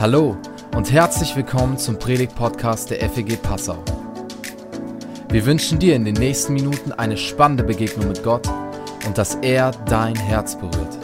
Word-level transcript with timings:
Hallo 0.00 0.36
und 0.76 0.92
herzlich 0.92 1.34
willkommen 1.34 1.76
zum 1.76 1.98
Predigt-Podcast 1.98 2.90
der 2.90 3.10
FEG 3.10 3.42
Passau. 3.42 3.84
Wir 5.28 5.44
wünschen 5.44 5.80
dir 5.80 5.96
in 5.96 6.04
den 6.04 6.14
nächsten 6.14 6.52
Minuten 6.52 6.92
eine 6.92 7.16
spannende 7.16 7.64
Begegnung 7.64 8.06
mit 8.06 8.22
Gott 8.22 8.46
und 9.04 9.18
dass 9.18 9.34
er 9.34 9.72
dein 9.86 10.14
Herz 10.14 10.56
berührt. 10.56 10.96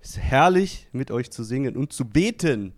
Es 0.00 0.16
ist 0.16 0.18
herrlich, 0.18 0.88
mit 0.90 1.12
euch 1.12 1.30
zu 1.30 1.44
singen 1.44 1.76
und 1.76 1.92
zu 1.92 2.04
beten. 2.04 2.74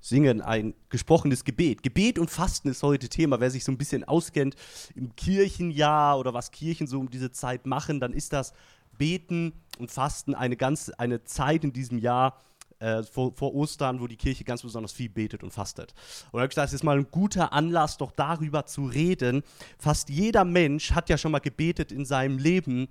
Singen 0.00 0.42
ein 0.42 0.74
gesprochenes 0.90 1.44
Gebet. 1.44 1.82
Gebet 1.82 2.18
und 2.18 2.30
Fasten 2.30 2.68
ist 2.68 2.82
heute 2.82 3.08
Thema. 3.08 3.40
Wer 3.40 3.50
sich 3.50 3.64
so 3.64 3.72
ein 3.72 3.78
bisschen 3.78 4.04
auskennt 4.04 4.54
im 4.94 5.16
Kirchenjahr 5.16 6.18
oder 6.18 6.34
was 6.34 6.50
Kirchen 6.50 6.86
so 6.86 7.00
um 7.00 7.08
diese 7.08 7.32
Zeit 7.32 7.64
machen, 7.64 8.00
dann 8.00 8.12
ist 8.12 8.34
das 8.34 8.52
Beten 8.98 9.52
und 9.78 9.90
Fasten 9.90 10.34
eine 10.34 10.56
ganz 10.56 10.90
eine 10.90 11.24
Zeit 11.24 11.64
in 11.64 11.72
diesem 11.72 11.98
Jahr 11.98 12.38
äh, 12.78 13.02
vor, 13.02 13.32
vor, 13.34 13.54
Ostern, 13.54 14.00
wo 14.00 14.06
die 14.06 14.16
Kirche 14.16 14.44
ganz 14.44 14.62
besonders 14.62 14.92
viel 14.92 15.08
betet 15.08 15.42
und 15.42 15.52
fastet. 15.52 15.94
Und 16.30 16.42
ich 16.44 16.56
es 16.56 16.72
ist 16.72 16.84
mal 16.84 16.98
ein 16.98 17.10
guter 17.10 17.52
Anlass, 17.52 17.96
doch 17.96 18.12
darüber 18.12 18.66
zu 18.66 18.84
reden. 18.86 19.42
Fast 19.78 20.10
jeder 20.10 20.44
Mensch 20.44 20.92
hat 20.92 21.08
ja 21.08 21.16
schon 21.16 21.32
mal 21.32 21.38
gebetet 21.38 21.90
in 21.90 22.04
seinem 22.04 22.38
Leben 22.38 22.88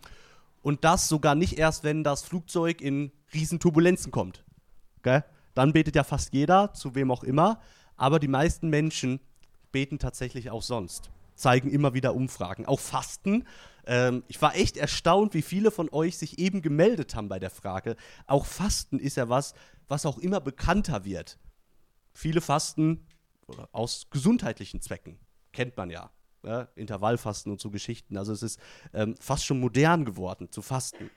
und 0.62 0.84
das 0.84 1.08
sogar 1.08 1.36
nicht 1.36 1.60
erst, 1.60 1.84
wenn 1.84 2.04
das 2.04 2.24
Flugzeug 2.24 2.82
in 2.82 3.12
Riesenturbulenzen 3.34 4.12
kommt. 4.12 4.44
Okay? 4.99 5.22
Dann 5.54 5.72
betet 5.72 5.96
ja 5.96 6.04
fast 6.04 6.34
jeder, 6.34 6.74
zu 6.74 6.96
wem 6.96 7.12
auch 7.12 7.24
immer, 7.24 7.60
aber 7.96 8.20
die 8.20 8.27
meisten 8.27 8.70
Menschen 8.70 9.20
beten 9.72 9.99
tatsächlich 9.99 10.49
auch 10.49 10.63
sonst 10.63 11.12
zeigen 11.35 11.70
immer 11.70 11.94
wieder 11.94 12.16
Umfragen. 12.16 12.66
Auch 12.66 12.80
Fasten. 12.80 13.46
Ähm, 13.88 14.24
ich 14.28 14.42
war 14.42 14.56
echt 14.56 14.78
erstaunt, 14.78 15.34
wie 15.34 15.42
viele 15.42 15.72
von 15.72 15.90
euch 15.92 16.18
sich 16.18 16.40
eben 16.40 16.62
gemeldet 16.62 17.16
haben 17.16 17.30
bei 17.30 17.40
der 17.40 17.50
Frage. 17.50 17.96
Auch 18.28 18.46
Fasten 18.46 19.00
ist 19.00 19.18
ja 19.18 19.30
was, 19.30 19.54
was 19.88 20.05
auch 20.05 20.18
immer 20.18 20.40
bekannter 20.40 21.05
wird. 21.05 21.38
Viele 22.14 22.42
fasten 22.42 23.05
aus 23.72 24.08
gesundheitlichen 24.10 24.82
Zwecken. 24.82 25.20
Kennt 25.52 25.77
man 25.77 25.90
ja. 25.90 26.12
ja 26.44 26.68
Intervallfasten 26.76 27.52
und 27.52 27.62
so 27.62 27.70
Geschichten. 27.70 28.18
Also 28.18 28.34
es 28.34 28.42
ist 28.42 28.60
ähm, 28.94 29.16
fast 29.20 29.46
schon 29.46 29.60
modern 29.60 30.05
geworden 30.05 30.52
zu 30.52 30.62
fasten. 30.62 31.10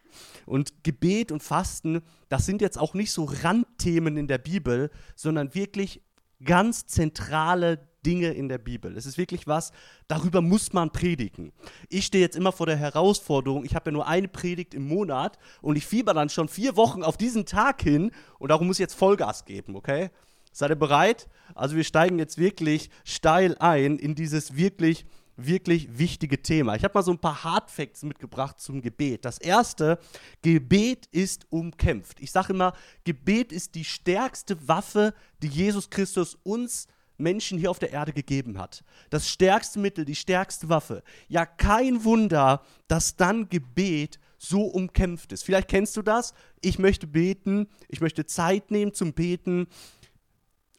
Und 0.45 0.85
Gebet 0.85 1.33
und 1.33 1.43
Fasten, 1.43 2.03
das 2.29 2.47
sind 2.47 2.61
jetzt 2.61 2.79
auch 2.79 2.95
nicht 2.95 3.13
so 3.13 3.25
Randthemen 3.25 4.17
in 4.17 4.29
der 4.29 4.39
Bibel, 4.39 4.91
sondern 5.17 5.55
wirklich 5.55 6.03
ganz 6.45 6.87
zentrale 6.87 7.89
Dinge 8.09 8.31
in 8.31 8.49
der 8.49 8.57
Bibel. 8.57 8.97
Es 8.97 9.05
ist 9.05 9.19
wirklich 9.19 9.47
was, 9.47 9.71
darüber 10.09 10.41
muss 10.41 10.73
man 10.73 10.91
predigen. 10.91 11.53
Ich 11.91 12.07
stehe 12.07 12.25
jetzt 12.25 12.37
immer 12.37 12.53
vor 12.53 12.65
der 12.65 12.79
Herausforderung, 12.79 13.67
ich 13.67 13.75
habe 13.75 13.91
ja 13.91 13.93
nur 13.93 14.07
eine 14.07 14.29
Predigt 14.29 14.73
im 14.73 14.89
Monat 14.89 15.39
und 15.61 15.77
ich 15.77 15.87
fieber 15.87 16.15
dann 16.15 16.31
schon 16.31 16.49
vier 16.49 16.75
Wochen 16.77 17.03
auf 17.03 17.19
diesen 17.19 17.45
Tag 17.45 17.83
hin 17.83 18.11
und 18.39 18.49
darum 18.49 18.67
muss 18.67 18.77
ich 18.79 18.85
jetzt 18.85 18.95
Vollgas 18.95 19.45
geben, 19.45 19.77
okay? 19.77 20.09
Seid 20.53 20.71
ihr 20.71 20.77
bereit? 20.77 21.29
Also 21.55 21.77
wir 21.77 21.85
steigen 21.85 22.19
jetzt 22.19 22.39
wirklich 22.39 22.89
steil 23.05 23.57
ein 23.59 23.99
in 23.99 24.15
dieses 24.15 24.57
wirklich 24.57 25.05
wirklich 25.37 25.97
wichtige 25.97 26.43
Thema. 26.43 26.75
Ich 26.75 26.83
habe 26.83 26.95
mal 26.95 27.03
so 27.03 27.13
ein 27.13 27.19
paar 27.19 27.45
Hardfacts 27.45 28.03
mitgebracht 28.03 28.59
zum 28.59 28.83
Gebet. 28.83 29.25
Das 29.25 29.39
erste, 29.39 30.01
Gebet 30.43 31.07
ist 31.13 31.47
umkämpft. 31.51 32.19
Ich 32.21 32.33
sage 32.33 32.53
immer, 32.53 32.73
Gebet 33.05 33.53
ist 33.53 33.77
die 33.77 33.85
stärkste 33.85 34.67
Waffe, 34.67 35.15
die 35.41 35.47
Jesus 35.47 35.91
Christus 35.91 36.37
uns 36.43 36.89
Menschen 37.19 37.59
hier 37.59 37.71
auf 37.71 37.79
der 37.79 37.93
Erde 37.93 38.13
gegeben 38.13 38.59
hat. 38.59 38.85
Das 39.11 39.29
stärkste 39.29 39.79
Mittel, 39.79 40.05
die 40.05 40.15
stärkste 40.15 40.69
Waffe. 40.69 41.03
Ja, 41.29 41.45
kein 41.47 42.05
Wunder, 42.05 42.63
dass 42.87 43.17
dann 43.17 43.49
Gebet 43.49 44.19
so 44.39 44.63
umkämpft 44.63 45.33
ist. 45.33 45.43
Vielleicht 45.43 45.69
kennst 45.69 45.97
du 45.97 46.03
das. 46.03 46.33
Ich 46.61 46.79
möchte 46.79 47.07
beten, 47.07 47.69
ich 47.89 48.01
möchte 48.01 48.25
Zeit 48.25 48.71
nehmen 48.71 48.95
zum 48.95 49.13
Beten. 49.13 49.67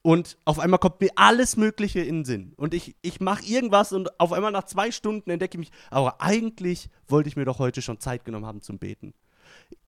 Und 0.01 0.37
auf 0.45 0.59
einmal 0.59 0.79
kommt 0.79 1.01
mir 1.01 1.11
alles 1.15 1.57
Mögliche 1.57 1.99
in 1.99 2.19
den 2.19 2.25
Sinn. 2.25 2.53
Und 2.55 2.73
ich, 2.73 2.95
ich 3.01 3.19
mache 3.19 3.43
irgendwas 3.43 3.91
und 3.91 4.17
auf 4.19 4.31
einmal 4.31 4.51
nach 4.51 4.63
zwei 4.63 4.91
Stunden 4.91 5.29
entdecke 5.29 5.55
ich 5.55 5.59
mich, 5.59 5.71
aber 5.91 6.21
eigentlich 6.21 6.89
wollte 7.07 7.27
ich 7.27 7.35
mir 7.35 7.43
doch 7.43 7.59
heute 7.59 7.81
schon 7.81 7.99
Zeit 7.99 8.23
genommen 8.23 8.45
haben 8.45 8.61
zum 8.61 8.79
Beten. 8.79 9.13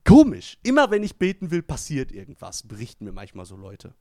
Komisch. 0.04 0.58
Immer 0.64 0.92
wenn 0.92 1.04
ich 1.04 1.18
beten 1.18 1.52
will, 1.52 1.62
passiert 1.62 2.12
irgendwas, 2.12 2.64
berichten 2.64 3.06
mir 3.06 3.12
manchmal 3.12 3.46
so 3.46 3.56
Leute. 3.56 3.94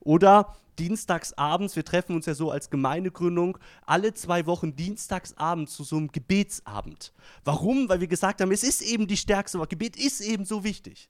Oder 0.00 0.56
dienstagsabends, 0.78 1.76
wir 1.76 1.84
treffen 1.84 2.16
uns 2.16 2.26
ja 2.26 2.34
so 2.34 2.50
als 2.50 2.70
Gemeindegründung 2.70 3.58
alle 3.86 4.12
zwei 4.14 4.46
Wochen 4.46 4.74
dienstagsabends 4.74 5.74
zu 5.74 5.84
so 5.84 5.96
einem 5.96 6.10
Gebetsabend. 6.10 7.12
Warum? 7.44 7.88
Weil 7.88 8.00
wir 8.00 8.08
gesagt 8.08 8.40
haben, 8.40 8.52
es 8.52 8.64
ist 8.64 8.82
eben 8.82 9.06
die 9.06 9.16
stärkste, 9.16 9.58
aber 9.58 9.66
Gebet 9.66 9.96
ist 9.96 10.20
eben 10.20 10.44
so 10.44 10.64
wichtig. 10.64 11.08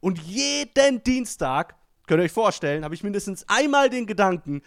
Und 0.00 0.18
jeden 0.18 1.02
Dienstag, 1.02 1.74
könnt 2.06 2.20
ihr 2.20 2.24
euch 2.24 2.32
vorstellen, 2.32 2.84
habe 2.84 2.94
ich 2.94 3.02
mindestens 3.02 3.48
einmal 3.48 3.88
den 3.88 4.06
Gedanken, 4.06 4.62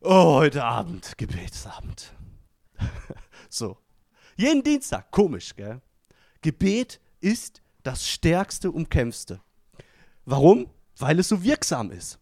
oh, 0.00 0.34
heute 0.34 0.64
Abend, 0.64 1.16
Gebetsabend. 1.16 2.12
so. 3.48 3.78
Jeden 4.36 4.62
Dienstag, 4.62 5.10
komisch, 5.10 5.54
gell? 5.56 5.80
Gebet 6.40 7.00
ist 7.20 7.59
das 7.82 8.08
stärkste, 8.08 8.70
umkämpfste. 8.70 9.40
Warum? 10.24 10.68
Weil 10.96 11.18
es 11.18 11.28
so 11.28 11.42
wirksam 11.42 11.90
ist. 11.90 12.18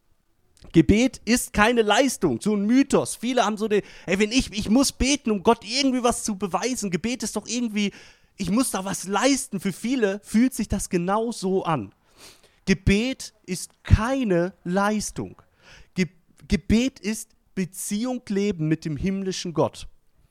Gebet 0.73 1.21
ist 1.25 1.53
keine 1.53 1.83
Leistung, 1.83 2.41
so 2.41 2.55
ein 2.55 2.67
Mythos. 2.67 3.17
Viele 3.17 3.45
haben 3.45 3.57
so 3.57 3.69
den, 3.69 3.83
ey, 4.07 4.19
wenn 4.19 4.33
ich, 4.33 4.53
ich 4.53 4.69
muss 4.69 4.93
beten, 4.93 5.31
um 5.31 5.43
Gott 5.43 5.65
irgendwie 5.65 6.03
was 6.03 6.25
zu 6.25 6.37
beweisen. 6.37 6.91
Gebet 6.91 7.23
ist 7.23 7.37
doch 7.37 7.47
irgendwie, 7.47 7.93
ich 8.37 8.51
muss 8.51 8.71
da 8.71 8.85
was 8.85 9.07
leisten. 9.07 9.61
Für 9.61 9.73
viele 9.73 10.21
fühlt 10.25 10.55
sich 10.55 10.69
das 10.69 10.89
genau 10.89 11.33
so 11.33 11.65
an. 11.65 11.95
Gebet 12.67 13.35
ist 13.47 13.83
keine 13.83 14.53
Leistung. 14.65 15.41
Ge 15.95 16.09
Gebet 16.49 17.01
ist 17.01 17.31
Beziehung 17.55 18.23
leben 18.29 18.69
mit 18.69 18.85
dem 18.85 18.97
himmlischen 18.97 19.55
Gott. 19.55 19.89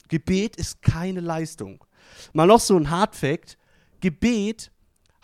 Gebet 0.07 0.55
ist 0.55 0.81
keine 0.81 1.19
Leistung. 1.19 1.83
Mal 2.33 2.47
noch 2.47 2.59
so 2.59 2.77
ein 2.77 2.89
Hardfact. 2.89 3.57
Gebet 4.01 4.71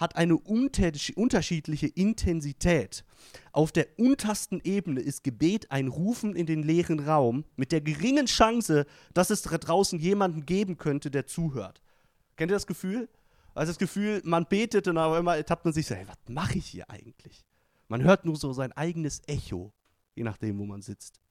hat 0.03 0.18
eine 0.18 0.36
unterschiedliche 0.36 1.88
Intensität. 1.88 3.06
Auf 3.53 3.72
der 3.72 3.88
untersten 3.97 4.59
Ebene 4.62 5.00
ist 5.00 5.24
Gebet 5.24 5.72
ein 5.72 5.88
Rufen 5.88 6.36
in 6.36 6.46
den 6.46 6.62
leeren 6.62 7.00
Raum 7.00 7.46
mit 7.56 7.72
der 7.72 7.80
geringen 7.80 8.25
Chance, 8.25 8.86
dass 9.13 9.30
es 9.30 9.44
da 9.44 9.58
draußen 9.58 9.97
jemanden 9.97 10.46
geben 10.46 10.78
könnte, 10.78 11.09
der 11.09 11.25
zuhört. 11.25 11.81
Kennt 12.36 12.52
ihr 12.52 12.56
das 12.56 12.68
Gefühl? 12.68 13.08
Also 13.56 13.72
das 13.72 13.80
Gefühl, 13.80 14.22
man 14.25 14.46
betet 14.46 14.90
und 14.90 14.97
auf 14.97 15.13
einmal 15.13 15.38
ertappt 15.38 15.63
man 15.63 15.74
sich 15.74 15.88
so, 15.88 15.96
hey, 15.96 16.06
was 16.06 16.18
mache 16.28 16.58
ich 16.58 16.66
hier 16.66 16.90
eigentlich? 16.90 17.46
Man 17.88 18.03
hört 18.03 18.25
nur 18.25 18.36
so 18.36 18.52
sein 18.52 18.74
eigenes 18.74 19.22
Echo, 19.28 19.72
je 20.16 20.24
nachdem, 20.24 20.59
wo 20.59 20.66
man 20.66 20.81
sitzt. 20.81 21.22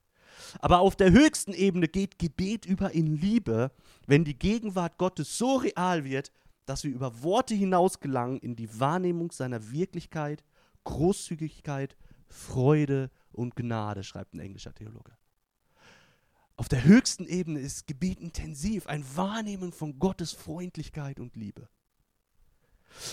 Aber 0.61 0.81
auf 0.81 0.97
der 0.97 1.11
höchsten 1.11 1.53
Ebene 1.53 1.88
geht 1.88 2.19
Gebet 2.19 2.65
über 2.65 2.93
in 2.93 3.16
Liebe, 3.21 3.71
wenn 4.06 4.25
die 4.25 4.38
Gegenwart 4.38 4.97
Gottes 4.97 5.37
so 5.37 5.56
real 5.56 6.05
wird, 6.05 6.32
dass 6.67 6.84
wir 6.84 6.93
über 6.93 7.23
Worte 7.23 7.55
hinaus 7.55 8.00
gelangen 8.00 8.39
in 8.39 8.56
die 8.56 8.78
Wahrnehmung 8.78 9.33
seiner 9.33 9.71
Wirklichkeit, 9.73 10.45
Großzügigkeit, 10.84 11.97
Freude 12.28 13.11
und 13.33 13.56
Gnade, 13.56 14.05
schreibt 14.05 14.34
ein 14.34 14.41
englischer 14.41 14.75
Theologe. 14.75 15.17
Auf 16.56 16.69
der 16.69 16.84
höchsten 16.84 17.27
Ebene 17.27 17.61
ist 17.61 17.87
Gebet 17.87 18.21
intensiv, 18.21 18.87
ein 18.87 19.05
Wahrnehmen 19.17 19.73
von 19.73 19.99
Gottes 19.99 20.33
Freundlichkeit 20.33 21.19
und 21.19 21.34
Liebe. 21.34 21.69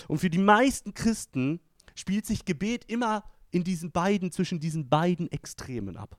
Und 0.08 0.18
für 0.18 0.30
die 0.30 0.38
meisten 0.38 0.94
Christen 0.94 1.60
spielt 1.94 2.26
sich 2.26 2.44
Gebet 2.44 2.84
immer 2.86 3.24
in 3.50 3.64
diesen 3.64 3.90
beiden, 3.90 4.30
zwischen 4.30 4.60
diesen 4.60 4.88
beiden 4.88 5.30
Extremen 5.32 5.96
ab. 5.96 6.18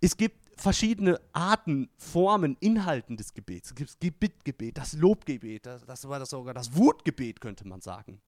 Es 0.00 0.16
gibt 0.16 0.41
verschiedene 0.62 1.20
Arten, 1.32 1.90
Formen, 1.96 2.56
Inhalten 2.60 3.16
des 3.16 3.34
Gebets. 3.34 3.70
Es 3.70 3.74
gibt 3.74 3.90
das 3.90 3.98
Bittgebet, 4.18 4.78
das 4.78 4.92
Lobgebet, 4.94 5.66
das, 5.66 5.84
das 5.84 6.08
war 6.08 6.18
das 6.18 6.30
sogar 6.30 6.54
das 6.54 6.76
Wutgebet, 6.76 7.40
könnte 7.40 7.66
man 7.66 7.80
sagen. 7.80 8.20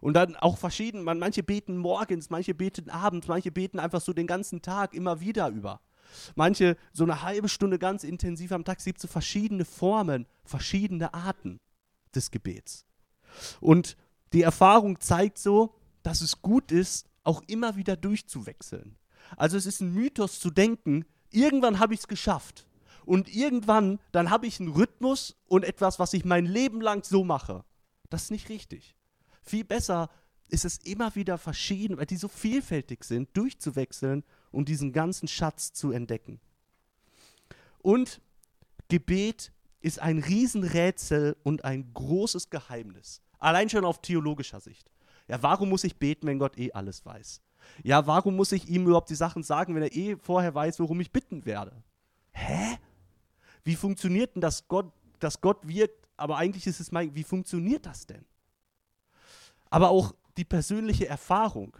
Und 0.00 0.14
dann 0.14 0.34
auch 0.36 0.58
verschieden, 0.58 1.02
man, 1.02 1.18
manche 1.18 1.42
beten 1.42 1.76
morgens, 1.76 2.30
manche 2.30 2.54
beten 2.54 2.90
abends, 2.90 3.28
manche 3.28 3.52
beten 3.52 3.78
einfach 3.78 4.00
so 4.00 4.12
den 4.12 4.26
ganzen 4.26 4.60
Tag 4.60 4.92
immer 4.92 5.20
wieder 5.20 5.48
über. 5.48 5.80
Manche 6.34 6.76
so 6.92 7.04
eine 7.04 7.22
halbe 7.22 7.48
Stunde 7.48 7.78
ganz 7.78 8.02
intensiv 8.02 8.50
am 8.52 8.64
Tag. 8.64 8.78
Es 8.78 8.84
gibt 8.84 9.00
so 9.00 9.08
verschiedene 9.08 9.64
Formen, 9.64 10.26
verschiedene 10.44 11.14
Arten 11.14 11.60
des 12.14 12.30
Gebets. 12.30 12.86
Und 13.60 13.96
die 14.32 14.42
Erfahrung 14.42 15.00
zeigt 15.00 15.38
so, 15.38 15.74
dass 16.02 16.22
es 16.22 16.42
gut 16.42 16.72
ist, 16.72 17.06
auch 17.24 17.42
immer 17.46 17.76
wieder 17.76 17.94
durchzuwechseln. 17.96 18.96
Also 19.36 19.56
es 19.56 19.66
ist 19.66 19.80
ein 19.80 19.92
Mythos 19.92 20.40
zu 20.40 20.50
denken, 20.50 21.04
irgendwann 21.30 21.78
habe 21.78 21.94
ich 21.94 22.00
es 22.00 22.08
geschafft. 22.08 22.66
Und 23.04 23.34
irgendwann, 23.34 24.00
dann 24.12 24.30
habe 24.30 24.46
ich 24.46 24.60
einen 24.60 24.70
Rhythmus 24.70 25.36
und 25.46 25.64
etwas, 25.64 25.98
was 25.98 26.12
ich 26.12 26.24
mein 26.24 26.44
Leben 26.44 26.80
lang 26.80 27.04
so 27.04 27.24
mache. 27.24 27.64
Das 28.10 28.24
ist 28.24 28.30
nicht 28.30 28.48
richtig. 28.50 28.94
Viel 29.42 29.64
besser 29.64 30.10
ist 30.48 30.64
es 30.64 30.78
immer 30.78 31.14
wieder 31.14 31.38
verschieden, 31.38 31.96
weil 31.98 32.06
die 32.06 32.16
so 32.16 32.28
vielfältig 32.28 33.04
sind, 33.04 33.34
durchzuwechseln 33.34 34.24
und 34.50 34.68
diesen 34.68 34.92
ganzen 34.92 35.28
Schatz 35.28 35.72
zu 35.72 35.90
entdecken. 35.90 36.40
Und 37.78 38.20
Gebet 38.88 39.52
ist 39.80 40.00
ein 40.00 40.18
Riesenrätsel 40.18 41.36
und 41.42 41.64
ein 41.64 41.92
großes 41.94 42.50
Geheimnis. 42.50 43.22
Allein 43.38 43.70
schon 43.70 43.84
auf 43.84 44.02
theologischer 44.02 44.60
Sicht. 44.60 44.90
Ja, 45.28 45.42
warum 45.42 45.68
muss 45.68 45.84
ich 45.84 45.96
beten, 45.96 46.26
wenn 46.26 46.38
Gott 46.38 46.58
eh 46.58 46.72
alles 46.72 47.04
weiß? 47.04 47.42
Ja, 47.82 48.06
warum 48.06 48.36
muss 48.36 48.52
ich 48.52 48.68
ihm 48.68 48.86
überhaupt 48.86 49.10
die 49.10 49.14
Sachen 49.14 49.42
sagen, 49.42 49.74
wenn 49.74 49.82
er 49.82 49.94
eh 49.94 50.16
vorher 50.16 50.54
weiß, 50.54 50.80
worum 50.80 51.00
ich 51.00 51.12
bitten 51.12 51.44
werde? 51.44 51.82
Hä? 52.32 52.78
Wie 53.64 53.76
funktioniert 53.76 54.34
denn 54.34 54.40
das 54.40 54.68
Gott, 54.68 54.92
dass 55.18 55.40
Gott 55.40 55.66
wirkt, 55.66 56.08
aber 56.16 56.36
eigentlich 56.36 56.66
ist 56.66 56.80
es 56.80 56.92
mein, 56.92 57.14
wie 57.14 57.24
funktioniert 57.24 57.86
das 57.86 58.06
denn? 58.06 58.24
Aber 59.70 59.90
auch 59.90 60.14
die 60.36 60.44
persönliche 60.44 61.08
Erfahrung. 61.08 61.76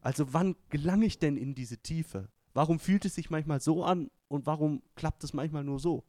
Also 0.00 0.32
wann 0.32 0.56
gelange 0.70 1.06
ich 1.06 1.18
denn 1.18 1.36
in 1.36 1.54
diese 1.54 1.78
Tiefe? 1.78 2.28
Warum 2.54 2.78
fühlt 2.78 3.04
es 3.04 3.14
sich 3.14 3.30
manchmal 3.30 3.60
so 3.60 3.84
an 3.84 4.10
und 4.28 4.46
warum 4.46 4.82
klappt 4.96 5.22
es 5.24 5.32
manchmal 5.32 5.64
nur 5.64 5.78
so? 5.78 6.04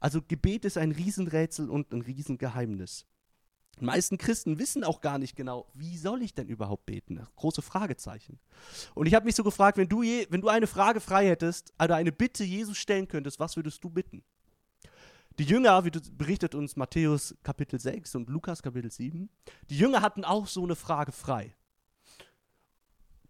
Also 0.00 0.20
Gebet 0.22 0.64
ist 0.64 0.78
ein 0.78 0.92
Riesenrätsel 0.92 1.70
und 1.70 1.92
ein 1.92 2.02
Riesengeheimnis. 2.02 3.06
Die 3.78 3.84
meisten 3.84 4.16
Christen 4.16 4.58
wissen 4.58 4.84
auch 4.84 5.02
gar 5.02 5.18
nicht 5.18 5.36
genau, 5.36 5.66
wie 5.74 5.98
soll 5.98 6.22
ich 6.22 6.34
denn 6.34 6.48
überhaupt 6.48 6.86
beten? 6.86 7.26
Große 7.36 7.60
Fragezeichen. 7.60 8.38
Und 8.94 9.06
ich 9.06 9.14
habe 9.14 9.26
mich 9.26 9.34
so 9.34 9.44
gefragt, 9.44 9.76
wenn 9.76 9.88
du, 9.88 10.02
je, 10.02 10.26
wenn 10.30 10.40
du 10.40 10.48
eine 10.48 10.66
Frage 10.66 11.00
frei 11.00 11.28
hättest 11.28 11.74
oder 11.82 11.96
eine 11.96 12.12
Bitte 12.12 12.42
Jesus 12.42 12.78
stellen 12.78 13.06
könntest, 13.06 13.38
was 13.38 13.56
würdest 13.56 13.84
du 13.84 13.90
bitten? 13.90 14.24
Die 15.38 15.44
Jünger, 15.44 15.84
wie 15.84 15.90
berichtet 15.90 16.54
uns 16.54 16.76
Matthäus 16.76 17.34
Kapitel 17.42 17.78
6 17.78 18.14
und 18.14 18.30
Lukas 18.30 18.62
Kapitel 18.62 18.90
7, 18.90 19.28
die 19.68 19.76
Jünger 19.76 20.00
hatten 20.00 20.24
auch 20.24 20.46
so 20.46 20.62
eine 20.64 20.76
Frage 20.76 21.12
frei. 21.12 21.54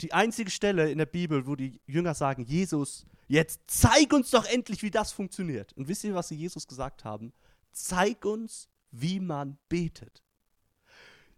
Die 0.01 0.13
einzige 0.13 0.53
Stelle 0.53 0.91
in 0.93 0.99
der 0.99 1.07
Bibel, 1.07 1.49
wo 1.49 1.57
die 1.57 1.81
Jünger 1.87 2.15
sagen, 2.15 2.45
Jesus, 2.45 3.07
jetzt 3.27 3.63
zeig 3.67 4.13
uns 4.13 4.31
doch 4.31 4.45
endlich, 4.45 4.83
wie 4.83 4.91
das 4.93 5.11
funktioniert. 5.11 5.73
Und 5.73 5.89
wisst 5.89 6.05
ihr, 6.05 6.15
was 6.15 6.29
sie 6.29 6.37
Jesus 6.37 6.69
gesagt 6.69 7.05
haben? 7.05 7.33
Zeig 7.73 8.25
uns, 8.25 8.69
wie 8.93 9.19
man 9.19 9.59
betet. 9.69 10.23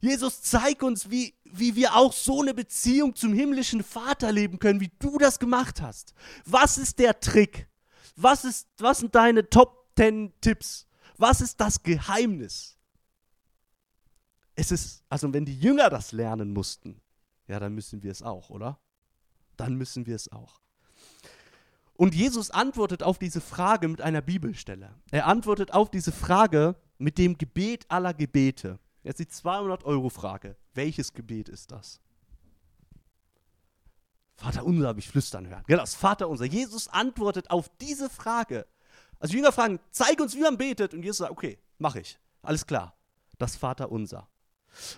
Jesus, 0.01 0.43
zeig 0.43 0.83
uns, 0.83 1.11
wie, 1.11 1.35
wie 1.45 1.75
wir 1.75 1.97
auch 1.97 2.13
so 2.13 2.41
eine 2.43 2.55
Beziehung 2.55 3.17
zum 3.17 3.33
himmlischen 3.33 3.83
Vater 3.83 4.31
leben 4.31 4.59
können, 4.59 4.81
wie 4.81 4.93
du 4.99 5.19
das 5.19 5.39
gemacht 5.39 5.81
hast. 5.83 6.15
Was 6.45 6.79
ist 6.79 6.99
der 6.99 7.19
Trick? 7.19 7.69
Was, 8.15 8.45
ist, 8.45 8.69
was 8.79 8.99
sind 8.99 9.15
deine 9.15 9.49
Top 9.49 9.89
10 9.97 10.33
Tipps? 10.41 10.87
Was 11.17 11.41
ist 11.41 11.61
das 11.61 11.83
Geheimnis? 11.83 12.77
Es 14.55 14.71
ist, 14.71 15.05
also 15.09 15.33
wenn 15.33 15.45
die 15.45 15.59
Jünger 15.59 15.91
das 15.91 16.13
lernen 16.13 16.53
mussten, 16.53 17.01
ja, 17.49 17.59
dann 17.59 17.75
müssen 17.75 18.03
wir 18.03 18.13
es 18.13 18.23
auch, 18.23 18.51
oder? 18.51 18.79
Dann 19.57 19.75
müssen 19.75 20.07
wir 20.07 20.15
es 20.15 20.31
auch. 20.31 20.61
Und 21.95 22.15
Jesus 22.15 22.53
antwortet 22.53 23.03
auf 23.03 23.19
diese 23.19 23.41
Frage 23.41 23.89
mit 23.89 24.01
einer 24.01 24.21
Bibelstelle. 24.21 24.95
Er 25.11 25.27
antwortet 25.27 25.73
auf 25.73 25.91
diese 25.91 26.13
Frage 26.13 26.77
mit 26.99 27.19
dem 27.19 27.37
Gebet 27.37 27.87
aller 27.89 28.15
Gebete. 28.15 28.79
Jetzt 29.09 29.21
die 29.21 29.25
200-Euro-Frage. 29.25 30.55
Welches 30.75 31.15
Gebet 31.15 31.49
ist 31.49 31.73
das? 31.73 31.99
Vater 34.37 34.67
unser 34.67 34.89
habe 34.89 34.99
ich 34.99 35.09
flüstern 35.09 35.49
hören. 35.49 35.65
Genau, 35.67 35.81
das 35.81 35.95
Vater 35.95 36.29
unser. 36.29 36.45
Jesus 36.45 36.89
antwortet 36.89 37.51
auf 37.51 37.71
diese 37.81 38.11
Frage. 38.11 38.67
Also 39.19 39.35
Jünger 39.35 39.51
fragen, 39.51 39.81
zeig 39.93 40.21
uns, 40.21 40.37
wie 40.37 40.43
man 40.43 40.59
betet. 40.59 40.93
Und 40.93 41.03
Jesus 41.03 41.19
sagt, 41.19 41.33
okay, 41.33 41.59
mache 41.79 42.01
ich. 42.01 42.19
Alles 42.43 42.67
klar. 42.67 42.99
Das 43.39 43.57
Vater 43.57 43.91
unser. 43.91 44.29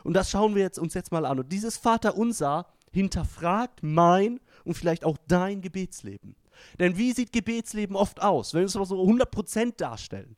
Und 0.02 0.14
das 0.14 0.28
schauen 0.28 0.56
wir 0.56 0.62
jetzt, 0.62 0.80
uns 0.80 0.94
jetzt 0.94 1.12
mal 1.12 1.24
an. 1.24 1.38
Und 1.38 1.52
dieses 1.52 1.76
Vater 1.76 2.16
unser 2.16 2.66
hinterfragt 2.90 3.84
mein 3.84 4.40
und 4.64 4.74
vielleicht 4.74 5.04
auch 5.04 5.18
dein 5.28 5.62
Gebetsleben. 5.62 6.34
Denn 6.80 6.96
wie 6.96 7.12
sieht 7.12 7.32
Gebetsleben 7.32 7.94
oft 7.94 8.20
aus, 8.20 8.54
wenn 8.54 8.62
wir 8.62 8.66
es 8.66 8.74
mal 8.74 8.84
so 8.86 9.00
100% 9.00 9.76
darstellen? 9.76 10.36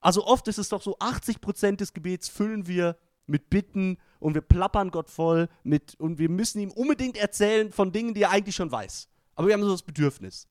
Also 0.00 0.26
oft 0.26 0.48
ist 0.48 0.58
es 0.58 0.68
doch 0.68 0.82
so, 0.82 0.98
80% 0.98 1.76
des 1.76 1.94
Gebets 1.94 2.28
füllen 2.28 2.66
wir 2.66 2.98
mit 3.26 3.50
Bitten 3.50 3.98
und 4.18 4.34
wir 4.34 4.40
plappern 4.40 4.90
Gott 4.90 5.10
voll 5.10 5.48
mit 5.62 5.94
und 5.96 6.18
wir 6.18 6.28
müssen 6.28 6.60
ihm 6.60 6.70
unbedingt 6.70 7.16
erzählen 7.16 7.72
von 7.72 7.92
Dingen, 7.92 8.14
die 8.14 8.22
er 8.22 8.30
eigentlich 8.30 8.56
schon 8.56 8.70
weiß. 8.70 9.08
Aber 9.34 9.48
wir 9.48 9.54
haben 9.54 9.62
so 9.62 9.72
das 9.72 9.82
Bedürfnis. 9.82 10.48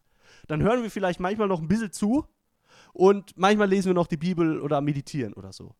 Dann 0.47 0.61
hören 0.61 0.83
wir 0.83 0.91
vielleicht 0.91 1.19
manchmal 1.19 1.47
noch 1.47 1.61
ein 1.61 1.67
bisschen 1.67 1.91
zu 1.91 2.25
und 2.93 3.37
manchmal 3.37 3.69
lesen 3.69 3.89
wir 3.89 3.93
noch 3.93 4.07
die 4.07 4.17
Bibel 4.17 4.59
oder 4.59 4.81
meditieren 4.81 5.33
oder 5.33 5.53
so. 5.53 5.75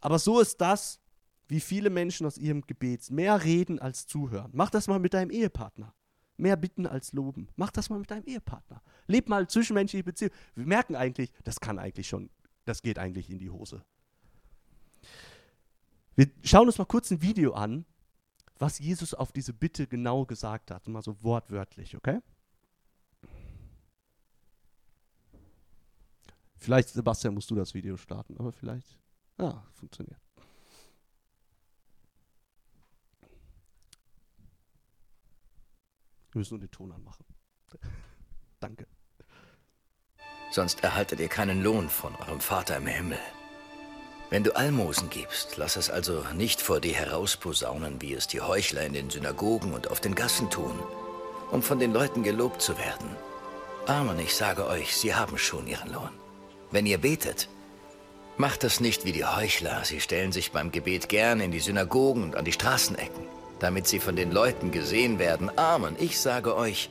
Aber 0.00 0.18
so 0.18 0.40
ist 0.40 0.60
das, 0.60 1.00
wie 1.48 1.60
viele 1.60 1.90
Menschen 1.90 2.26
aus 2.26 2.38
ihrem 2.38 2.62
Gebet 2.62 3.10
mehr 3.10 3.42
reden 3.44 3.78
als 3.78 4.06
zuhören. 4.06 4.50
Mach 4.54 4.70
das 4.70 4.86
mal 4.86 4.98
mit 5.00 5.14
deinem 5.14 5.30
Ehepartner. 5.30 5.94
Mehr 6.36 6.56
bitten 6.56 6.86
als 6.86 7.12
loben. 7.12 7.48
Mach 7.56 7.70
das 7.70 7.90
mal 7.90 7.98
mit 7.98 8.10
deinem 8.10 8.24
Ehepartner. 8.24 8.82
Leb 9.06 9.28
mal 9.28 9.48
zwischenmenschliche 9.48 10.04
Beziehungen. 10.04 10.34
Wir 10.54 10.66
merken 10.66 10.96
eigentlich, 10.96 11.32
das 11.44 11.60
kann 11.60 11.78
eigentlich 11.78 12.08
schon 12.08 12.30
das 12.64 12.82
geht 12.82 12.98
eigentlich 12.98 13.30
in 13.30 13.38
die 13.38 13.50
Hose. 13.50 13.84
Wir 16.20 16.28
schauen 16.44 16.66
uns 16.66 16.76
mal 16.76 16.84
kurz 16.84 17.10
ein 17.10 17.22
Video 17.22 17.54
an, 17.54 17.86
was 18.58 18.78
Jesus 18.78 19.14
auf 19.14 19.32
diese 19.32 19.54
Bitte 19.54 19.86
genau 19.86 20.26
gesagt 20.26 20.70
hat. 20.70 20.86
Mal 20.86 21.00
so 21.00 21.16
wortwörtlich, 21.22 21.96
okay? 21.96 22.20
Vielleicht, 26.58 26.90
Sebastian, 26.90 27.32
musst 27.32 27.50
du 27.50 27.54
das 27.54 27.72
Video 27.72 27.96
starten, 27.96 28.36
aber 28.36 28.52
vielleicht. 28.52 28.98
Ah, 29.38 29.62
funktioniert. 29.72 30.20
Wir 36.32 36.38
müssen 36.40 36.52
nur 36.52 36.60
den 36.60 36.70
Ton 36.70 36.92
anmachen. 36.92 37.24
Danke 38.60 38.86
sonst 40.50 40.82
erhaltet 40.82 41.20
ihr 41.20 41.28
keinen 41.28 41.62
Lohn 41.62 41.88
von 41.88 42.14
eurem 42.16 42.40
Vater 42.40 42.76
im 42.76 42.86
Himmel. 42.86 43.18
Wenn 44.30 44.44
du 44.44 44.54
Almosen 44.54 45.10
gibst, 45.10 45.56
lass 45.56 45.74
es 45.74 45.90
also 45.90 46.24
nicht 46.36 46.60
vor 46.60 46.78
dir 46.80 46.94
herausposaunen, 46.94 48.00
wie 48.00 48.14
es 48.14 48.28
die 48.28 48.40
Heuchler 48.40 48.82
in 48.86 48.92
den 48.92 49.10
Synagogen 49.10 49.74
und 49.74 49.90
auf 49.90 49.98
den 49.98 50.14
Gassen 50.14 50.48
tun, 50.50 50.78
um 51.50 51.62
von 51.62 51.80
den 51.80 51.92
Leuten 51.92 52.22
gelobt 52.22 52.62
zu 52.62 52.78
werden. 52.78 53.10
Amen, 53.86 54.20
ich 54.20 54.36
sage 54.36 54.68
euch, 54.68 54.96
sie 54.96 55.16
haben 55.16 55.36
schon 55.36 55.66
ihren 55.66 55.92
Lohn. 55.92 56.10
Wenn 56.70 56.86
ihr 56.86 56.98
betet, 56.98 57.48
macht 58.36 58.62
das 58.62 58.78
nicht 58.78 59.04
wie 59.04 59.10
die 59.10 59.24
Heuchler. 59.24 59.84
Sie 59.84 60.00
stellen 60.00 60.30
sich 60.30 60.52
beim 60.52 60.70
Gebet 60.70 61.08
gern 61.08 61.40
in 61.40 61.50
die 61.50 61.58
Synagogen 61.58 62.22
und 62.22 62.36
an 62.36 62.44
die 62.44 62.52
Straßenecken, 62.52 63.24
damit 63.58 63.88
sie 63.88 63.98
von 63.98 64.14
den 64.14 64.30
Leuten 64.30 64.70
gesehen 64.70 65.18
werden. 65.18 65.50
Amen, 65.58 65.96
ich 65.98 66.20
sage 66.20 66.54
euch, 66.54 66.88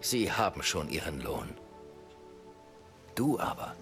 sie 0.00 0.30
haben 0.30 0.62
schon 0.62 0.88
ihren 0.90 1.20
Lohn. 1.22 1.48
Du 3.16 3.40
aber, 3.40 3.74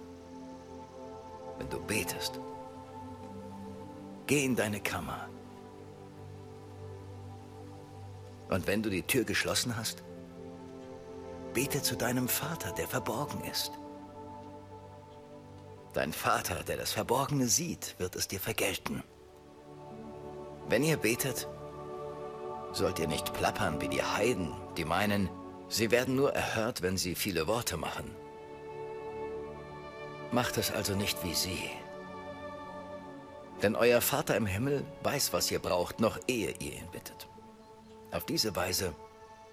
wenn 1.58 1.69
du 1.69 1.78
betest, 1.78 2.40
geh 4.26 4.44
in 4.44 4.56
deine 4.56 4.81
Kammer. 4.81 5.28
Und 8.49 8.66
wenn 8.66 8.83
du 8.83 8.90
die 8.90 9.02
Tür 9.02 9.25
geschlossen 9.25 9.76
hast, 9.76 10.02
bete 11.52 11.83
zu 11.83 11.97
deinem 11.97 12.28
Vater, 12.28 12.73
der 12.73 12.87
verborgen 12.87 13.42
ist. 13.50 13.73
Dein 15.95 16.12
Vater, 16.12 16.62
der 16.62 16.76
das 16.76 16.92
Verborgene 16.92 17.49
sieht, 17.49 17.95
wird 17.99 18.16
es 18.16 18.28
dir 18.28 18.38
vergelten. 18.38 19.02
Wenn 20.68 20.83
ihr 20.83 20.99
betet, 20.99 21.49
sollt 22.73 22.99
ihr 22.99 23.09
nicht 23.09 23.33
plappern 23.33 23.80
wie 23.80 23.88
die 23.88 24.02
Heiden, 24.02 24.52
die 24.76 24.85
meinen, 24.85 25.30
sie 25.68 25.90
werden 25.90 26.14
nur 26.14 26.35
erhört, 26.35 26.83
wenn 26.83 26.99
sie 26.99 27.14
viele 27.14 27.47
Worte 27.47 27.76
machen. 27.76 28.14
Macht 30.33 30.59
es 30.59 30.71
also 30.71 30.95
nicht 30.95 31.25
wie 31.25 31.35
sie. 31.35 31.71
Denn 33.62 33.75
euer 33.75 34.00
Vater 34.00 34.36
im 34.36 34.46
Himmel 34.46 34.84
weiß, 35.02 35.32
was 35.32 35.50
ihr 35.50 35.58
braucht, 35.58 36.00
noch 36.00 36.18
ehe 36.28 36.50
ihr 36.58 36.72
ihn 36.72 36.90
bittet. 36.92 37.26
Auf 38.10 38.26
diese 38.26 38.54
Weise 38.54 38.94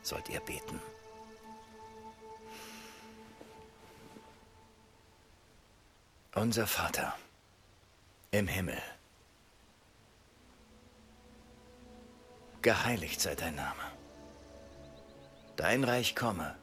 sollt 0.01 0.29
ihr 0.29 0.41
beten. 0.41 0.79
Unser 6.35 6.67
Vater 6.67 7.15
im 8.31 8.47
Himmel. 8.47 8.81
Geheiligt 12.61 13.21
sei 13.21 13.35
dein 13.35 13.55
Name. 13.55 13.83
Dein 15.55 15.83
Reich 15.83 16.15
komme. 16.15 16.55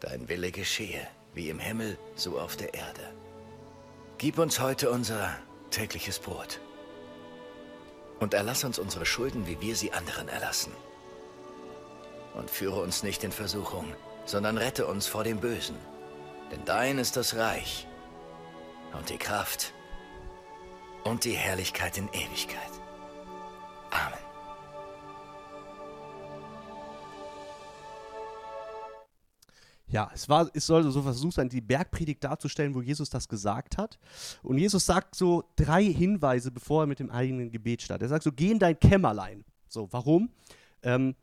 Dein 0.00 0.28
Wille 0.28 0.52
geschehe 0.52 1.08
wie 1.34 1.48
im 1.48 1.58
Himmel, 1.58 1.98
so 2.14 2.38
auf 2.38 2.56
der 2.56 2.74
Erde. 2.74 3.21
Gib 4.22 4.38
uns 4.38 4.60
heute 4.60 4.88
unser 4.88 5.36
tägliches 5.72 6.20
Brot. 6.20 6.60
Und 8.20 8.34
erlass 8.34 8.62
uns 8.62 8.78
unsere 8.78 9.04
Schulden, 9.04 9.48
wie 9.48 9.60
wir 9.60 9.74
sie 9.74 9.92
anderen 9.92 10.28
erlassen. 10.28 10.72
Und 12.34 12.48
führe 12.48 12.80
uns 12.82 13.02
nicht 13.02 13.24
in 13.24 13.32
Versuchung, 13.32 13.92
sondern 14.24 14.58
rette 14.58 14.86
uns 14.86 15.08
vor 15.08 15.24
dem 15.24 15.40
Bösen. 15.40 15.74
Denn 16.52 16.64
dein 16.64 16.98
ist 16.98 17.16
das 17.16 17.34
Reich 17.34 17.88
und 18.92 19.10
die 19.10 19.18
Kraft 19.18 19.72
und 21.02 21.24
die 21.24 21.32
Herrlichkeit 21.32 21.98
in 21.98 22.06
Ewigkeit. 22.12 22.70
Amen. 23.90 24.21
Ja, 29.92 30.10
es, 30.14 30.26
war, 30.28 30.50
es 30.54 30.66
soll 30.66 30.90
so 30.90 31.02
versucht 31.02 31.34
sein, 31.34 31.50
die 31.50 31.60
Bergpredigt 31.60 32.24
darzustellen, 32.24 32.74
wo 32.74 32.80
Jesus 32.80 33.10
das 33.10 33.28
gesagt 33.28 33.76
hat. 33.76 33.98
Und 34.42 34.56
Jesus 34.56 34.86
sagt 34.86 35.14
so 35.14 35.44
drei 35.54 35.84
Hinweise, 35.84 36.50
bevor 36.50 36.84
er 36.84 36.86
mit 36.86 36.98
dem 36.98 37.10
eigenen 37.10 37.50
Gebet 37.50 37.82
startet. 37.82 38.06
Er 38.06 38.08
sagt 38.08 38.24
so, 38.24 38.32
geh 38.32 38.50
in 38.50 38.58
dein 38.58 38.80
Kämmerlein. 38.80 39.44
So, 39.68 39.92
warum? 39.92 40.30
Ähm, 40.82 41.14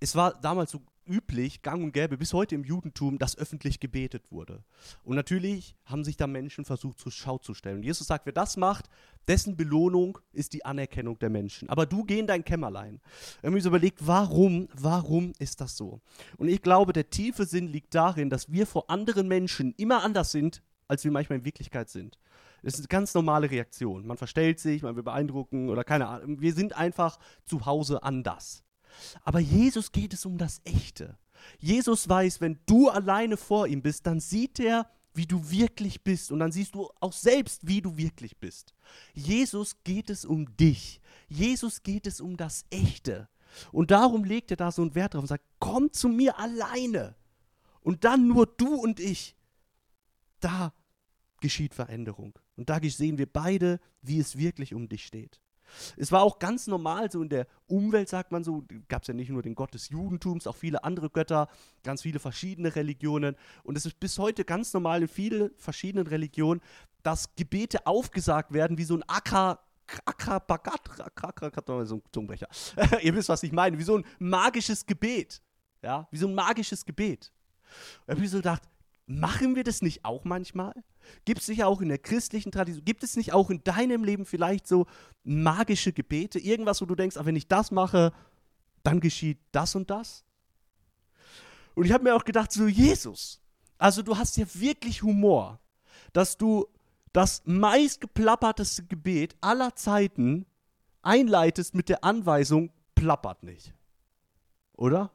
es 0.00 0.16
war 0.16 0.40
damals 0.40 0.70
so 0.70 0.80
üblich, 1.10 1.62
gang 1.62 1.82
und 1.82 1.92
gäbe, 1.92 2.16
bis 2.16 2.32
heute 2.32 2.54
im 2.54 2.64
Judentum, 2.64 3.18
dass 3.18 3.36
öffentlich 3.36 3.80
gebetet 3.80 4.30
wurde. 4.30 4.62
Und 5.02 5.16
natürlich 5.16 5.74
haben 5.84 6.04
sich 6.04 6.16
da 6.16 6.26
Menschen 6.26 6.64
versucht 6.64 6.98
zur 6.98 7.12
Schau 7.12 7.38
zu 7.38 7.54
stellen. 7.54 7.78
Und 7.78 7.82
Jesus 7.82 8.06
sagt, 8.06 8.26
wer 8.26 8.32
das 8.32 8.56
macht, 8.56 8.88
dessen 9.28 9.56
Belohnung 9.56 10.18
ist 10.32 10.52
die 10.52 10.64
Anerkennung 10.64 11.18
der 11.18 11.30
Menschen. 11.30 11.68
Aber 11.68 11.86
du 11.86 12.04
geh 12.04 12.18
in 12.18 12.26
dein 12.26 12.44
Kämmerlein. 12.44 13.00
Wir 13.40 13.48
haben 13.48 13.54
uns 13.54 13.66
überlegt, 13.66 14.06
warum, 14.06 14.68
warum 14.74 15.32
ist 15.38 15.60
das 15.60 15.76
so? 15.76 16.00
Und 16.38 16.48
ich 16.48 16.62
glaube, 16.62 16.92
der 16.92 17.10
tiefe 17.10 17.44
Sinn 17.44 17.68
liegt 17.68 17.94
darin, 17.94 18.30
dass 18.30 18.50
wir 18.50 18.66
vor 18.66 18.88
anderen 18.88 19.28
Menschen 19.28 19.74
immer 19.76 20.02
anders 20.02 20.32
sind, 20.32 20.62
als 20.88 21.04
wir 21.04 21.10
manchmal 21.10 21.38
in 21.38 21.44
Wirklichkeit 21.44 21.88
sind. 21.88 22.18
Das 22.62 22.74
ist 22.74 22.80
eine 22.80 22.88
ganz 22.88 23.14
normale 23.14 23.50
Reaktion. 23.50 24.06
Man 24.06 24.16
verstellt 24.16 24.60
sich, 24.60 24.82
man 24.82 24.96
will 24.96 25.02
beeindrucken 25.02 25.70
oder 25.70 25.84
keine 25.84 26.08
Ahnung. 26.08 26.40
Wir 26.40 26.52
sind 26.52 26.76
einfach 26.76 27.18
zu 27.44 27.64
Hause 27.66 28.02
anders. 28.02 28.64
Aber 29.22 29.40
Jesus 29.40 29.92
geht 29.92 30.12
es 30.12 30.26
um 30.26 30.38
das 30.38 30.60
Echte. 30.64 31.18
Jesus 31.58 32.08
weiß, 32.08 32.40
wenn 32.40 32.58
du 32.66 32.88
alleine 32.88 33.36
vor 33.36 33.66
ihm 33.66 33.82
bist, 33.82 34.06
dann 34.06 34.20
sieht 34.20 34.60
er, 34.60 34.90
wie 35.14 35.26
du 35.26 35.50
wirklich 35.50 36.02
bist 36.02 36.30
und 36.30 36.38
dann 36.38 36.52
siehst 36.52 36.74
du 36.74 36.88
auch 37.00 37.12
selbst, 37.12 37.66
wie 37.66 37.80
du 37.80 37.96
wirklich 37.96 38.38
bist. 38.38 38.74
Jesus 39.12 39.82
geht 39.82 40.08
es 40.08 40.24
um 40.24 40.56
dich. 40.56 41.00
Jesus 41.28 41.82
geht 41.82 42.06
es 42.06 42.20
um 42.20 42.36
das 42.36 42.64
Echte. 42.70 43.28
Und 43.72 43.90
darum 43.90 44.24
legt 44.24 44.52
er 44.52 44.56
da 44.56 44.70
so 44.70 44.82
einen 44.82 44.94
Wert 44.94 45.14
drauf 45.14 45.22
und 45.22 45.28
sagt, 45.28 45.44
komm 45.58 45.92
zu 45.92 46.08
mir 46.08 46.38
alleine. 46.38 47.16
Und 47.80 48.04
dann 48.04 48.28
nur 48.28 48.46
du 48.46 48.74
und 48.74 49.00
ich. 49.00 49.36
Da 50.38 50.72
geschieht 51.40 51.74
Veränderung. 51.74 52.38
Und 52.56 52.70
da 52.70 52.78
sehen 52.82 53.18
wir 53.18 53.26
beide, 53.26 53.80
wie 54.02 54.20
es 54.20 54.38
wirklich 54.38 54.74
um 54.74 54.88
dich 54.88 55.06
steht. 55.06 55.40
Es 55.96 56.12
war 56.12 56.22
auch 56.22 56.38
ganz 56.38 56.66
normal, 56.66 57.10
so 57.10 57.22
in 57.22 57.28
der 57.28 57.46
Umwelt, 57.66 58.08
sagt 58.08 58.32
man 58.32 58.44
so, 58.44 58.64
gab 58.88 59.02
es 59.02 59.08
ja 59.08 59.14
nicht 59.14 59.30
nur 59.30 59.42
den 59.42 59.54
Gott 59.54 59.74
des 59.74 59.88
Judentums, 59.88 60.46
auch 60.46 60.56
viele 60.56 60.84
andere 60.84 61.10
Götter, 61.10 61.48
ganz 61.82 62.02
viele 62.02 62.18
verschiedene 62.18 62.74
Religionen. 62.74 63.36
Und 63.62 63.76
es 63.76 63.86
ist 63.86 64.00
bis 64.00 64.18
heute 64.18 64.44
ganz 64.44 64.72
normal 64.72 65.02
in 65.02 65.08
vielen 65.08 65.50
verschiedenen 65.56 66.06
Religionen, 66.06 66.60
dass 67.02 67.34
Gebete 67.36 67.86
aufgesagt 67.86 68.52
werden 68.52 68.78
wie 68.78 68.84
so 68.84 68.96
ein. 68.96 69.04
Akrabagat, 70.04 70.88
so 71.84 71.96
ein 71.96 72.02
Zungenbrecher. 72.12 72.48
Ihr 73.02 73.14
wisst, 73.14 73.28
was 73.28 73.42
ich 73.42 73.52
meine. 73.52 73.78
Wie 73.78 73.82
so 73.82 73.98
ein 73.98 74.04
magisches 74.18 74.86
Gebet. 74.86 75.42
Ja, 75.82 76.06
wie 76.10 76.18
so 76.18 76.28
ein 76.28 76.34
magisches 76.34 76.84
Gebet. 76.84 77.32
Und 78.00 78.04
ich 78.04 78.10
habe 78.10 78.20
mir 78.20 78.28
so 78.28 78.36
gedacht, 78.36 78.62
machen 79.06 79.56
wir 79.56 79.64
das 79.64 79.82
nicht 79.82 80.04
auch 80.04 80.24
manchmal? 80.24 80.74
Gibt 81.24 81.40
es 81.40 81.48
nicht 81.48 81.64
auch 81.64 81.80
in 81.80 81.88
der 81.88 81.98
christlichen 81.98 82.52
Tradition, 82.52 82.84
gibt 82.84 83.02
es 83.02 83.16
nicht 83.16 83.32
auch 83.32 83.50
in 83.50 83.62
deinem 83.64 84.04
Leben 84.04 84.24
vielleicht 84.24 84.66
so 84.66 84.86
magische 85.24 85.92
Gebete, 85.92 86.38
irgendwas, 86.38 86.80
wo 86.80 86.86
du 86.86 86.94
denkst, 86.94 87.16
ah, 87.16 87.24
wenn 87.24 87.36
ich 87.36 87.48
das 87.48 87.70
mache, 87.70 88.12
dann 88.82 89.00
geschieht 89.00 89.38
das 89.52 89.74
und 89.74 89.90
das? 89.90 90.24
Und 91.74 91.84
ich 91.84 91.92
habe 91.92 92.04
mir 92.04 92.14
auch 92.14 92.24
gedacht, 92.24 92.52
so 92.52 92.66
Jesus, 92.66 93.40
also 93.78 94.02
du 94.02 94.16
hast 94.16 94.36
ja 94.36 94.46
wirklich 94.54 95.02
Humor, 95.02 95.60
dass 96.12 96.36
du 96.36 96.66
das 97.12 97.42
meistgeplapperteste 97.44 98.84
Gebet 98.84 99.36
aller 99.40 99.74
Zeiten 99.74 100.46
einleitest 101.02 101.74
mit 101.74 101.88
der 101.88 102.04
Anweisung, 102.04 102.70
plappert 102.94 103.42
nicht. 103.42 103.74
Oder? 104.74 105.10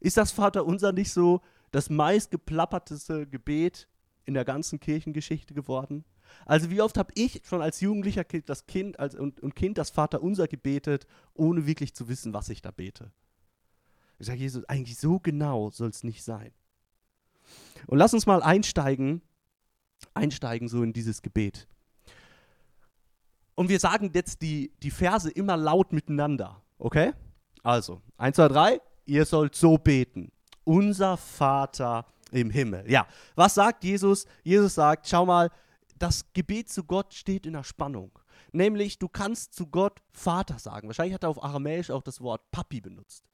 Ist 0.00 0.16
das 0.16 0.30
Vater 0.30 0.64
unser 0.64 0.92
nicht 0.92 1.12
so 1.12 1.40
das 1.70 1.90
meistgeplapperteste 1.90 3.26
Gebet 3.26 3.88
in 4.24 4.34
der 4.34 4.44
ganzen 4.44 4.80
Kirchengeschichte 4.80 5.54
geworden. 5.54 6.04
Also 6.46 6.70
wie 6.70 6.80
oft 6.80 6.96
habe 6.96 7.12
ich 7.14 7.42
schon 7.44 7.62
als 7.62 7.80
Jugendlicher 7.80 8.24
das 8.24 8.66
Kind 8.66 8.98
als, 8.98 9.14
und, 9.14 9.40
und 9.40 9.56
Kind 9.56 9.78
das 9.78 9.90
Vaterunser 9.90 10.48
gebetet, 10.48 11.06
ohne 11.34 11.66
wirklich 11.66 11.94
zu 11.94 12.08
wissen, 12.08 12.32
was 12.34 12.48
ich 12.48 12.62
da 12.62 12.70
bete. 12.70 13.10
Ich 14.18 14.26
sage, 14.26 14.38
Jesus, 14.38 14.64
eigentlich 14.66 14.98
so 14.98 15.18
genau 15.18 15.70
soll 15.70 15.88
es 15.88 16.04
nicht 16.04 16.22
sein. 16.22 16.52
Und 17.86 17.98
lass 17.98 18.14
uns 18.14 18.26
mal 18.26 18.42
einsteigen, 18.42 19.22
einsteigen 20.14 20.68
so 20.68 20.82
in 20.82 20.92
dieses 20.92 21.22
Gebet. 21.22 21.66
Und 23.54 23.68
wir 23.68 23.80
sagen 23.80 24.10
jetzt 24.14 24.42
die, 24.42 24.72
die 24.82 24.90
Verse 24.90 25.30
immer 25.30 25.56
laut 25.56 25.92
miteinander, 25.92 26.62
okay? 26.78 27.12
Also, 27.62 28.00
1, 28.16 28.36
2, 28.36 28.48
3, 28.48 28.80
ihr 29.06 29.24
sollt 29.26 29.54
so 29.54 29.76
beten. 29.76 30.32
Unser 30.64 31.16
Vater 31.16 32.06
im 32.30 32.50
Himmel. 32.50 32.90
Ja, 32.90 33.06
was 33.34 33.54
sagt 33.54 33.84
Jesus? 33.84 34.26
Jesus 34.42 34.74
sagt, 34.74 35.08
schau 35.08 35.26
mal, 35.26 35.50
das 35.98 36.32
Gebet 36.32 36.70
zu 36.70 36.84
Gott 36.84 37.12
steht 37.14 37.46
in 37.46 37.52
der 37.52 37.64
Spannung. 37.64 38.18
Nämlich, 38.52 38.98
du 38.98 39.08
kannst 39.08 39.54
zu 39.54 39.66
Gott 39.66 40.00
Vater 40.10 40.58
sagen. 40.58 40.88
Wahrscheinlich 40.88 41.14
hat 41.14 41.24
er 41.24 41.28
auf 41.28 41.42
Aramäisch 41.42 41.90
auch 41.90 42.02
das 42.02 42.20
Wort 42.20 42.50
Papi 42.50 42.80
benutzt. 42.80 43.24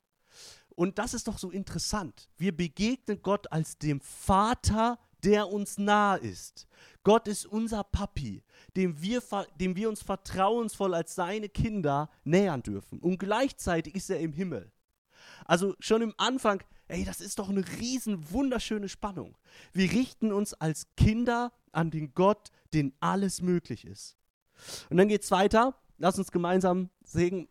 Und 0.74 0.98
das 0.98 1.14
ist 1.14 1.26
doch 1.26 1.38
so 1.38 1.50
interessant. 1.50 2.28
Wir 2.36 2.54
begegnen 2.54 3.22
Gott 3.22 3.50
als 3.50 3.78
dem 3.78 4.00
Vater, 4.00 4.98
der 5.24 5.48
uns 5.48 5.78
nahe 5.78 6.18
ist. 6.18 6.66
Gott 7.02 7.28
ist 7.28 7.46
unser 7.46 7.82
Papi, 7.82 8.44
dem 8.76 9.00
wir, 9.00 9.22
dem 9.58 9.74
wir 9.74 9.88
uns 9.88 10.02
vertrauensvoll 10.02 10.94
als 10.94 11.14
seine 11.14 11.48
Kinder 11.48 12.10
nähern 12.24 12.62
dürfen. 12.62 12.98
Und 13.00 13.18
gleichzeitig 13.18 13.94
ist 13.94 14.10
er 14.10 14.20
im 14.20 14.32
Himmel. 14.32 14.70
Also 15.46 15.74
schon 15.80 16.02
im 16.02 16.14
Anfang 16.16 16.62
Ey, 16.88 17.04
das 17.04 17.20
ist 17.20 17.38
doch 17.38 17.48
eine 17.48 17.64
riesen 17.80 18.30
wunderschöne 18.30 18.88
Spannung. 18.88 19.36
Wir 19.72 19.90
richten 19.90 20.32
uns 20.32 20.54
als 20.54 20.86
Kinder 20.96 21.52
an 21.72 21.90
den 21.90 22.14
Gott, 22.14 22.50
den 22.72 22.94
alles 23.00 23.42
möglich 23.42 23.84
ist. 23.84 24.16
Und 24.88 24.96
dann 24.96 25.08
geht 25.08 25.22
es 25.22 25.30
weiter. 25.30 25.74
Lass 25.98 26.18
uns 26.18 26.30
gemeinsam 26.30 26.90
sagen, 27.02 27.48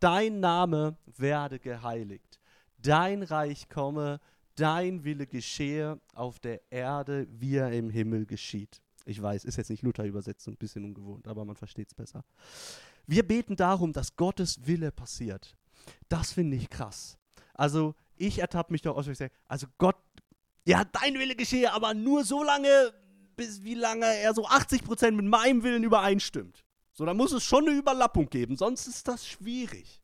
dein 0.00 0.40
Name 0.40 0.98
werde 1.06 1.58
geheiligt. 1.58 2.40
Dein 2.78 3.22
Reich 3.22 3.68
komme, 3.70 4.20
dein 4.56 5.04
Wille 5.04 5.26
geschehe 5.26 5.98
auf 6.12 6.38
der 6.38 6.60
Erde, 6.70 7.26
wie 7.30 7.56
er 7.56 7.72
im 7.72 7.88
Himmel 7.88 8.26
geschieht. 8.26 8.82
Ich 9.06 9.20
weiß, 9.20 9.44
ist 9.44 9.56
jetzt 9.56 9.70
nicht 9.70 9.82
Luther-Übersetzung, 9.82 10.54
ein 10.54 10.58
bisschen 10.58 10.84
ungewohnt, 10.84 11.26
aber 11.26 11.44
man 11.44 11.56
versteht 11.56 11.88
es 11.88 11.94
besser. 11.94 12.24
Wir 13.06 13.26
beten 13.26 13.56
darum, 13.56 13.92
dass 13.92 14.16
Gottes 14.16 14.66
Wille 14.66 14.90
passiert. 14.92 15.56
Das 16.08 16.32
finde 16.32 16.56
ich 16.56 16.68
krass. 16.68 17.18
Also 17.54 17.94
ich 18.16 18.38
ertappe 18.38 18.72
mich 18.72 18.82
doch 18.82 18.96
aus, 18.96 19.06
ich 19.06 19.18
sage, 19.18 19.32
also 19.48 19.66
Gott, 19.78 19.96
ja, 20.66 20.84
dein 20.84 21.14
Wille 21.14 21.36
geschehe, 21.36 21.72
aber 21.72 21.94
nur 21.94 22.24
so 22.24 22.42
lange, 22.42 22.92
bis 23.36 23.62
wie 23.62 23.74
lange 23.74 24.06
er 24.06 24.34
so 24.34 24.46
80% 24.46 25.12
mit 25.12 25.26
meinem 25.26 25.62
Willen 25.62 25.84
übereinstimmt. 25.84 26.64
So, 26.92 27.04
da 27.04 27.14
muss 27.14 27.32
es 27.32 27.42
schon 27.42 27.66
eine 27.66 27.76
Überlappung 27.76 28.28
geben, 28.30 28.56
sonst 28.56 28.86
ist 28.86 29.08
das 29.08 29.26
schwierig. 29.26 30.00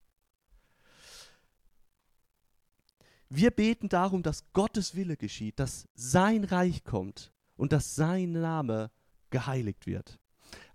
Wir 3.29 3.53
beten 3.53 3.89
darum, 3.89 4.25
dass 4.25 4.53
Gottes 4.53 4.97
Wille 4.97 5.17
geschieht, 5.17 5.61
dass 5.61 5.89
sein 5.95 6.43
Reich 6.43 6.83
kommt 6.83 7.33
und 7.57 7.73
dass 7.73 7.95
sein 7.95 8.33
Name 8.33 8.91
geheiligt 9.31 9.87
wird. 9.87 10.19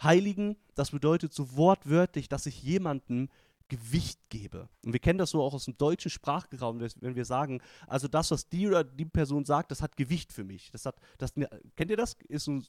Heiligen, 0.02 0.56
das 0.74 0.92
bedeutet 0.92 1.34
so 1.34 1.58
wortwörtlich, 1.58 2.30
dass 2.30 2.46
ich 2.46 2.64
jemanden 2.64 3.30
Gewicht 3.68 4.20
gebe. 4.30 4.70
Und 4.84 4.94
wir 4.94 5.00
kennen 5.00 5.18
das 5.18 5.32
so 5.32 5.42
auch 5.42 5.54
aus 5.54 5.66
dem 5.66 5.78
deutschen 5.78 6.12
Sprachraum, 6.12 6.80
wenn 6.80 7.16
wir 7.16 7.26
sagen, 7.26 7.62
also 7.88 8.08
das, 8.08 8.32
was 8.32 8.48
die 8.48 8.68
oder 8.68 8.84
die 8.84 9.06
Person 9.06 9.46
sagt, 9.46 9.72
das 9.72 9.82
hat 9.82 9.98
Gewicht 9.98 10.32
für 10.32 10.44
mich. 10.44 10.72
Das 10.72 10.86
hat, 10.86 10.98
das, 11.18 11.34
kennt 11.76 11.90
ihr 11.90 11.98
das? 11.98 12.16
Ist 12.28 12.48
ein, 12.48 12.66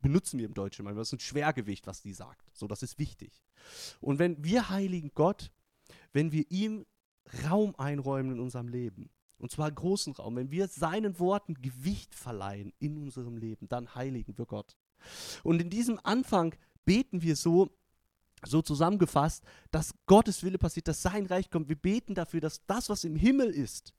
benutzen 0.00 0.38
wir 0.38 0.46
im 0.46 0.54
Deutschen 0.54 0.84
manchmal. 0.84 1.00
Das 1.02 1.08
ist 1.08 1.14
ein 1.14 1.20
Schwergewicht, 1.20 1.86
was 1.86 2.02
die 2.02 2.12
sagt. 2.12 2.48
So, 2.52 2.66
das 2.66 2.82
ist 2.82 2.98
wichtig. 2.98 3.42
Und 4.00 4.18
wenn 4.18 4.42
wir 4.44 4.70
heiligen 4.70 5.10
Gott, 5.14 5.50
wenn 6.12 6.32
wir 6.32 6.50
ihm 6.50 6.86
Raum 7.48 7.74
einräumen 7.76 8.32
in 8.32 8.40
unserem 8.40 8.68
Leben, 8.68 9.10
und 9.38 9.50
zwar 9.50 9.70
großen 9.70 10.14
Raum, 10.14 10.36
wenn 10.36 10.50
wir 10.50 10.68
seinen 10.68 11.18
Worten 11.18 11.54
Gewicht 11.54 12.14
verleihen 12.14 12.72
in 12.78 12.96
unserem 12.96 13.36
Leben, 13.36 13.68
dann 13.68 13.94
heiligen 13.94 14.38
wir 14.38 14.46
Gott. 14.46 14.76
Und 15.42 15.60
in 15.60 15.70
diesem 15.70 16.00
Anfang 16.04 16.54
beten 16.84 17.20
wir 17.22 17.36
so, 17.36 17.70
so 18.46 18.62
zusammengefasst, 18.62 19.44
dass 19.70 19.94
Gottes 20.06 20.42
Wille 20.42 20.58
passiert, 20.58 20.88
dass 20.88 21.02
sein 21.02 21.26
Reich 21.26 21.50
kommt. 21.50 21.68
Wir 21.68 21.76
beten 21.76 22.14
dafür, 22.14 22.40
dass 22.40 22.64
das, 22.66 22.88
was 22.88 23.04
im 23.04 23.16
Himmel 23.16 23.50
ist, 23.50 23.94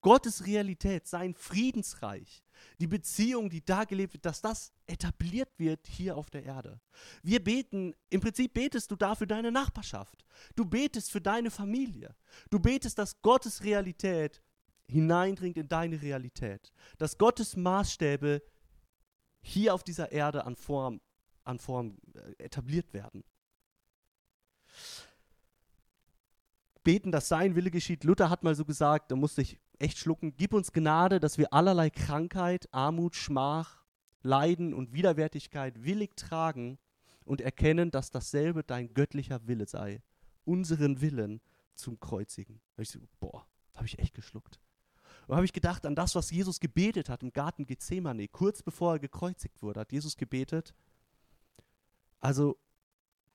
Gottes 0.00 0.46
Realität, 0.46 1.06
sein 1.06 1.34
Friedensreich, 1.34 2.44
die 2.80 2.86
Beziehung, 2.86 3.50
die 3.50 3.64
da 3.64 3.84
gelebt 3.84 4.14
wird, 4.14 4.24
dass 4.24 4.40
das 4.40 4.72
etabliert 4.86 5.50
wird 5.58 5.86
hier 5.86 6.16
auf 6.16 6.30
der 6.30 6.44
Erde. 6.44 6.80
Wir 7.22 7.42
beten, 7.42 7.94
im 8.10 8.20
Prinzip 8.20 8.54
betest 8.54 8.90
du 8.90 8.96
da 8.96 9.14
für 9.14 9.26
deine 9.26 9.50
Nachbarschaft. 9.50 10.24
Du 10.54 10.64
betest 10.64 11.10
für 11.10 11.20
deine 11.20 11.50
Familie. 11.50 12.14
Du 12.50 12.58
betest, 12.60 12.98
dass 12.98 13.20
Gottes 13.22 13.64
Realität 13.64 14.42
hineindringt 14.86 15.56
in 15.56 15.68
deine 15.68 16.00
Realität. 16.00 16.72
Dass 16.98 17.18
Gottes 17.18 17.56
Maßstäbe 17.56 18.42
hier 19.40 19.74
auf 19.74 19.82
dieser 19.82 20.12
Erde 20.12 20.44
an 20.44 20.56
Form, 20.56 21.00
an 21.44 21.58
Form 21.58 21.98
äh, 22.14 22.44
etabliert 22.44 22.92
werden 22.92 23.24
beten, 26.84 27.12
dass 27.12 27.28
sein 27.28 27.54
Wille 27.54 27.70
geschieht. 27.70 28.04
Luther 28.04 28.30
hat 28.30 28.44
mal 28.44 28.54
so 28.54 28.64
gesagt, 28.64 29.10
da 29.10 29.16
musste 29.16 29.42
ich 29.42 29.58
echt 29.78 29.98
schlucken. 29.98 30.34
Gib 30.36 30.54
uns 30.54 30.72
Gnade, 30.72 31.20
dass 31.20 31.38
wir 31.38 31.52
allerlei 31.52 31.90
Krankheit, 31.90 32.68
Armut, 32.72 33.14
Schmach, 33.14 33.84
Leiden 34.22 34.74
und 34.74 34.92
Widerwärtigkeit 34.92 35.84
willig 35.84 36.16
tragen 36.16 36.78
und 37.24 37.40
erkennen, 37.40 37.90
dass 37.90 38.10
dasselbe 38.10 38.64
dein 38.64 38.94
göttlicher 38.94 39.46
Wille 39.46 39.66
sei, 39.66 40.02
unseren 40.44 41.00
Willen 41.00 41.40
zum 41.74 42.00
Kreuzigen. 42.00 42.60
Da 42.74 42.82
ich 42.82 42.90
so, 42.90 43.00
boah, 43.20 43.46
habe 43.74 43.86
ich 43.86 43.98
echt 43.98 44.14
geschluckt. 44.14 44.58
Und 45.26 45.36
habe 45.36 45.44
ich 45.44 45.52
gedacht 45.52 45.84
an 45.84 45.94
das, 45.94 46.14
was 46.14 46.30
Jesus 46.30 46.58
gebetet 46.58 47.10
hat 47.10 47.22
im 47.22 47.32
Garten 47.32 47.66
Gethsemane, 47.66 48.28
kurz 48.28 48.62
bevor 48.62 48.94
er 48.94 48.98
gekreuzigt 48.98 49.62
wurde, 49.62 49.80
hat 49.80 49.92
Jesus 49.92 50.16
gebetet. 50.16 50.74
Also, 52.18 52.58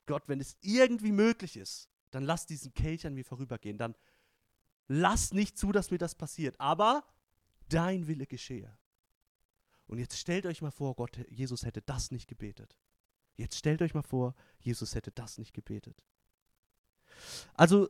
Gott, 0.05 0.23
wenn 0.27 0.39
es 0.39 0.57
irgendwie 0.61 1.11
möglich 1.11 1.57
ist, 1.57 1.89
dann 2.11 2.23
lass 2.23 2.45
diesen 2.45 2.73
Kelch 2.73 3.07
an 3.07 3.13
mir 3.13 3.25
vorübergehen. 3.25 3.77
Dann 3.77 3.95
lass 4.87 5.33
nicht 5.33 5.57
zu, 5.57 5.71
dass 5.71 5.91
mir 5.91 5.97
das 5.97 6.15
passiert. 6.15 6.59
Aber 6.59 7.03
dein 7.69 8.07
Wille 8.07 8.27
geschehe. 8.27 8.77
Und 9.87 9.99
jetzt 9.99 10.17
stellt 10.17 10.45
euch 10.45 10.61
mal 10.61 10.71
vor, 10.71 10.95
Gott, 10.95 11.17
Jesus 11.29 11.65
hätte 11.65 11.81
das 11.81 12.11
nicht 12.11 12.27
gebetet. 12.27 12.77
Jetzt 13.35 13.57
stellt 13.57 13.81
euch 13.81 13.93
mal 13.93 14.03
vor, 14.03 14.35
Jesus 14.59 14.95
hätte 14.95 15.11
das 15.11 15.37
nicht 15.37 15.53
gebetet. 15.53 16.03
Also, 17.55 17.89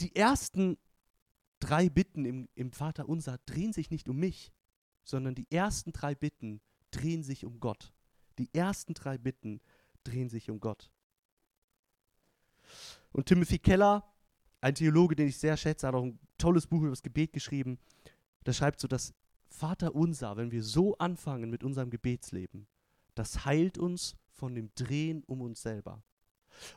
die 0.00 0.14
ersten 0.14 0.78
drei 1.58 1.88
Bitten 1.88 2.24
im, 2.24 2.48
im 2.54 2.72
Vater 2.72 3.08
unser 3.08 3.38
drehen 3.38 3.72
sich 3.72 3.90
nicht 3.90 4.08
um 4.08 4.16
mich, 4.16 4.52
sondern 5.02 5.34
die 5.34 5.50
ersten 5.50 5.92
drei 5.92 6.14
Bitten 6.14 6.60
drehen 6.90 7.22
sich 7.22 7.44
um 7.44 7.60
Gott. 7.60 7.92
Die 8.38 8.52
ersten 8.54 8.94
drei 8.94 9.18
Bitten 9.18 9.60
drehen 10.04 10.28
sich 10.28 10.50
um 10.50 10.60
Gott. 10.60 10.90
Und 13.12 13.26
Timothy 13.26 13.58
Keller, 13.58 14.04
ein 14.60 14.74
Theologe, 14.74 15.16
den 15.16 15.28
ich 15.28 15.38
sehr 15.38 15.56
schätze, 15.56 15.86
hat 15.86 15.94
auch 15.94 16.04
ein 16.04 16.18
tolles 16.36 16.66
Buch 16.66 16.80
über 16.80 16.90
das 16.90 17.02
Gebet 17.02 17.32
geschrieben. 17.32 17.78
Da 18.44 18.52
schreibt 18.52 18.80
so, 18.80 18.88
dass 18.88 19.14
Vater 19.48 19.94
unser, 19.94 20.36
wenn 20.36 20.50
wir 20.50 20.62
so 20.62 20.96
anfangen 20.98 21.50
mit 21.50 21.64
unserem 21.64 21.90
Gebetsleben, 21.90 22.66
das 23.14 23.44
heilt 23.44 23.78
uns 23.78 24.16
von 24.30 24.54
dem 24.54 24.70
Drehen 24.74 25.24
um 25.24 25.40
uns 25.40 25.62
selber. 25.62 26.02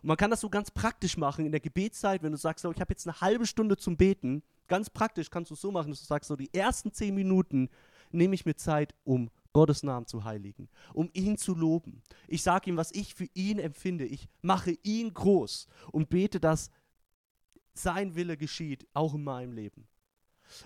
Und 0.01 0.07
man 0.07 0.17
kann 0.17 0.31
das 0.31 0.41
so 0.41 0.49
ganz 0.49 0.71
praktisch 0.71 1.17
machen 1.17 1.45
in 1.45 1.51
der 1.51 1.61
Gebetszeit, 1.61 2.23
wenn 2.23 2.31
du 2.31 2.37
sagst, 2.37 2.65
ich 2.65 2.81
habe 2.81 2.93
jetzt 2.93 3.07
eine 3.07 3.19
halbe 3.21 3.45
Stunde 3.45 3.77
zum 3.77 3.97
Beten. 3.97 4.43
Ganz 4.67 4.89
praktisch 4.89 5.29
kannst 5.29 5.51
du 5.51 5.55
es 5.55 5.61
so 5.61 5.71
machen, 5.71 5.89
dass 5.89 6.01
du 6.01 6.05
sagst, 6.05 6.27
so 6.27 6.35
die 6.35 6.53
ersten 6.53 6.91
zehn 6.91 7.15
Minuten 7.15 7.69
nehme 8.11 8.35
ich 8.35 8.45
mir 8.45 8.55
Zeit, 8.55 8.93
um 9.03 9.29
Gottes 9.53 9.83
Namen 9.83 10.07
zu 10.07 10.23
heiligen, 10.23 10.69
um 10.93 11.09
ihn 11.13 11.37
zu 11.37 11.55
loben. 11.55 12.01
Ich 12.27 12.43
sage 12.43 12.69
ihm, 12.69 12.77
was 12.77 12.91
ich 12.91 13.13
für 13.13 13.27
ihn 13.33 13.59
empfinde. 13.59 14.05
Ich 14.05 14.27
mache 14.41 14.77
ihn 14.83 15.13
groß 15.13 15.67
und 15.91 16.09
bete, 16.09 16.39
dass 16.39 16.69
sein 17.73 18.15
Wille 18.15 18.37
geschieht, 18.37 18.87
auch 18.93 19.13
in 19.13 19.23
meinem 19.23 19.53
Leben. 19.53 19.87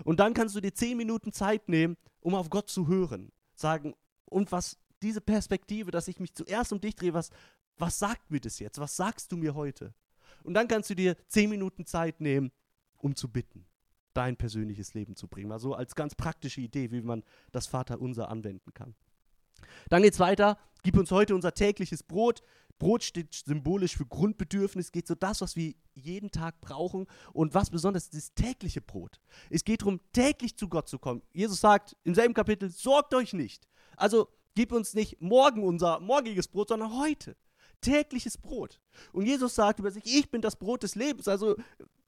Und 0.04 0.20
dann 0.20 0.34
kannst 0.34 0.56
du 0.56 0.60
dir 0.60 0.74
zehn 0.74 0.96
Minuten 0.96 1.32
Zeit 1.32 1.68
nehmen, 1.68 1.96
um 2.20 2.34
auf 2.34 2.50
Gott 2.50 2.68
zu 2.68 2.88
hören. 2.88 3.32
Sagen, 3.54 3.94
und 4.24 4.50
was 4.52 4.78
diese 5.02 5.20
Perspektive, 5.20 5.90
dass 5.90 6.08
ich 6.08 6.18
mich 6.18 6.34
zuerst 6.34 6.72
um 6.72 6.80
dich 6.80 6.96
drehe, 6.96 7.14
was, 7.14 7.30
was 7.76 7.98
sagt 7.98 8.30
mir 8.30 8.40
das 8.40 8.58
jetzt? 8.58 8.78
Was 8.78 8.96
sagst 8.96 9.30
du 9.30 9.36
mir 9.36 9.54
heute? 9.54 9.94
Und 10.42 10.54
dann 10.54 10.68
kannst 10.68 10.90
du 10.90 10.94
dir 10.94 11.16
zehn 11.28 11.50
Minuten 11.50 11.86
Zeit 11.86 12.20
nehmen, 12.20 12.50
um 12.98 13.14
zu 13.14 13.28
bitten, 13.28 13.66
dein 14.16 14.36
persönliches 14.36 14.94
Leben 14.94 15.16
zu 15.16 15.28
bringen. 15.28 15.52
Also 15.52 15.74
als 15.74 15.94
ganz 15.94 16.14
praktische 16.14 16.60
Idee, 16.60 16.90
wie 16.90 17.02
man 17.02 17.22
das 17.52 17.66
Vaterunser 17.66 18.28
anwenden 18.28 18.72
kann. 18.74 18.94
Dann 19.88 20.02
geht 20.02 20.14
es 20.14 20.20
weiter. 20.20 20.58
Gib 20.82 20.96
uns 20.96 21.10
heute 21.10 21.34
unser 21.34 21.52
tägliches 21.52 22.02
Brot. 22.02 22.42
Brot 22.78 23.02
steht 23.02 23.34
symbolisch 23.34 23.96
für 23.96 24.04
Grundbedürfnis, 24.04 24.92
geht 24.92 25.06
so 25.06 25.14
das, 25.14 25.40
was 25.40 25.56
wir 25.56 25.74
jeden 25.94 26.30
Tag 26.30 26.60
brauchen 26.60 27.06
und 27.32 27.54
was 27.54 27.70
besonders 27.70 28.10
das 28.10 28.34
tägliche 28.34 28.82
Brot. 28.82 29.18
Es 29.48 29.64
geht 29.64 29.80
darum, 29.80 30.00
täglich 30.12 30.56
zu 30.56 30.68
Gott 30.68 30.88
zu 30.88 30.98
kommen. 30.98 31.22
Jesus 31.32 31.60
sagt 31.60 31.96
im 32.04 32.14
selben 32.14 32.34
Kapitel, 32.34 32.68
sorgt 32.70 33.14
euch 33.14 33.32
nicht. 33.32 33.66
Also 33.96 34.28
gib 34.54 34.72
uns 34.72 34.92
nicht 34.92 35.20
morgen 35.22 35.62
unser 35.62 36.00
morgiges 36.00 36.48
Brot, 36.48 36.68
sondern 36.68 36.98
heute 36.98 37.36
tägliches 37.80 38.36
Brot. 38.36 38.80
Und 39.12 39.26
Jesus 39.26 39.54
sagt 39.54 39.78
über 39.78 39.90
sich, 39.90 40.04
ich 40.04 40.30
bin 40.30 40.42
das 40.42 40.56
Brot 40.56 40.82
des 40.82 40.94
Lebens. 40.94 41.28
Also 41.28 41.56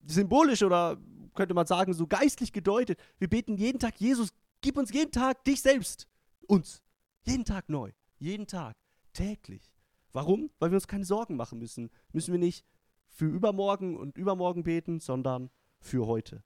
symbolisch 0.07 0.63
oder 0.63 0.99
könnte 1.39 1.55
man 1.55 1.67
sagen, 1.67 1.95
so 1.95 2.09
geistlich 2.09 2.53
gedeutet. 2.53 2.99
Wir 3.19 3.29
beten 3.29 3.57
jeden 3.57 3.79
Tag, 3.79 4.01
Jesus, 4.01 4.31
gib 4.61 4.77
uns 4.77 4.93
jeden 4.93 5.13
Tag 5.13 5.45
dich 5.45 5.63
selbst. 5.63 6.09
Uns. 6.49 6.83
Jeden 7.23 7.45
Tag 7.45 7.69
neu. 7.69 7.93
Jeden 8.19 8.49
Tag. 8.49 8.77
Täglich. 9.13 9.73
Warum? 10.13 10.51
Weil 10.59 10.73
wir 10.73 10.77
uns 10.77 10.89
keine 10.89 11.05
Sorgen 11.05 11.37
machen 11.37 11.61
müssen. 11.61 11.91
Müssen 12.13 12.33
wir 12.33 12.41
nicht 12.41 12.67
für 13.07 13.27
übermorgen 13.27 13.97
und 13.97 14.19
übermorgen 14.19 14.65
beten, 14.65 14.99
sondern 14.99 15.51
für 15.79 16.09
heute. 16.09 16.43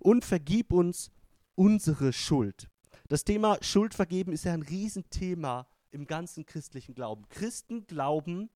Und 0.00 0.24
vergib 0.24 0.72
uns 0.72 1.10
unsere 1.54 2.14
Schuld. 2.14 2.70
Das 3.08 3.24
Thema 3.24 3.58
Schuld 3.60 3.92
vergeben 3.92 4.32
ist 4.32 4.46
ja 4.46 4.54
ein 4.54 4.62
Riesenthema 4.62 5.66
im 5.90 6.06
ganzen 6.06 6.46
christlichen 6.46 6.94
Glauben. 6.94 7.28
Christen 7.28 7.86
glauben, 7.86 8.48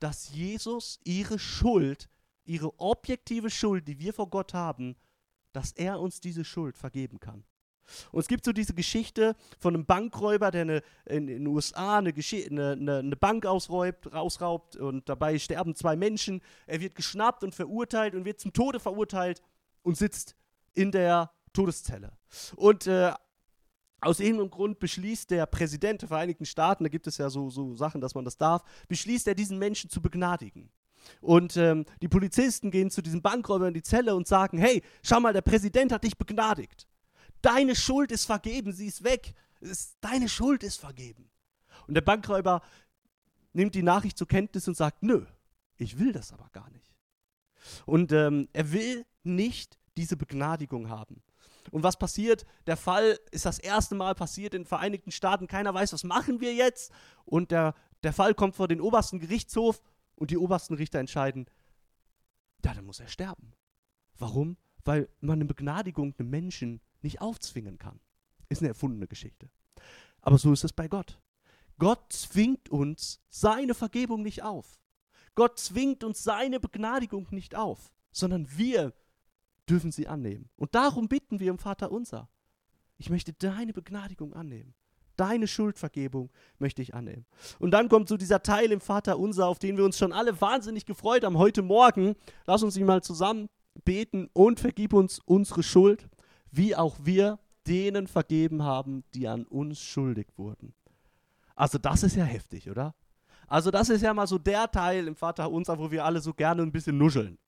dass 0.00 0.30
Jesus 0.30 0.98
ihre 1.04 1.38
Schuld, 1.38 2.08
ihre 2.44 2.76
objektive 2.80 3.50
Schuld, 3.50 3.86
die 3.86 4.00
wir 4.00 4.12
vor 4.12 4.28
Gott 4.28 4.52
haben, 4.52 4.96
dass 5.52 5.72
er 5.72 6.00
uns 6.00 6.20
diese 6.20 6.44
Schuld 6.44 6.76
vergeben 6.76 7.20
kann. 7.20 7.44
Und 8.10 8.20
es 8.20 8.28
gibt 8.28 8.44
so 8.44 8.52
diese 8.52 8.74
Geschichte 8.74 9.36
von 9.58 9.74
einem 9.74 9.84
Bankräuber, 9.84 10.50
der 10.50 10.62
eine, 10.62 10.82
in, 11.06 11.26
den 11.26 11.46
USA 11.46 11.98
eine, 11.98 12.12
eine, 12.12 12.72
eine, 12.72 12.98
eine 12.98 13.16
Bank 13.16 13.46
ausräubt, 13.46 14.12
ausraubt 14.12 14.76
und 14.76 15.08
dabei 15.08 15.38
sterben 15.38 15.74
zwei 15.74 15.96
Menschen. 15.96 16.40
Er 16.66 16.80
wird 16.80 16.94
geschnappt 16.94 17.44
und 17.44 17.54
verurteilt 17.54 18.14
und 18.14 18.24
wird 18.24 18.40
zum 18.40 18.52
Tode 18.52 18.80
verurteilt 18.80 19.42
und 19.82 19.96
sitzt 19.96 20.36
in 20.74 20.90
der 20.90 21.30
Todeszelle. 21.52 22.12
Und 22.56 22.86
äh, 22.86 23.12
aus 24.00 24.20
irgendeinem 24.20 24.50
Grund 24.50 24.78
beschließt 24.78 25.30
der 25.30 25.46
Präsident 25.46 26.02
der 26.02 26.08
Vereinigten 26.08 26.44
Staaten, 26.44 26.84
da 26.84 26.88
gibt 26.90 27.06
es 27.06 27.18
ja 27.18 27.30
so, 27.30 27.50
so 27.50 27.74
Sachen, 27.74 28.00
dass 28.00 28.14
man 28.14 28.24
das 28.24 28.36
darf, 28.36 28.62
beschließt 28.88 29.28
er, 29.28 29.34
diesen 29.34 29.58
Menschen 29.58 29.90
zu 29.90 30.00
begnadigen. 30.02 30.70
Und 31.20 31.56
ähm, 31.56 31.84
die 32.00 32.08
Polizisten 32.08 32.70
gehen 32.70 32.90
zu 32.90 33.02
diesem 33.02 33.22
Bankräuber 33.22 33.68
in 33.68 33.74
die 33.74 33.82
Zelle 33.82 34.14
und 34.14 34.26
sagen, 34.26 34.58
hey, 34.58 34.82
schau 35.02 35.20
mal, 35.20 35.32
der 35.32 35.42
Präsident 35.42 35.92
hat 35.92 36.04
dich 36.04 36.16
begnadigt. 36.16 36.86
Deine 37.42 37.74
Schuld 37.76 38.12
ist 38.12 38.24
vergeben, 38.24 38.72
sie 38.72 38.86
ist 38.86 39.04
weg. 39.04 39.34
Ist, 39.60 39.96
deine 40.00 40.28
Schuld 40.28 40.62
ist 40.62 40.78
vergeben. 40.78 41.30
Und 41.86 41.94
der 41.94 42.00
Bankräuber 42.00 42.62
nimmt 43.52 43.74
die 43.74 43.82
Nachricht 43.82 44.18
zur 44.18 44.28
Kenntnis 44.28 44.66
und 44.68 44.76
sagt, 44.76 45.02
nö, 45.02 45.24
ich 45.76 45.98
will 45.98 46.12
das 46.12 46.32
aber 46.32 46.48
gar 46.52 46.70
nicht. 46.70 46.96
Und 47.86 48.12
ähm, 48.12 48.48
er 48.52 48.72
will 48.72 49.04
nicht 49.22 49.78
diese 49.96 50.16
Begnadigung 50.16 50.88
haben. 50.88 51.22
Und 51.70 51.82
was 51.82 51.96
passiert? 51.96 52.44
Der 52.66 52.76
Fall 52.76 53.18
ist 53.30 53.46
das 53.46 53.58
erste 53.58 53.94
Mal 53.94 54.14
passiert 54.14 54.54
in 54.54 54.62
den 54.62 54.66
Vereinigten 54.66 55.12
Staaten. 55.12 55.46
Keiner 55.46 55.72
weiß, 55.72 55.92
was 55.92 56.04
machen 56.04 56.40
wir 56.40 56.54
jetzt. 56.54 56.92
Und 57.24 57.50
der, 57.50 57.74
der 58.02 58.12
Fall 58.12 58.34
kommt 58.34 58.56
vor 58.56 58.68
den 58.68 58.80
obersten 58.80 59.20
Gerichtshof 59.20 59.80
und 60.22 60.30
die 60.30 60.38
obersten 60.38 60.74
Richter 60.74 61.00
entscheiden, 61.00 61.46
ja, 62.64 62.72
dann 62.74 62.84
muss 62.84 63.00
er 63.00 63.08
sterben. 63.08 63.54
Warum? 64.16 64.56
Weil 64.84 65.08
man 65.18 65.38
eine 65.38 65.46
Begnadigung 65.46 66.14
einem 66.16 66.30
Menschen 66.30 66.80
nicht 67.00 67.20
aufzwingen 67.20 67.76
kann. 67.76 67.98
Ist 68.48 68.60
eine 68.60 68.68
erfundene 68.68 69.08
Geschichte. 69.08 69.50
Aber 70.20 70.38
so 70.38 70.52
ist 70.52 70.62
es 70.62 70.72
bei 70.72 70.86
Gott. 70.86 71.20
Gott 71.80 72.12
zwingt 72.12 72.68
uns 72.68 73.20
seine 73.30 73.74
Vergebung 73.74 74.22
nicht 74.22 74.44
auf. 74.44 74.80
Gott 75.34 75.58
zwingt 75.58 76.04
uns 76.04 76.22
seine 76.22 76.60
Begnadigung 76.60 77.26
nicht 77.32 77.56
auf, 77.56 77.92
sondern 78.12 78.46
wir 78.56 78.94
dürfen 79.68 79.90
sie 79.90 80.06
annehmen. 80.06 80.50
Und 80.54 80.76
darum 80.76 81.08
bitten 81.08 81.40
wir 81.40 81.50
im 81.50 81.58
Vater 81.58 81.90
unser. 81.90 82.28
Ich 82.96 83.10
möchte 83.10 83.32
deine 83.32 83.72
Begnadigung 83.72 84.34
annehmen. 84.34 84.72
Deine 85.22 85.46
Schuldvergebung 85.46 86.30
möchte 86.58 86.82
ich 86.82 86.94
annehmen. 86.94 87.24
Und 87.60 87.70
dann 87.70 87.88
kommt 87.88 88.08
so 88.08 88.16
dieser 88.16 88.42
Teil 88.42 88.72
im 88.72 88.80
Vater 88.80 89.18
unser, 89.18 89.46
auf 89.46 89.60
den 89.60 89.76
wir 89.76 89.84
uns 89.84 89.96
schon 89.96 90.12
alle 90.12 90.40
wahnsinnig 90.40 90.84
gefreut 90.84 91.24
haben 91.24 91.38
heute 91.38 91.62
Morgen. 91.62 92.16
Lass 92.46 92.64
uns 92.64 92.76
ihn 92.76 92.86
mal 92.86 93.02
zusammen 93.02 93.48
beten 93.84 94.28
und 94.32 94.58
vergib 94.58 94.92
uns 94.92 95.20
unsere 95.20 95.62
Schuld, 95.62 96.08
wie 96.50 96.74
auch 96.74 96.96
wir 97.02 97.38
denen 97.68 98.08
vergeben 98.08 98.64
haben, 98.64 99.04
die 99.14 99.28
an 99.28 99.44
uns 99.44 99.80
schuldig 99.80 100.26
wurden. 100.36 100.74
Also 101.54 101.78
das 101.78 102.02
ist 102.02 102.16
ja 102.16 102.24
heftig, 102.24 102.68
oder? 102.68 102.94
Also 103.46 103.70
das 103.70 103.88
ist 103.90 104.02
ja 104.02 104.12
mal 104.12 104.26
so 104.26 104.38
der 104.38 104.68
Teil 104.70 105.06
im 105.06 105.14
Vater 105.14 105.50
unser, 105.50 105.78
wo 105.78 105.90
wir 105.90 106.04
alle 106.04 106.20
so 106.20 106.34
gerne 106.34 106.62
ein 106.62 106.72
bisschen 106.72 106.98
nuscheln. 106.98 107.38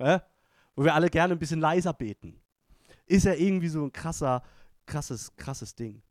Ja? 0.00 0.24
wo 0.74 0.84
wir 0.84 0.94
alle 0.94 1.08
gerne 1.08 1.34
ein 1.34 1.38
bisschen 1.38 1.60
leiser 1.60 1.92
beten. 1.92 2.40
Ist 3.06 3.24
ja 3.24 3.34
irgendwie 3.34 3.68
so 3.68 3.84
ein 3.84 3.92
krasser, 3.92 4.42
krasses, 4.86 5.34
krasses 5.36 5.74
Ding. 5.74 6.02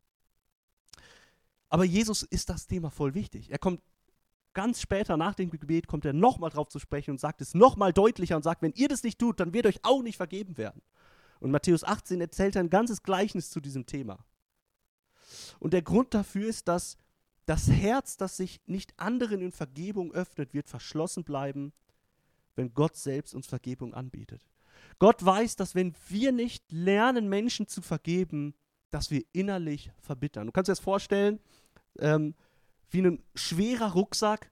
Aber 1.74 1.86
Jesus 1.86 2.22
ist 2.22 2.52
das 2.52 2.68
Thema 2.68 2.92
voll 2.92 3.16
wichtig. 3.16 3.50
Er 3.50 3.58
kommt 3.58 3.82
ganz 4.54 4.80
später 4.80 5.18
nach 5.18 5.34
dem 5.34 5.50
Gebet, 5.50 5.88
kommt 5.88 6.06
er 6.06 6.14
nochmal 6.14 6.52
drauf 6.52 6.70
zu 6.70 6.78
sprechen 6.78 7.10
und 7.10 7.20
sagt 7.20 7.42
es 7.42 7.56
nochmal 7.56 7.92
deutlicher 7.92 8.36
und 8.36 8.44
sagt, 8.44 8.62
wenn 8.62 8.74
ihr 8.74 8.88
das 8.90 9.02
nicht 9.02 9.18
tut, 9.18 9.40
dann 9.40 9.56
wird 9.56 9.66
euch 9.66 9.80
auch 9.82 10.04
nicht 10.04 10.18
vergeben 10.18 10.60
werden. 10.60 10.84
Und 11.40 11.50
Matthäus 11.50 11.84
18 11.84 12.22
erzählt 12.22 12.58
ein 12.58 12.70
ganzes 12.70 13.02
Gleichnis 13.02 13.50
zu 13.50 13.60
diesem 13.60 13.88
Thema. 13.88 14.24
Und 15.58 15.74
der 15.74 15.82
Grund 15.82 16.14
dafür 16.14 16.48
ist, 16.48 16.68
dass 16.68 16.96
das 17.48 17.68
Herz, 17.68 18.18
das 18.18 18.38
sich 18.38 18.62
nicht 18.68 18.94
anderen 19.00 19.42
in 19.42 19.52
Vergebung 19.52 20.14
öffnet, 20.14 20.54
wird 20.54 20.70
verschlossen 20.70 21.24
bleiben, 21.24 21.74
wenn 22.56 22.76
Gott 22.76 22.98
selbst 22.98 23.34
uns 23.34 23.48
Vergebung 23.48 23.96
anbietet. 23.96 24.46
Gott 25.00 25.26
weiß, 25.26 25.56
dass 25.56 25.74
wenn 25.74 25.96
wir 26.08 26.34
nicht 26.34 26.72
lernen, 26.72 27.30
Menschen 27.30 27.68
zu 27.68 27.82
vergeben, 27.82 28.54
dass 28.92 29.10
wir 29.10 29.24
innerlich 29.32 29.92
verbittern. 29.98 30.46
Du 30.46 30.52
kannst 30.52 30.68
dir 30.68 30.74
das 30.74 30.80
vorstellen, 30.80 31.40
ähm, 32.00 32.36
wie 32.90 33.02
ein 33.02 33.24
schwerer 33.36 33.94
Rucksack, 33.94 34.52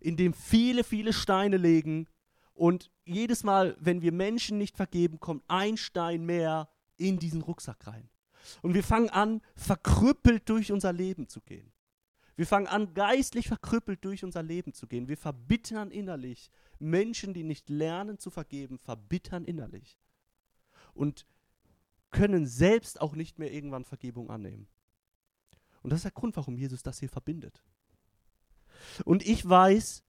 in 0.00 0.16
dem 0.16 0.34
viele, 0.34 0.84
viele 0.84 1.12
Steine 1.12 1.56
liegen. 1.56 2.08
Und 2.52 2.90
jedes 3.04 3.42
Mal, 3.42 3.76
wenn 3.80 4.02
wir 4.02 4.12
Menschen 4.12 4.58
nicht 4.58 4.76
vergeben, 4.76 5.20
kommt 5.20 5.44
ein 5.48 5.76
Stein 5.76 6.24
mehr 6.24 6.68
in 6.96 7.18
diesen 7.18 7.42
Rucksack 7.42 7.86
rein. 7.86 8.08
Und 8.62 8.74
wir 8.74 8.84
fangen 8.84 9.10
an, 9.10 9.40
verkrüppelt 9.56 10.48
durch 10.48 10.70
unser 10.70 10.92
Leben 10.92 11.28
zu 11.28 11.40
gehen. 11.40 11.72
Wir 12.36 12.46
fangen 12.46 12.66
an, 12.66 12.94
geistlich 12.94 13.48
verkrüppelt 13.48 14.04
durch 14.04 14.24
unser 14.24 14.42
Leben 14.42 14.72
zu 14.72 14.86
gehen. 14.86 15.08
Wir 15.08 15.16
verbittern 15.16 15.90
innerlich. 15.90 16.50
Menschen, 16.78 17.32
die 17.32 17.44
nicht 17.44 17.70
lernen 17.70 18.18
zu 18.18 18.30
vergeben, 18.30 18.78
verbittern 18.78 19.44
innerlich. 19.44 19.98
Und 20.94 21.26
können 22.10 22.46
selbst 22.46 23.00
auch 23.00 23.14
nicht 23.14 23.38
mehr 23.38 23.52
irgendwann 23.52 23.84
Vergebung 23.84 24.30
annehmen. 24.30 24.68
Und 25.84 25.90
das 25.90 25.98
ist 25.98 26.04
der 26.04 26.12
Grund, 26.12 26.34
warum 26.36 26.56
Jesus 26.56 26.82
das 26.82 26.98
hier 26.98 27.10
verbindet. 27.10 27.62
Und 29.04 29.24
ich 29.24 29.46
weiß, 29.46 30.02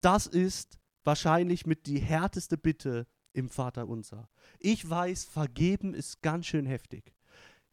das 0.00 0.26
ist 0.26 0.78
wahrscheinlich 1.04 1.66
mit 1.66 1.86
die 1.86 2.00
härteste 2.00 2.56
Bitte 2.56 3.06
im 3.34 3.50
Vater 3.50 3.86
unser. 3.86 4.30
Ich 4.58 4.88
weiß, 4.88 5.24
vergeben 5.24 5.92
ist 5.92 6.22
ganz 6.22 6.46
schön 6.46 6.64
heftig. 6.64 7.14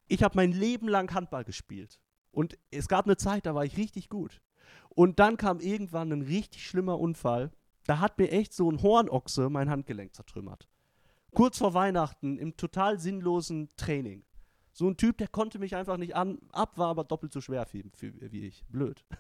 Ich 0.07 0.23
habe 0.23 0.35
mein 0.35 0.51
Leben 0.51 0.89
lang 0.89 1.13
Handball 1.13 1.45
gespielt. 1.45 2.01
Und 2.31 2.57
es 2.69 2.89
gab 2.89 3.05
eine 3.05 3.15
Zeit, 3.15 3.45
da 3.45 3.55
war 3.55 3.63
ich 3.63 3.77
richtig 3.77 4.09
gut. 4.09 4.41
Und 4.89 5.19
dann 5.19 5.37
kam 5.37 5.61
irgendwann 5.61 6.11
ein 6.11 6.23
richtig 6.23 6.67
schlimmer 6.67 6.99
Unfall. 6.99 7.51
Da 7.85 7.99
hat 7.99 8.17
mir 8.17 8.29
echt 8.29 8.53
so 8.53 8.69
ein 8.69 8.81
Hornochse 8.81 9.49
mein 9.49 9.69
Handgelenk 9.69 10.13
zertrümmert. 10.13 10.67
Kurz 11.33 11.59
vor 11.59 11.73
Weihnachten 11.73 12.37
im 12.37 12.57
total 12.57 12.99
sinnlosen 12.99 13.69
Training. 13.77 14.25
So 14.73 14.87
ein 14.87 14.97
Typ, 14.97 15.17
der 15.17 15.27
konnte 15.27 15.59
mich 15.59 15.75
einfach 15.75 15.97
nicht 15.97 16.15
an, 16.15 16.39
ab, 16.51 16.77
war 16.77 16.89
aber 16.89 17.03
doppelt 17.03 17.33
so 17.33 17.41
schwer 17.41 17.65
wie, 17.71 17.83
wie 17.99 18.45
ich. 18.45 18.65
Blöd. 18.67 19.05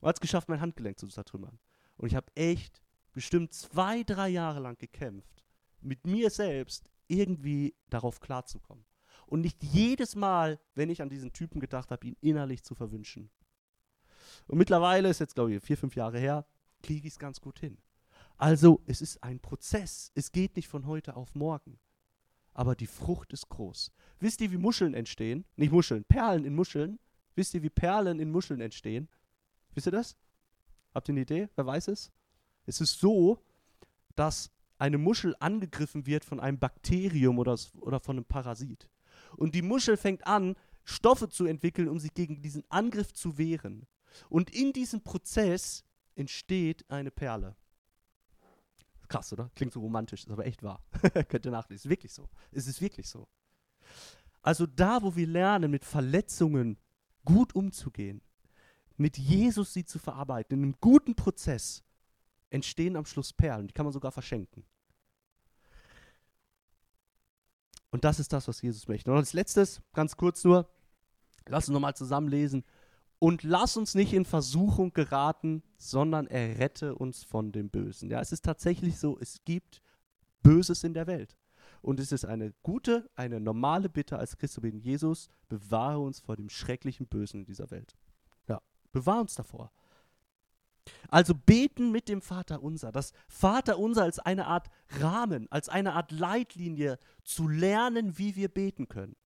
Und 0.00 0.08
hat 0.08 0.16
es 0.16 0.20
geschafft, 0.20 0.48
mein 0.48 0.60
Handgelenk 0.60 0.98
zu 0.98 1.06
zertrümmern. 1.08 1.58
Und 1.96 2.08
ich 2.08 2.14
habe 2.14 2.34
echt 2.34 2.82
bestimmt 3.12 3.52
zwei, 3.52 4.02
drei 4.02 4.28
Jahre 4.28 4.60
lang 4.60 4.76
gekämpft, 4.78 5.44
mit 5.80 6.06
mir 6.06 6.30
selbst 6.30 6.90
irgendwie 7.06 7.74
darauf 7.90 8.20
klarzukommen. 8.20 8.84
Und 9.26 9.40
nicht 9.40 9.62
jedes 9.62 10.16
Mal, 10.16 10.58
wenn 10.74 10.90
ich 10.90 11.00
an 11.00 11.08
diesen 11.08 11.32
Typen 11.32 11.60
gedacht 11.60 11.90
habe, 11.90 12.06
ihn 12.06 12.16
innerlich 12.20 12.62
zu 12.62 12.74
verwünschen. 12.74 13.30
Und 14.46 14.58
mittlerweile 14.58 15.08
ist 15.08 15.20
jetzt, 15.20 15.34
glaube 15.34 15.54
ich, 15.54 15.62
vier, 15.62 15.76
fünf 15.76 15.94
Jahre 15.96 16.18
her, 16.18 16.46
kriege 16.82 17.06
ich 17.06 17.14
es 17.14 17.18
ganz 17.18 17.40
gut 17.40 17.58
hin. 17.58 17.78
Also, 18.36 18.82
es 18.86 19.00
ist 19.00 19.22
ein 19.22 19.40
Prozess. 19.40 20.10
Es 20.14 20.32
geht 20.32 20.56
nicht 20.56 20.68
von 20.68 20.86
heute 20.86 21.16
auf 21.16 21.34
morgen. 21.34 21.78
Aber 22.54 22.74
die 22.74 22.86
Frucht 22.86 23.32
ist 23.32 23.48
groß. 23.48 23.92
Wisst 24.20 24.40
ihr, 24.40 24.50
wie 24.52 24.58
Muscheln 24.58 24.94
entstehen? 24.94 25.44
Nicht 25.56 25.72
Muscheln, 25.72 26.04
Perlen 26.04 26.44
in 26.44 26.54
Muscheln. 26.54 26.98
Wisst 27.34 27.52
ihr, 27.54 27.62
wie 27.62 27.70
Perlen 27.70 28.20
in 28.20 28.30
Muscheln 28.30 28.60
entstehen? 28.60 29.08
Wisst 29.74 29.88
ihr 29.88 29.92
das? 29.92 30.16
Habt 30.94 31.08
ihr 31.08 31.12
eine 31.12 31.22
Idee? 31.22 31.48
Wer 31.56 31.66
weiß 31.66 31.88
es? 31.88 32.12
Es 32.64 32.80
ist 32.80 33.00
so, 33.00 33.42
dass 34.14 34.50
eine 34.78 34.98
Muschel 34.98 35.34
angegriffen 35.40 36.06
wird 36.06 36.24
von 36.24 36.40
einem 36.40 36.58
Bakterium 36.58 37.38
oder, 37.38 37.58
oder 37.80 38.00
von 38.00 38.16
einem 38.16 38.24
Parasit. 38.24 38.88
Und 39.36 39.54
die 39.54 39.62
Muschel 39.62 39.96
fängt 39.96 40.26
an, 40.26 40.54
Stoffe 40.84 41.28
zu 41.28 41.46
entwickeln, 41.46 41.88
um 41.88 41.98
sich 41.98 42.14
gegen 42.14 42.42
diesen 42.42 42.64
Angriff 42.70 43.12
zu 43.12 43.38
wehren. 43.38 43.86
Und 44.28 44.54
in 44.54 44.72
diesem 44.72 45.02
Prozess 45.02 45.84
entsteht 46.14 46.88
eine 46.88 47.10
Perle. 47.10 47.56
Krass, 49.14 49.32
oder? 49.32 49.48
Klingt 49.54 49.72
so 49.72 49.78
romantisch, 49.78 50.24
ist 50.24 50.30
aber 50.32 50.44
echt 50.44 50.64
wahr. 50.64 50.82
Könnt 51.28 51.44
ihr 51.46 51.52
nachlesen. 51.52 51.76
Ist 51.76 51.88
wirklich 51.88 52.12
so. 52.12 52.28
Es 52.50 52.66
ist 52.66 52.80
wirklich 52.80 53.08
so. 53.08 53.28
Also 54.42 54.66
da, 54.66 55.02
wo 55.02 55.14
wir 55.14 55.28
lernen, 55.28 55.70
mit 55.70 55.84
Verletzungen 55.84 56.78
gut 57.24 57.54
umzugehen, 57.54 58.22
mit 58.96 59.16
Jesus 59.16 59.72
sie 59.72 59.84
zu 59.84 60.00
verarbeiten, 60.00 60.58
in 60.58 60.64
einem 60.64 60.74
guten 60.80 61.14
Prozess, 61.14 61.84
entstehen 62.50 62.96
am 62.96 63.06
Schluss 63.06 63.32
Perlen. 63.32 63.68
Die 63.68 63.72
kann 63.72 63.86
man 63.86 63.92
sogar 63.92 64.10
verschenken. 64.10 64.64
Und 67.92 68.02
das 68.02 68.18
ist 68.18 68.32
das, 68.32 68.48
was 68.48 68.62
Jesus 68.62 68.88
möchte. 68.88 69.12
Und 69.12 69.16
als 69.16 69.32
letztes, 69.32 69.80
ganz 69.92 70.16
kurz 70.16 70.42
nur, 70.42 70.68
lass 71.46 71.68
uns 71.68 71.72
nochmal 71.74 71.94
zusammenlesen. 71.94 72.64
Und 73.24 73.42
lass 73.42 73.78
uns 73.78 73.94
nicht 73.94 74.12
in 74.12 74.26
Versuchung 74.26 74.92
geraten, 74.92 75.62
sondern 75.78 76.26
errette 76.26 76.94
uns 76.94 77.24
von 77.24 77.52
dem 77.52 77.70
Bösen. 77.70 78.10
Ja, 78.10 78.20
es 78.20 78.32
ist 78.32 78.44
tatsächlich 78.44 78.98
so, 78.98 79.18
es 79.18 79.42
gibt 79.46 79.80
Böses 80.42 80.84
in 80.84 80.92
der 80.92 81.06
Welt. 81.06 81.38
Und 81.80 82.00
es 82.00 82.12
ist 82.12 82.26
eine 82.26 82.52
gute, 82.62 83.08
eine 83.14 83.40
normale 83.40 83.88
Bitte 83.88 84.18
als 84.18 84.36
Christus 84.36 84.60
beten, 84.60 84.76
Jesus, 84.76 85.30
bewahre 85.48 86.00
uns 86.00 86.20
vor 86.20 86.36
dem 86.36 86.50
schrecklichen 86.50 87.06
Bösen 87.06 87.40
in 87.40 87.46
dieser 87.46 87.70
Welt. 87.70 87.96
Ja, 88.46 88.60
bewahre 88.92 89.22
uns 89.22 89.34
davor. 89.34 89.72
Also 91.08 91.34
beten 91.34 91.92
mit 91.92 92.10
dem 92.10 92.20
Vater 92.20 92.62
unser. 92.62 92.92
Das 92.92 93.14
Vater 93.26 93.78
unser 93.78 94.02
als 94.02 94.18
eine 94.18 94.48
Art 94.48 94.68
Rahmen, 95.00 95.50
als 95.50 95.70
eine 95.70 95.94
Art 95.94 96.12
Leitlinie 96.12 96.98
zu 97.22 97.48
lernen, 97.48 98.18
wie 98.18 98.36
wir 98.36 98.48
beten 98.48 98.86
können. 98.86 99.16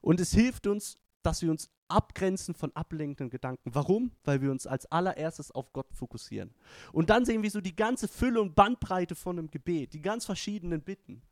Und 0.00 0.20
es 0.20 0.32
hilft 0.32 0.68
uns, 0.68 0.98
dass 1.24 1.42
wir 1.42 1.50
uns 1.50 1.68
abgrenzen 1.90 2.54
von 2.54 2.74
ablenkenden 2.74 3.30
Gedanken. 3.30 3.74
Warum? 3.74 4.12
Weil 4.24 4.40
wir 4.40 4.50
uns 4.50 4.66
als 4.66 4.86
allererstes 4.86 5.50
auf 5.50 5.72
Gott 5.72 5.92
fokussieren. 5.92 6.54
Und 6.92 7.10
dann 7.10 7.24
sehen 7.24 7.42
wir 7.42 7.50
so 7.50 7.60
die 7.60 7.76
ganze 7.76 8.08
Fülle 8.08 8.40
und 8.40 8.54
Bandbreite 8.54 9.14
von 9.14 9.38
einem 9.38 9.50
Gebet, 9.50 9.92
die 9.92 10.02
ganz 10.02 10.24
verschiedenen 10.24 10.82
Bitten. 10.82 11.22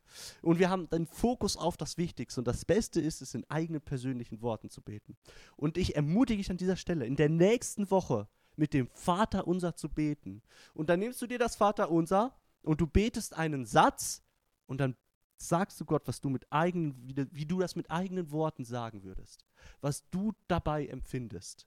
Und 0.42 0.58
wir 0.58 0.70
haben 0.70 0.88
den 0.90 1.06
Fokus 1.06 1.56
auf 1.56 1.76
das 1.76 1.98
Wichtigste. 1.98 2.40
Und 2.40 2.48
das 2.48 2.64
Beste 2.64 3.00
ist 3.00 3.22
es, 3.22 3.34
in 3.34 3.48
eigenen 3.50 3.80
persönlichen 3.80 4.42
Worten 4.42 4.70
zu 4.70 4.80
beten. 4.80 5.16
Und 5.56 5.76
ich 5.76 5.96
ermutige 5.96 6.38
dich 6.38 6.50
an 6.50 6.56
dieser 6.56 6.76
Stelle, 6.76 7.06
in 7.06 7.16
der 7.16 7.28
nächsten 7.28 7.90
Woche 7.90 8.28
mit 8.56 8.74
dem 8.74 8.88
Vater 8.88 9.46
unser 9.46 9.76
zu 9.76 9.88
beten. 9.88 10.42
Und 10.74 10.88
dann 10.88 11.00
nimmst 11.00 11.22
du 11.22 11.26
dir 11.26 11.38
das 11.38 11.56
Vater 11.56 11.90
unser 11.90 12.34
und 12.62 12.80
du 12.80 12.86
betest 12.86 13.36
einen 13.36 13.64
Satz 13.64 14.22
und 14.66 14.80
dann 14.80 14.96
sagst 15.38 15.80
du 15.80 15.84
Gott, 15.84 16.06
was 16.06 16.20
du 16.20 16.28
mit 16.28 16.52
eigenen, 16.52 16.94
wie, 17.06 17.14
wie 17.32 17.46
du 17.46 17.60
das 17.60 17.76
mit 17.76 17.90
eigenen 17.90 18.30
Worten 18.30 18.64
sagen 18.64 19.04
würdest, 19.04 19.44
was 19.80 20.08
du 20.10 20.32
dabei 20.48 20.86
empfindest. 20.86 21.66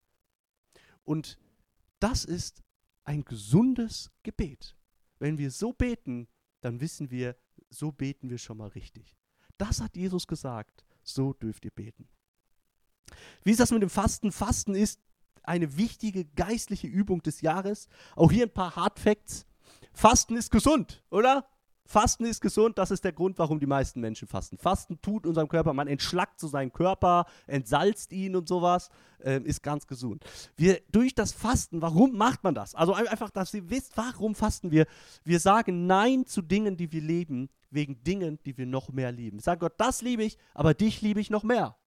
Und 1.04 1.38
das 2.00 2.26
ist 2.26 2.62
ein 3.04 3.24
gesundes 3.24 4.12
Gebet. 4.24 4.76
Wenn 5.20 5.38
wir 5.38 5.52
so 5.52 5.74
beten, 5.74 6.28
dann 6.62 6.80
wissen 6.82 7.10
wir, 7.12 7.36
so 7.70 7.92
beten 7.92 8.30
wir 8.30 8.38
schon 8.38 8.58
mal 8.58 8.70
richtig. 8.70 9.18
Das 9.58 9.82
hat 9.82 9.96
Jesus 9.96 10.28
gesagt, 10.28 10.86
so 11.04 11.34
dürft 11.34 11.66
ihr 11.66 11.72
beten. 11.72 12.08
Wie 13.44 13.52
ist 13.52 13.60
das 13.60 13.72
mit 13.72 13.82
dem 13.82 13.90
Fasten? 13.90 14.32
Fasten 14.32 14.76
ist 14.76 15.00
eine 15.44 15.78
wichtige 15.78 16.26
geistliche 16.26 16.88
Übung 16.88 17.22
des 17.22 17.42
Jahres. 17.42 17.88
Auch 18.16 18.32
hier 18.32 18.46
ein 18.46 18.54
paar 18.54 18.76
Hard 18.76 19.00
Facts. 19.00 19.46
Fasten 19.94 20.36
ist 20.36 20.52
gesund, 20.52 21.04
oder? 21.10 21.48
Fasten 21.86 22.26
ist 22.26 22.42
gesund, 22.42 22.78
das 22.78 22.92
ist 22.92 23.04
der 23.04 23.12
Grund, 23.12 23.38
warum 23.40 23.60
die 23.60 23.66
meisten 23.66 24.00
Menschen 24.00 24.28
fasten. 24.28 24.58
Fasten 24.58 25.02
tut 25.02 25.26
unserem 25.26 25.48
Körper, 25.48 25.74
man 25.74 25.88
entschlackt 25.88 26.40
so 26.40 26.48
seinen 26.48 26.72
Körper, 26.72 27.26
entsalzt 27.48 28.12
ihn 28.12 28.36
und 28.36 28.48
sowas, 28.48 28.90
äh, 29.20 29.42
ist 29.42 29.62
ganz 29.64 29.88
gesund. 29.88 30.24
Wir 30.56 30.82
durch 30.92 31.16
das 31.16 31.32
Fasten, 31.32 31.82
warum 31.82 32.16
macht 32.16 32.44
man 32.44 32.56
das? 32.56 32.76
Also 32.76 32.94
einfach, 32.94 33.30
dass 33.30 33.54
ihr 33.54 33.70
wisst, 33.70 33.98
warum 33.98 34.36
fasten 34.36 34.72
wir? 34.72 34.86
Wir 35.24 35.40
sagen 35.40 35.88
Nein 35.88 36.26
zu 36.26 36.42
Dingen, 36.42 36.78
die 36.78 36.92
wir 36.92 37.02
lieben, 37.02 37.50
wegen 37.70 38.04
Dingen, 38.04 38.40
die 38.46 38.58
wir 38.58 38.66
noch 38.66 38.90
mehr 38.90 39.12
lieben. 39.12 39.40
Sage 39.40 39.60
Gott, 39.60 39.74
das 39.78 40.02
liebe 40.02 40.24
ich, 40.24 40.38
aber 40.54 40.74
dich 40.74 41.02
liebe 41.02 41.20
ich 41.20 41.30
noch 41.30 41.44
mehr. 41.44 41.78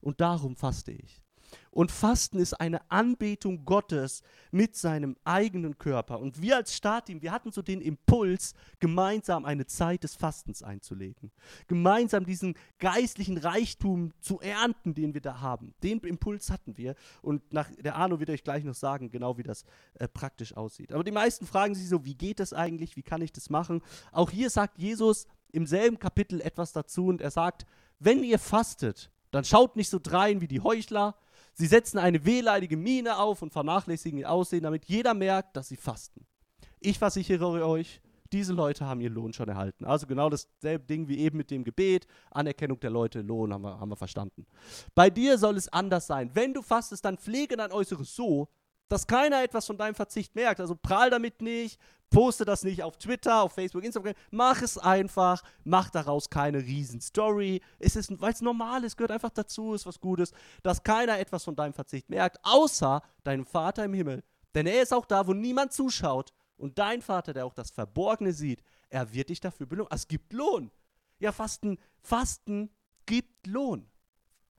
Und 0.00 0.20
darum 0.20 0.56
faste 0.56 0.92
ich. 0.92 1.23
Und 1.70 1.90
Fasten 1.90 2.38
ist 2.38 2.54
eine 2.54 2.88
Anbetung 2.90 3.64
Gottes 3.64 4.22
mit 4.50 4.76
seinem 4.76 5.16
eigenen 5.24 5.78
Körper. 5.78 6.20
Und 6.20 6.40
wir 6.40 6.56
als 6.56 6.74
Startteam, 6.74 7.20
wir 7.22 7.32
hatten 7.32 7.50
so 7.50 7.62
den 7.62 7.80
Impuls, 7.80 8.54
gemeinsam 8.78 9.44
eine 9.44 9.66
Zeit 9.66 10.04
des 10.04 10.14
Fastens 10.14 10.62
einzulegen. 10.62 11.32
Gemeinsam 11.66 12.24
diesen 12.24 12.54
geistlichen 12.78 13.38
Reichtum 13.38 14.12
zu 14.20 14.40
ernten, 14.40 14.94
den 14.94 15.14
wir 15.14 15.20
da 15.20 15.40
haben. 15.40 15.74
Den 15.82 15.98
Impuls 16.00 16.50
hatten 16.50 16.76
wir. 16.76 16.94
Und 17.22 17.52
nach, 17.52 17.70
der 17.76 17.96
Arno 17.96 18.20
wird 18.20 18.30
euch 18.30 18.44
gleich 18.44 18.64
noch 18.64 18.74
sagen, 18.74 19.10
genau 19.10 19.36
wie 19.38 19.42
das 19.42 19.64
äh, 19.94 20.06
praktisch 20.08 20.56
aussieht. 20.56 20.92
Aber 20.92 21.04
die 21.04 21.10
meisten 21.10 21.46
fragen 21.46 21.74
sich 21.74 21.88
so, 21.88 22.04
wie 22.04 22.14
geht 22.14 22.40
das 22.40 22.52
eigentlich? 22.52 22.96
Wie 22.96 23.02
kann 23.02 23.22
ich 23.22 23.32
das 23.32 23.50
machen? 23.50 23.82
Auch 24.12 24.30
hier 24.30 24.50
sagt 24.50 24.78
Jesus 24.78 25.26
im 25.52 25.66
selben 25.66 25.98
Kapitel 25.98 26.40
etwas 26.40 26.72
dazu 26.72 27.06
und 27.06 27.20
er 27.20 27.30
sagt, 27.30 27.66
wenn 27.98 28.22
ihr 28.24 28.38
fastet, 28.38 29.10
dann 29.30 29.44
schaut 29.44 29.76
nicht 29.76 29.88
so 29.88 29.98
drein 30.02 30.40
wie 30.40 30.48
die 30.48 30.60
Heuchler, 30.60 31.16
Sie 31.54 31.66
setzen 31.66 31.98
eine 31.98 32.24
wehleidige 32.24 32.76
Miene 32.76 33.16
auf 33.18 33.42
und 33.42 33.52
vernachlässigen 33.52 34.18
ihr 34.18 34.30
Aussehen, 34.30 34.64
damit 34.64 34.86
jeder 34.86 35.14
merkt, 35.14 35.56
dass 35.56 35.68
sie 35.68 35.76
fasten. 35.76 36.26
Ich 36.80 36.98
versichere 36.98 37.66
euch, 37.66 38.00
diese 38.32 38.52
Leute 38.52 38.86
haben 38.86 39.00
ihren 39.00 39.14
Lohn 39.14 39.32
schon 39.32 39.48
erhalten. 39.48 39.84
Also 39.84 40.08
genau 40.08 40.28
dasselbe 40.28 40.84
Ding 40.84 41.06
wie 41.08 41.18
eben 41.18 41.38
mit 41.38 41.52
dem 41.52 41.62
Gebet, 41.62 42.06
Anerkennung 42.32 42.80
der 42.80 42.90
Leute, 42.90 43.20
Lohn 43.20 43.52
haben 43.52 43.62
wir, 43.62 43.78
haben 43.78 43.90
wir 43.90 43.96
verstanden. 43.96 44.46
Bei 44.94 45.08
dir 45.08 45.38
soll 45.38 45.56
es 45.56 45.68
anders 45.68 46.08
sein. 46.08 46.30
Wenn 46.34 46.52
du 46.52 46.60
fastest, 46.60 47.04
dann 47.04 47.16
pflege 47.16 47.56
dein 47.56 47.70
Äußeres 47.70 48.14
so, 48.14 48.48
Dass 48.88 49.06
keiner 49.06 49.42
etwas 49.42 49.66
von 49.66 49.78
deinem 49.78 49.94
Verzicht 49.94 50.34
merkt. 50.34 50.60
Also 50.60 50.74
prahl 50.76 51.10
damit 51.10 51.40
nicht, 51.40 51.80
poste 52.10 52.44
das 52.44 52.64
nicht 52.64 52.82
auf 52.82 52.96
Twitter, 52.98 53.42
auf 53.42 53.52
Facebook, 53.52 53.82
Instagram. 53.82 54.14
Mach 54.30 54.62
es 54.62 54.78
einfach, 54.78 55.42
mach 55.64 55.90
daraus 55.90 56.30
keine 56.30 56.58
Riesen-Story. 56.58 57.60
Es 57.78 57.96
ist, 57.96 58.20
weil 58.20 58.32
es 58.32 58.40
normal 58.40 58.84
ist, 58.84 58.96
gehört 58.96 59.10
einfach 59.10 59.30
dazu, 59.30 59.74
ist 59.74 59.86
was 59.86 60.00
Gutes, 60.00 60.32
dass 60.62 60.82
keiner 60.82 61.18
etwas 61.18 61.44
von 61.44 61.56
deinem 61.56 61.72
Verzicht 61.72 62.08
merkt, 62.10 62.38
außer 62.42 63.02
deinem 63.24 63.46
Vater 63.46 63.84
im 63.84 63.94
Himmel. 63.94 64.22
Denn 64.54 64.66
er 64.66 64.82
ist 64.82 64.92
auch 64.92 65.06
da, 65.06 65.26
wo 65.26 65.32
niemand 65.32 65.72
zuschaut. 65.72 66.32
Und 66.56 66.78
dein 66.78 67.02
Vater, 67.02 67.32
der 67.32 67.46
auch 67.46 67.54
das 67.54 67.70
Verborgene 67.70 68.32
sieht, 68.32 68.62
er 68.88 69.12
wird 69.12 69.28
dich 69.28 69.40
dafür 69.40 69.66
belohnen. 69.66 69.90
Es 69.92 70.06
gibt 70.06 70.32
Lohn. 70.32 70.70
Ja, 71.18 71.32
Fasten, 71.32 71.78
Fasten 72.00 72.70
gibt 73.06 73.46
Lohn. 73.46 73.90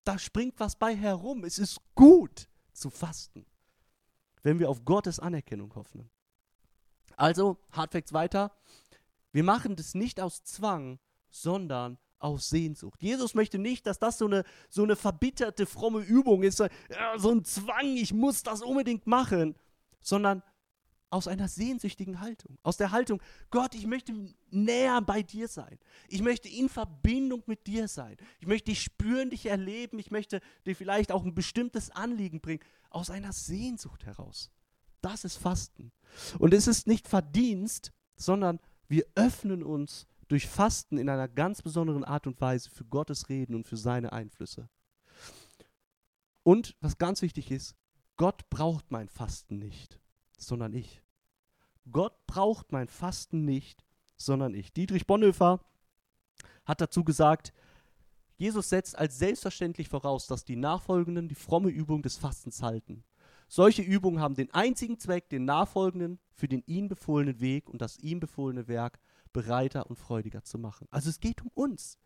Da 0.04 0.20
springt 0.20 0.60
was 0.60 0.76
bei 0.76 0.96
herum. 0.96 1.46
Es 1.46 1.58
ist 1.58 1.80
gut 1.96 2.48
zu 2.74 2.90
fasten, 2.90 3.46
wenn 4.46 4.60
wir 4.60 4.70
auf 4.70 4.86
Gottes 4.86 5.20
Anerkennung 5.20 5.74
hoffen. 5.74 6.08
Also, 7.18 7.58
Hardfacts 7.72 8.14
weiter. 8.14 8.56
Wir 9.32 9.44
machen 9.44 9.76
das 9.76 9.96
nicht 9.96 10.22
aus 10.22 10.44
Zwang, 10.44 11.00
sondern 11.32 11.98
aus 12.20 12.50
Sehnsucht. 12.50 13.02
Jesus 13.02 13.34
möchte 13.34 13.58
nicht, 13.58 13.88
dass 13.88 13.98
das 13.98 14.20
so 14.20 14.26
eine, 14.26 14.44
so 14.70 14.84
eine 14.84 14.96
verbitterte, 14.96 15.66
fromme 15.66 16.02
Übung 16.02 16.44
ist, 16.44 16.58
so, 16.58 16.68
so 17.18 17.32
ein 17.32 17.44
Zwang, 17.44 17.98
ich 17.98 18.14
muss 18.14 18.44
das 18.44 18.62
unbedingt 18.62 19.08
machen, 19.08 19.56
sondern 20.00 20.44
aus 21.10 21.28
einer 21.28 21.48
sehnsüchtigen 21.48 22.20
Haltung. 22.20 22.58
Aus 22.62 22.78
der 22.78 22.92
Haltung, 22.92 23.22
Gott, 23.50 23.74
ich 23.74 23.88
möchte 23.88 24.14
näher 24.52 25.02
bei 25.02 25.24
dir 25.24 25.48
sein. 25.48 25.80
Ich 26.08 26.22
möchte 26.22 26.50
in 26.50 26.70
Verbindung 26.70 27.42
mit 27.48 27.66
dir 27.68 27.88
sein. 27.88 28.18
Ich 28.40 28.48
möchte 28.48 28.72
dich 28.72 28.82
spüren, 28.82 29.30
dich 29.30 29.46
erleben. 29.46 29.98
Ich 29.98 30.12
möchte 30.12 30.42
dir 30.66 30.76
vielleicht 30.76 31.12
auch 31.12 31.24
ein 31.24 31.34
bestimmtes 31.34 31.90
Anliegen 31.90 32.42
bringen. 32.42 32.62
Aus 32.96 33.10
einer 33.10 33.34
Sehnsucht 33.34 34.06
heraus. 34.06 34.52
Das 35.02 35.26
ist 35.26 35.36
Fasten. 35.36 35.92
Und 36.40 36.54
es 36.54 36.66
ist 36.66 36.88
nicht 36.88 37.10
Verdienst, 37.10 37.92
sondern 38.16 38.62
wir 38.88 39.06
öffnen 39.16 39.64
uns 39.64 40.08
durch 40.30 40.48
Fasten 40.48 40.98
in 40.98 41.10
einer 41.10 41.28
ganz 41.28 41.62
besonderen 41.62 42.06
Art 42.06 42.26
und 42.26 42.40
Weise 42.40 42.70
für 42.70 42.86
Gottes 42.86 43.28
Reden 43.28 43.54
und 43.54 43.68
für 43.68 43.76
seine 43.76 44.14
Einflüsse. 44.14 44.70
Und 46.44 46.78
was 46.80 46.98
ganz 46.98 47.22
wichtig 47.22 47.52
ist, 47.52 47.76
Gott 48.16 48.50
braucht 48.50 48.90
mein 48.92 49.10
Fasten 49.10 49.60
nicht, 49.60 50.00
sondern 50.38 50.74
ich. 50.74 51.04
Gott 51.92 52.26
braucht 52.28 52.72
mein 52.72 52.88
Fasten 52.88 53.44
nicht, 53.44 53.84
sondern 54.16 54.54
ich. 54.54 54.72
Dietrich 54.72 55.06
Bonhoeffer 55.06 55.60
hat 56.64 56.80
dazu 56.80 57.04
gesagt, 57.04 57.52
Jesus 58.38 58.70
setzt 58.70 58.98
als 58.98 59.18
selbstverständlich 59.18 59.90
voraus, 59.90 60.28
dass 60.28 60.44
die 60.44 60.56
Nachfolgenden 60.56 61.30
die 61.30 61.36
fromme 61.36 61.70
Übung 61.70 62.02
des 62.02 62.18
Fastens 62.18 62.62
halten. 62.62 63.04
Solche 63.48 63.82
Übungen 63.82 64.20
haben 64.20 64.36
den 64.36 64.54
einzigen 64.54 65.00
Zweck, 65.00 65.30
den 65.30 65.46
Nachfolgenden 65.46 66.20
für 66.34 66.48
den 66.48 66.64
ihm 66.66 66.88
befohlenen 66.88 67.40
Weg 67.40 67.70
und 67.70 67.82
das 67.82 67.98
ihm 68.00 68.20
befohlene 68.20 68.68
Werk 68.68 69.00
bereiter 69.32 69.90
und 69.90 69.98
freudiger 69.98 70.44
zu 70.44 70.58
machen. 70.58 70.88
Also 70.92 71.10
es 71.10 71.20
geht 71.20 71.42
um 71.42 71.50
uns. 71.54 71.98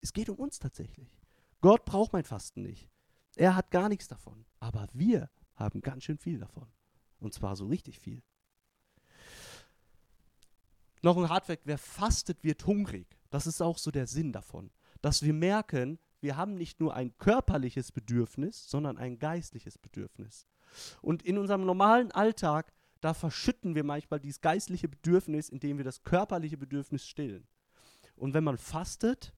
Es 0.00 0.12
geht 0.12 0.28
um 0.28 0.36
uns 0.36 0.58
tatsächlich. 0.58 1.08
Gott 1.60 1.84
braucht 1.84 2.12
mein 2.12 2.24
Fasten 2.24 2.62
nicht. 2.62 2.88
Er 3.36 3.56
hat 3.56 3.70
gar 3.70 3.88
nichts 3.88 4.06
davon. 4.06 4.44
Aber 4.60 4.88
wir 4.92 5.30
haben 5.56 5.80
ganz 5.80 6.04
schön 6.04 6.18
viel 6.18 6.38
davon. 6.38 6.68
Und 7.18 7.34
zwar 7.34 7.56
so 7.56 7.66
richtig 7.66 7.98
viel. 7.98 8.22
Noch 11.02 11.16
ein 11.16 11.28
Hardfact, 11.28 11.66
wer 11.66 11.78
fastet, 11.78 12.44
wird 12.44 12.66
hungrig. 12.66 13.18
Das 13.30 13.46
ist 13.46 13.60
auch 13.60 13.78
so 13.78 13.90
der 13.90 14.06
Sinn 14.06 14.32
davon. 14.32 14.70
Dass 15.04 15.22
wir 15.22 15.34
merken, 15.34 15.98
wir 16.22 16.38
haben 16.38 16.54
nicht 16.54 16.80
nur 16.80 16.94
ein 16.94 17.14
körperliches 17.18 17.92
Bedürfnis, 17.92 18.70
sondern 18.70 18.96
ein 18.96 19.18
geistliches 19.18 19.76
Bedürfnis. 19.76 20.48
Und 21.02 21.22
in 21.24 21.36
unserem 21.36 21.66
normalen 21.66 22.10
Alltag, 22.10 22.72
da 23.02 23.12
verschütten 23.12 23.74
wir 23.74 23.84
manchmal 23.84 24.18
dieses 24.18 24.40
geistliche 24.40 24.88
Bedürfnis, 24.88 25.50
indem 25.50 25.76
wir 25.76 25.84
das 25.84 26.04
körperliche 26.04 26.56
Bedürfnis 26.56 27.06
stillen. 27.06 27.46
Und 28.16 28.32
wenn 28.32 28.44
man 28.44 28.56
fastet, 28.56 29.34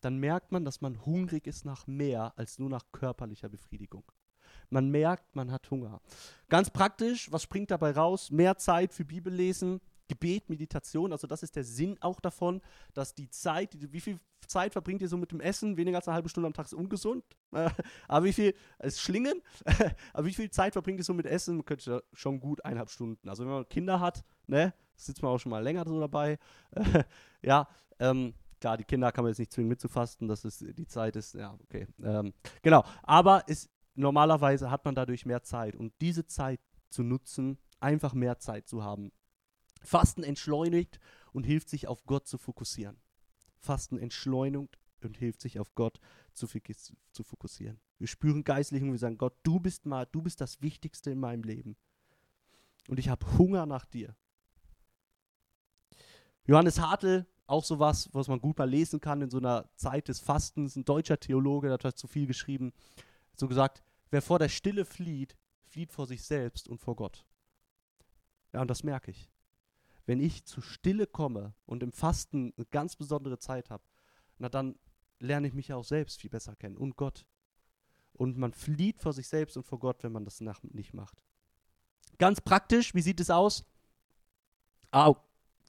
dann 0.00 0.18
merkt 0.18 0.52
man, 0.52 0.64
dass 0.64 0.80
man 0.80 1.04
hungrig 1.04 1.48
ist 1.48 1.64
nach 1.64 1.88
mehr 1.88 2.32
als 2.36 2.60
nur 2.60 2.70
nach 2.70 2.84
körperlicher 2.92 3.48
Befriedigung. 3.48 4.04
Man 4.68 4.90
merkt, 4.90 5.34
man 5.34 5.50
hat 5.50 5.68
Hunger. 5.72 6.00
Ganz 6.48 6.70
praktisch, 6.70 7.32
was 7.32 7.42
springt 7.42 7.72
dabei 7.72 7.90
raus? 7.90 8.30
Mehr 8.30 8.58
Zeit 8.58 8.94
für 8.94 9.04
Bibellesen, 9.04 9.80
Gebet, 10.10 10.50
Meditation, 10.50 11.12
also 11.12 11.28
das 11.28 11.44
ist 11.44 11.54
der 11.54 11.62
Sinn 11.62 11.96
auch 12.00 12.18
davon, 12.18 12.60
dass 12.94 13.14
die 13.14 13.30
Zeit, 13.30 13.76
wie 13.92 14.00
viel 14.00 14.18
Zeit 14.48 14.72
verbringt 14.72 15.02
ihr 15.02 15.08
so 15.08 15.16
mit 15.16 15.30
dem 15.30 15.40
Essen? 15.40 15.76
Weniger 15.76 15.98
als 15.98 16.08
eine 16.08 16.16
halbe 16.16 16.28
Stunde 16.28 16.48
am 16.48 16.52
Tag 16.52 16.66
ist 16.66 16.74
ungesund. 16.74 17.24
aber 18.08 18.24
wie 18.24 18.32
viel, 18.32 18.54
ist 18.82 19.00
Schlingen, 19.00 19.40
aber 20.12 20.26
wie 20.26 20.34
viel 20.34 20.50
Zeit 20.50 20.72
verbringt 20.72 20.98
ihr 20.98 21.04
so 21.04 21.14
mit 21.14 21.26
Essen? 21.26 21.56
Man 21.56 21.64
könnte 21.64 22.02
schon 22.12 22.40
gut 22.40 22.64
eineinhalb 22.64 22.90
Stunden. 22.90 23.28
Also 23.28 23.44
wenn 23.44 23.52
man 23.52 23.68
Kinder 23.68 24.00
hat, 24.00 24.24
ne, 24.48 24.74
sitzt 24.96 25.22
man 25.22 25.30
auch 25.30 25.38
schon 25.38 25.50
mal 25.50 25.62
länger 25.62 25.84
so 25.86 26.00
dabei. 26.00 26.38
ja, 27.42 27.68
ähm, 28.00 28.34
klar, 28.60 28.76
die 28.76 28.84
Kinder 28.84 29.12
kann 29.12 29.22
man 29.22 29.30
jetzt 29.30 29.38
nicht 29.38 29.52
zwingen 29.52 29.68
mitzufasten, 29.68 30.26
das 30.26 30.44
ist, 30.44 30.64
die 30.76 30.86
Zeit 30.86 31.14
ist, 31.14 31.34
ja, 31.34 31.56
okay. 31.62 31.86
Ähm, 32.02 32.34
genau, 32.62 32.84
aber 33.04 33.46
ist, 33.46 33.70
normalerweise 33.94 34.72
hat 34.72 34.84
man 34.84 34.96
dadurch 34.96 35.24
mehr 35.24 35.44
Zeit 35.44 35.76
und 35.76 35.92
diese 36.00 36.26
Zeit 36.26 36.60
zu 36.88 37.04
nutzen, 37.04 37.58
einfach 37.78 38.14
mehr 38.14 38.38
Zeit 38.38 38.66
zu 38.66 38.82
haben, 38.82 39.12
Fasten 39.80 40.22
entschleunigt 40.22 41.00
und 41.32 41.44
hilft 41.44 41.68
sich 41.68 41.88
auf 41.88 42.04
Gott 42.04 42.26
zu 42.26 42.38
fokussieren. 42.38 42.98
Fasten 43.58 43.98
entschleunigt 43.98 44.78
und 45.02 45.16
hilft 45.16 45.40
sich 45.40 45.58
auf 45.58 45.74
Gott 45.74 46.00
zu, 46.34 46.46
zu 46.46 47.22
fokussieren. 47.24 47.80
Wir 47.98 48.08
spüren 48.08 48.44
geistlich 48.44 48.82
und 48.82 48.92
wir 48.92 48.98
sagen, 48.98 49.18
Gott, 49.18 49.34
du 49.42 49.60
bist 49.60 49.86
mal, 49.86 50.06
du 50.06 50.22
bist 50.22 50.40
das 50.40 50.60
Wichtigste 50.62 51.10
in 51.10 51.20
meinem 51.20 51.42
Leben. 51.42 51.76
Und 52.88 52.98
ich 52.98 53.08
habe 53.08 53.26
Hunger 53.38 53.66
nach 53.66 53.84
dir. 53.84 54.16
Johannes 56.46 56.80
Hartl, 56.80 57.26
auch 57.46 57.64
sowas, 57.64 58.08
was 58.12 58.28
man 58.28 58.40
gut 58.40 58.58
mal 58.58 58.68
lesen 58.68 59.00
kann 59.00 59.22
in 59.22 59.30
so 59.30 59.38
einer 59.38 59.68
Zeit 59.76 60.08
des 60.08 60.20
Fastens, 60.20 60.76
ein 60.76 60.84
deutscher 60.84 61.18
Theologe, 61.18 61.68
der 61.68 61.78
hat 61.78 61.98
zu 61.98 62.06
viel 62.06 62.26
geschrieben, 62.26 62.72
so 63.36 63.48
gesagt, 63.48 63.82
wer 64.10 64.22
vor 64.22 64.38
der 64.38 64.48
Stille 64.48 64.84
flieht, 64.84 65.36
flieht 65.62 65.92
vor 65.92 66.06
sich 66.06 66.22
selbst 66.22 66.68
und 66.68 66.78
vor 66.78 66.96
Gott. 66.96 67.24
Ja, 68.52 68.62
und 68.62 68.68
das 68.68 68.82
merke 68.82 69.10
ich 69.10 69.29
wenn 70.10 70.18
ich 70.18 70.44
zur 70.44 70.64
Stille 70.64 71.06
komme 71.06 71.54
und 71.66 71.84
im 71.84 71.92
Fasten 71.92 72.52
eine 72.56 72.66
ganz 72.66 72.96
besondere 72.96 73.38
Zeit 73.38 73.70
habe, 73.70 73.84
na 74.38 74.48
dann 74.48 74.74
lerne 75.20 75.46
ich 75.46 75.54
mich 75.54 75.72
auch 75.72 75.84
selbst 75.84 76.20
viel 76.20 76.30
besser 76.30 76.56
kennen 76.56 76.76
und 76.76 76.96
Gott. 76.96 77.24
Und 78.14 78.36
man 78.36 78.52
flieht 78.52 78.98
vor 78.98 79.12
sich 79.12 79.28
selbst 79.28 79.56
und 79.56 79.62
vor 79.62 79.78
Gott, 79.78 80.02
wenn 80.02 80.10
man 80.10 80.24
das 80.24 80.40
nicht 80.40 80.94
macht. 80.94 81.22
Ganz 82.18 82.40
praktisch, 82.40 82.92
wie 82.92 83.02
sieht 83.02 83.20
es 83.20 83.30
aus? 83.30 83.64
Ah, 84.90 85.14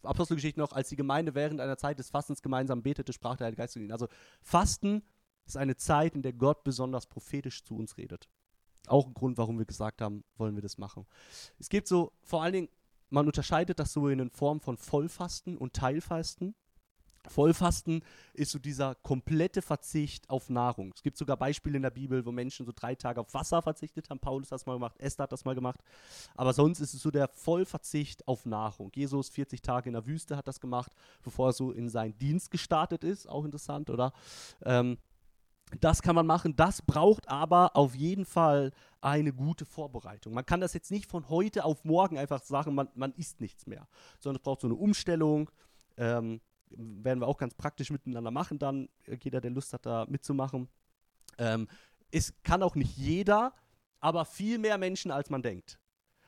Apostelgeschichte 0.01 0.59
noch, 0.59 0.71
als 0.71 0.89
die 0.89 0.95
Gemeinde 0.95 1.35
während 1.35 1.61
einer 1.61 1.77
Zeit 1.77 1.99
des 1.99 2.09
Fastens 2.09 2.41
gemeinsam 2.41 2.81
betete, 2.81 3.13
sprach 3.13 3.37
der 3.37 3.45
Heilige 3.45 3.61
Geist 3.61 3.73
zu 3.73 3.79
ihnen. 3.79 3.91
Also 3.91 4.07
Fasten 4.41 5.03
ist 5.45 5.55
eine 5.55 5.75
Zeit, 5.75 6.15
in 6.15 6.23
der 6.23 6.33
Gott 6.33 6.63
besonders 6.63 7.05
prophetisch 7.05 7.63
zu 7.63 7.75
uns 7.75 7.95
redet. 7.95 8.27
Auch 8.87 9.05
ein 9.05 9.13
Grund, 9.13 9.37
warum 9.37 9.59
wir 9.59 9.67
gesagt 9.67 10.01
haben, 10.01 10.23
wollen 10.35 10.55
wir 10.55 10.63
das 10.63 10.79
machen. 10.79 11.05
Es 11.59 11.69
gibt 11.69 11.87
so 11.87 12.11
vor 12.23 12.41
allen 12.41 12.53
Dingen 12.53 12.69
man 13.11 13.27
unterscheidet 13.27 13.77
das 13.79 13.93
so 13.93 14.07
in 14.07 14.29
Form 14.31 14.59
von 14.59 14.77
Vollfasten 14.77 15.57
und 15.57 15.73
Teilfasten. 15.73 16.55
Vollfasten 17.27 18.03
ist 18.33 18.51
so 18.51 18.57
dieser 18.57 18.95
komplette 18.95 19.61
Verzicht 19.61 20.27
auf 20.29 20.49
Nahrung. 20.49 20.91
Es 20.95 21.03
gibt 21.03 21.17
sogar 21.17 21.37
Beispiele 21.37 21.75
in 21.75 21.83
der 21.83 21.91
Bibel, 21.91 22.25
wo 22.25 22.31
Menschen 22.31 22.65
so 22.65 22.71
drei 22.75 22.95
Tage 22.95 23.21
auf 23.21 23.33
Wasser 23.33 23.61
verzichtet 23.61 24.09
haben. 24.09 24.19
Paulus 24.19 24.47
hat 24.47 24.55
das 24.55 24.65
mal 24.65 24.73
gemacht, 24.73 24.97
Esther 24.97 25.23
hat 25.23 25.31
das 25.31 25.45
mal 25.45 25.53
gemacht. 25.53 25.79
Aber 26.35 26.53
sonst 26.53 26.79
ist 26.79 26.93
es 26.95 27.01
so 27.01 27.11
der 27.11 27.27
Vollverzicht 27.27 28.27
auf 28.27 28.45
Nahrung. 28.45 28.91
Jesus 28.95 29.29
40 29.29 29.61
Tage 29.61 29.89
in 29.89 29.93
der 29.93 30.07
Wüste 30.07 30.35
hat 30.35 30.47
das 30.47 30.59
gemacht, 30.59 30.93
bevor 31.21 31.49
er 31.49 31.53
so 31.53 31.71
in 31.71 31.89
seinen 31.89 32.17
Dienst 32.17 32.49
gestartet 32.49 33.03
ist. 33.03 33.29
Auch 33.29 33.45
interessant, 33.45 33.89
oder? 33.89 34.13
Ähm, 34.63 34.97
das 35.79 36.01
kann 36.01 36.15
man 36.15 36.25
machen. 36.25 36.55
Das 36.55 36.81
braucht 36.81 37.29
aber 37.29 37.75
auf 37.75 37.95
jeden 37.95 38.25
Fall 38.25 38.71
eine 38.99 39.33
gute 39.33 39.65
Vorbereitung. 39.65 40.33
Man 40.33 40.45
kann 40.45 40.61
das 40.61 40.73
jetzt 40.73 40.91
nicht 40.91 41.09
von 41.09 41.29
heute 41.29 41.63
auf 41.63 41.85
morgen 41.85 42.17
einfach 42.17 42.41
sagen, 42.43 42.75
man, 42.75 42.89
man 42.95 43.13
isst 43.13 43.41
nichts 43.41 43.65
mehr, 43.67 43.87
sondern 44.19 44.39
es 44.39 44.43
braucht 44.43 44.61
so 44.61 44.67
eine 44.67 44.75
Umstellung. 44.75 45.49
Ähm, 45.97 46.41
werden 46.69 47.19
wir 47.19 47.27
auch 47.27 47.37
ganz 47.37 47.53
praktisch 47.53 47.89
miteinander 47.89 48.31
machen 48.31 48.57
dann, 48.59 48.89
jeder, 49.21 49.41
der 49.41 49.51
Lust 49.51 49.73
hat, 49.73 49.85
da 49.85 50.05
mitzumachen. 50.07 50.69
Ähm, 51.37 51.67
es 52.11 52.33
kann 52.43 52.63
auch 52.63 52.75
nicht 52.75 52.97
jeder, 52.97 53.53
aber 53.99 54.25
viel 54.25 54.57
mehr 54.57 54.77
Menschen, 54.77 55.11
als 55.11 55.29
man 55.29 55.41
denkt. 55.41 55.79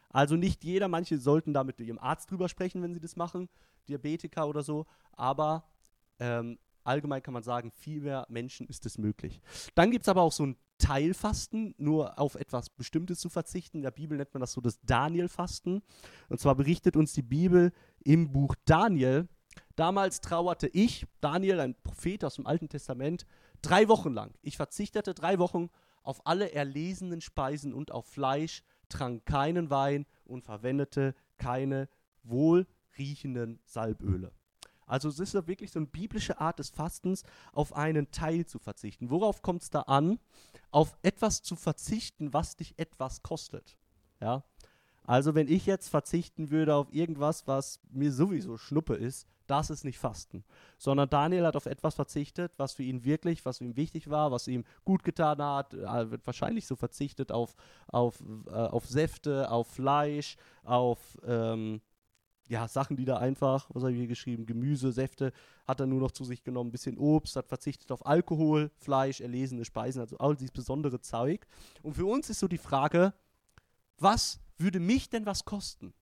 Also 0.09 0.35
nicht 0.35 0.63
jeder, 0.63 0.87
manche 0.87 1.17
sollten 1.17 1.53
da 1.53 1.63
mit 1.63 1.79
ihrem 1.79 1.97
Arzt 1.97 2.29
drüber 2.29 2.47
sprechen, 2.47 2.81
wenn 2.81 2.93
sie 2.93 2.99
das 2.99 3.15
machen, 3.15 3.49
Diabetiker 3.87 4.47
oder 4.47 4.63
so, 4.63 4.85
aber 5.13 5.65
ähm, 6.19 6.59
allgemein 6.83 7.23
kann 7.23 7.33
man 7.33 7.43
sagen, 7.43 7.71
viel 7.71 8.01
mehr 8.01 8.25
Menschen 8.29 8.67
ist 8.67 8.85
es 8.85 8.97
möglich. 8.97 9.41
Dann 9.75 9.91
gibt 9.91 10.03
es 10.03 10.09
aber 10.09 10.21
auch 10.21 10.31
so 10.31 10.45
ein 10.45 10.57
Teilfasten, 10.77 11.75
nur 11.77 12.19
auf 12.19 12.35
etwas 12.35 12.69
Bestimmtes 12.69 13.19
zu 13.19 13.29
verzichten. 13.29 13.77
In 13.77 13.83
der 13.83 13.91
Bibel 13.91 14.17
nennt 14.17 14.33
man 14.33 14.41
das 14.41 14.53
so 14.53 14.61
das 14.61 14.81
Daniel-Fasten. 14.81 15.81
Und 16.29 16.39
zwar 16.39 16.55
berichtet 16.55 16.97
uns 16.97 17.13
die 17.13 17.21
Bibel 17.21 17.71
im 18.03 18.31
Buch 18.31 18.55
Daniel. 18.65 19.27
Damals 19.75 20.21
trauerte 20.21 20.67
ich, 20.67 21.05
Daniel, 21.21 21.59
ein 21.59 21.75
Prophet 21.83 22.23
aus 22.25 22.35
dem 22.35 22.47
Alten 22.47 22.69
Testament, 22.69 23.25
drei 23.61 23.87
Wochen 23.87 24.11
lang. 24.11 24.33
Ich 24.41 24.57
verzichtete 24.57 25.13
drei 25.13 25.39
Wochen 25.39 25.69
auf 26.03 26.25
alle 26.27 26.51
erlesenen 26.51 27.21
Speisen 27.21 27.73
und 27.73 27.91
auf 27.91 28.05
Fleisch, 28.05 28.63
trank 28.89 29.25
keinen 29.25 29.69
Wein 29.69 30.05
und 30.25 30.43
verwendete 30.43 31.15
keine 31.37 31.87
wohlriechenden 32.23 33.59
Salböle. 33.65 34.31
Also 34.85 35.09
es 35.09 35.19
ist 35.19 35.33
ja 35.33 35.47
wirklich 35.47 35.71
so 35.71 35.79
eine 35.79 35.87
biblische 35.87 36.39
Art 36.39 36.59
des 36.59 36.69
Fastens, 36.69 37.23
auf 37.51 37.75
einen 37.75 38.11
Teil 38.11 38.45
zu 38.45 38.59
verzichten. 38.59 39.09
Worauf 39.09 39.41
kommt 39.41 39.63
es 39.63 39.69
da 39.69 39.81
an? 39.81 40.19
Auf 40.71 40.97
etwas 41.01 41.41
zu 41.41 41.55
verzichten, 41.55 42.33
was 42.33 42.55
dich 42.55 42.77
etwas 42.77 43.23
kostet. 43.23 43.77
Ja? 44.19 44.43
Also 45.05 45.35
wenn 45.35 45.47
ich 45.47 45.65
jetzt 45.65 45.89
verzichten 45.89 46.49
würde 46.49 46.75
auf 46.75 46.93
irgendwas, 46.93 47.47
was 47.47 47.79
mir 47.91 48.11
sowieso 48.11 48.57
Schnuppe 48.57 48.95
ist, 48.95 49.27
das 49.47 49.69
ist 49.69 49.83
nicht 49.83 49.99
Fasten. 49.99 50.45
Sondern 50.77 51.09
Daniel 51.09 51.45
hat 51.45 51.57
auf 51.57 51.65
etwas 51.65 51.95
verzichtet, 51.95 52.53
was 52.57 52.73
für 52.73 52.83
ihn 52.83 53.03
wirklich, 53.03 53.45
was 53.45 53.57
für 53.57 53.75
wichtig 53.75 54.09
war, 54.09 54.31
was 54.31 54.47
ihm 54.47 54.63
gut 54.85 55.03
getan 55.03 55.41
hat. 55.41 55.73
Er 55.73 56.11
wird 56.11 56.25
wahrscheinlich 56.25 56.65
so 56.65 56.75
verzichtet 56.77 57.31
auf, 57.31 57.55
auf, 57.87 58.23
äh, 58.47 58.51
auf 58.51 58.85
Säfte, 58.85 59.51
auf 59.51 59.67
Fleisch, 59.67 60.37
auf 60.63 60.99
ähm, 61.25 61.81
ja, 62.53 62.67
Sachen, 62.67 62.95
die 62.95 63.05
da 63.05 63.17
einfach, 63.17 63.67
was 63.73 63.81
habe 63.81 63.93
ich 63.93 63.97
hier 63.97 64.07
geschrieben, 64.07 64.45
Gemüse, 64.45 64.91
Säfte, 64.91 65.33
hat 65.67 65.79
er 65.79 65.87
nur 65.87 65.99
noch 65.99 66.11
zu 66.11 66.23
sich 66.23 66.43
genommen, 66.43 66.69
ein 66.69 66.71
bisschen 66.71 66.99
Obst, 66.99 67.35
hat 67.35 67.47
verzichtet 67.47 67.91
auf 67.91 68.05
Alkohol, 68.05 68.69
Fleisch, 68.77 69.21
erlesene 69.21 69.65
Speisen, 69.65 69.99
also 69.99 70.19
all 70.19 70.35
dieses 70.35 70.51
besondere 70.51 71.01
Zeug. 71.01 71.47
Und 71.81 71.95
für 71.95 72.05
uns 72.05 72.29
ist 72.29 72.39
so 72.39 72.47
die 72.47 72.59
Frage, 72.59 73.15
was 73.97 74.39
würde 74.59 74.79
mich 74.79 75.09
denn 75.09 75.25
was 75.25 75.45
kosten? 75.45 75.95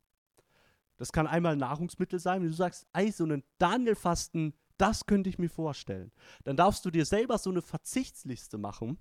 Das 0.97 1.13
kann 1.13 1.25
einmal 1.25 1.55
Nahrungsmittel 1.55 2.19
sein, 2.19 2.41
wenn 2.41 2.49
du 2.49 2.55
sagst, 2.55 2.85
ey, 2.91 3.11
so 3.11 3.23
einen 3.23 3.43
Daniel-Fasten, 3.57 4.53
das 4.77 5.05
könnte 5.05 5.29
ich 5.29 5.39
mir 5.39 5.49
vorstellen. 5.49 6.11
Dann 6.43 6.57
darfst 6.57 6.83
du 6.83 6.91
dir 6.91 7.05
selber 7.05 7.37
so 7.37 7.49
eine 7.49 7.61
Verzichtsliste 7.61 8.57
machen. 8.57 8.97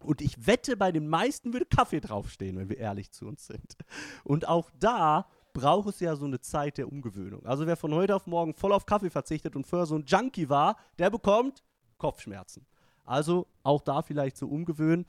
Und 0.00 0.20
ich 0.20 0.46
wette, 0.46 0.76
bei 0.76 0.92
den 0.92 1.08
meisten 1.08 1.52
würde 1.52 1.66
Kaffee 1.66 2.00
draufstehen, 2.00 2.56
wenn 2.56 2.68
wir 2.68 2.78
ehrlich 2.78 3.10
zu 3.10 3.26
uns 3.26 3.48
sind. 3.48 3.76
Und 4.22 4.46
auch 4.46 4.70
da 4.78 5.26
braucht 5.58 5.88
es 5.88 6.00
ja 6.00 6.14
so 6.14 6.24
eine 6.24 6.40
Zeit 6.40 6.78
der 6.78 6.88
Umgewöhnung. 6.88 7.44
Also 7.44 7.66
wer 7.66 7.76
von 7.76 7.92
heute 7.92 8.14
auf 8.14 8.26
morgen 8.26 8.54
voll 8.54 8.72
auf 8.72 8.86
Kaffee 8.86 9.10
verzichtet 9.10 9.56
und 9.56 9.66
vorher 9.66 9.86
so 9.86 9.96
ein 9.96 10.04
Junkie 10.06 10.48
war, 10.48 10.76
der 10.98 11.10
bekommt 11.10 11.64
Kopfschmerzen. 11.98 12.64
Also 13.04 13.48
auch 13.64 13.82
da 13.82 14.02
vielleicht 14.02 14.36
so 14.36 14.46
umgewöhnen. 14.46 15.04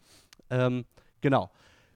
Ähm, 0.49 0.85
genau. 1.21 1.51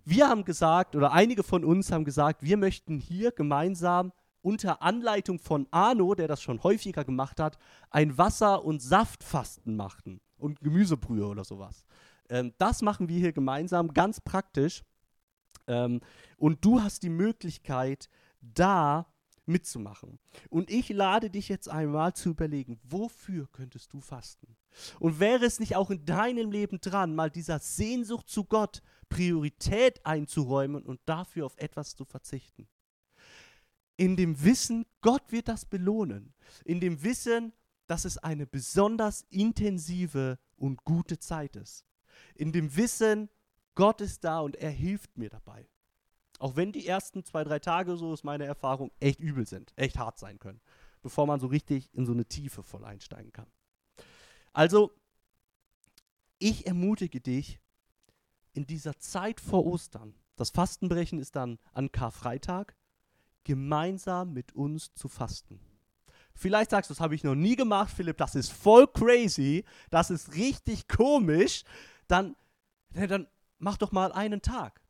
Wir 0.06 0.28
haben 0.28 0.46
gesagt, 0.46 0.96
oder 0.96 1.14
einige 1.14 1.44
von 1.44 1.64
uns 1.64 1.92
haben 1.92 2.06
gesagt, 2.06 2.44
wir 2.44 2.58
möchten 2.58 3.00
hier 3.00 3.32
gemeinsam 3.32 4.12
unter 4.42 4.82
Anleitung 4.82 5.40
von 5.40 5.68
Arno, 5.72 6.14
der 6.14 6.28
das 6.28 6.42
schon 6.42 6.62
häufiger 6.62 7.06
gemacht 7.06 7.40
hat, 7.40 7.58
ein 7.90 8.18
Wasser- 8.18 8.64
und 8.64 8.82
Saftfasten 8.82 9.76
machen 9.76 10.20
und 10.38 10.60
Gemüsebrühe 10.60 11.26
oder 11.26 11.44
sowas. 11.44 11.86
Ähm, 12.30 12.54
das 12.60 12.82
machen 12.82 13.08
wir 13.08 13.18
hier 13.18 13.34
gemeinsam, 13.34 13.94
ganz 13.94 14.20
praktisch. 14.20 14.84
Ähm, 15.68 16.02
und 16.38 16.64
du 16.66 16.82
hast 16.82 17.04
die 17.04 17.10
Möglichkeit, 17.10 18.10
da 18.54 19.08
mitzumachen. 19.46 20.20
Und 20.50 20.70
ich 20.70 20.90
lade 20.90 21.30
dich 21.30 21.50
jetzt 21.50 21.70
einmal 21.70 22.14
zu 22.14 22.30
überlegen, 22.30 22.80
wofür 22.84 23.48
könntest 23.52 23.94
du 23.94 24.00
fasten? 24.00 24.56
Und 25.00 25.20
wäre 25.20 25.46
es 25.46 25.60
nicht 25.60 25.76
auch 25.76 25.90
in 25.90 26.06
deinem 26.06 26.52
Leben 26.52 26.80
dran, 26.80 27.16
mal 27.16 27.30
dieser 27.30 27.60
Sehnsucht 27.60 28.30
zu 28.30 28.46
Gott 28.46 28.82
Priorität 29.10 30.06
einzuräumen 30.06 30.84
und 30.84 31.02
dafür 31.06 31.46
auf 31.46 31.58
etwas 31.58 31.96
zu 31.96 32.06
verzichten? 32.06 32.68
In 33.98 34.16
dem 34.16 34.44
Wissen, 34.44 34.86
Gott 35.02 35.32
wird 35.32 35.48
das 35.48 35.66
belohnen. 35.66 36.34
In 36.66 36.80
dem 36.80 37.04
Wissen, 37.04 37.54
dass 37.88 38.06
es 38.06 38.18
eine 38.18 38.48
besonders 38.48 39.26
intensive 39.30 40.40
und 40.56 40.84
gute 40.84 41.20
Zeit 41.20 41.56
ist. 41.56 41.86
In 42.34 42.52
dem 42.52 42.76
Wissen, 42.76 43.30
Gott 43.76 44.02
ist 44.02 44.24
da 44.24 44.40
und 44.40 44.56
er 44.56 44.72
hilft 44.72 45.18
mir 45.18 45.30
dabei. 45.30 45.68
Auch 46.40 46.56
wenn 46.56 46.72
die 46.72 46.88
ersten 46.88 47.24
zwei, 47.24 47.44
drei 47.44 47.60
Tage, 47.60 47.96
so 47.96 48.14
ist 48.14 48.24
meine 48.24 48.46
Erfahrung, 48.46 48.92
echt 49.00 49.20
übel 49.20 49.48
sind, 49.48 49.72
echt 49.76 49.98
hart 49.98 50.18
sein 50.18 50.40
können, 50.40 50.62
bevor 51.02 51.26
man 51.28 51.40
so 51.40 51.48
richtig 51.48 51.94
in 51.94 52.06
so 52.06 52.12
eine 52.12 52.26
Tiefe 52.26 52.64
voll 52.64 52.84
einsteigen 52.84 53.32
kann. 53.32 53.48
Also, 54.52 54.92
ich 56.40 56.68
ermutige 56.68 57.22
dich, 57.22 57.60
in 58.54 58.68
dieser 58.68 59.00
Zeit 59.00 59.40
vor 59.40 59.66
Ostern, 59.66 60.14
das 60.36 60.50
Fastenbrechen 60.50 61.20
ist 61.20 61.36
dann 61.36 61.60
an 61.74 61.92
Karfreitag, 61.92 62.76
gemeinsam 63.44 64.34
mit 64.34 64.54
uns 64.54 64.94
zu 64.94 65.08
fasten. 65.08 65.60
Vielleicht 66.36 66.72
sagst 66.72 66.90
du, 66.90 66.94
das 66.94 67.02
habe 67.02 67.16
ich 67.16 67.24
noch 67.24 67.36
nie 67.36 67.56
gemacht, 67.56 67.94
Philipp, 67.96 68.18
das 68.18 68.36
ist 68.36 68.52
voll 68.52 68.88
crazy, 68.88 69.66
das 69.92 70.10
ist 70.10 70.36
richtig 70.36 70.88
komisch. 70.88 71.64
Dann, 72.08 72.36
dann 72.90 73.28
mach 73.60 73.78
doch 73.78 73.92
mal 73.92 74.12
einen 74.12 74.42
Tag 74.42 74.83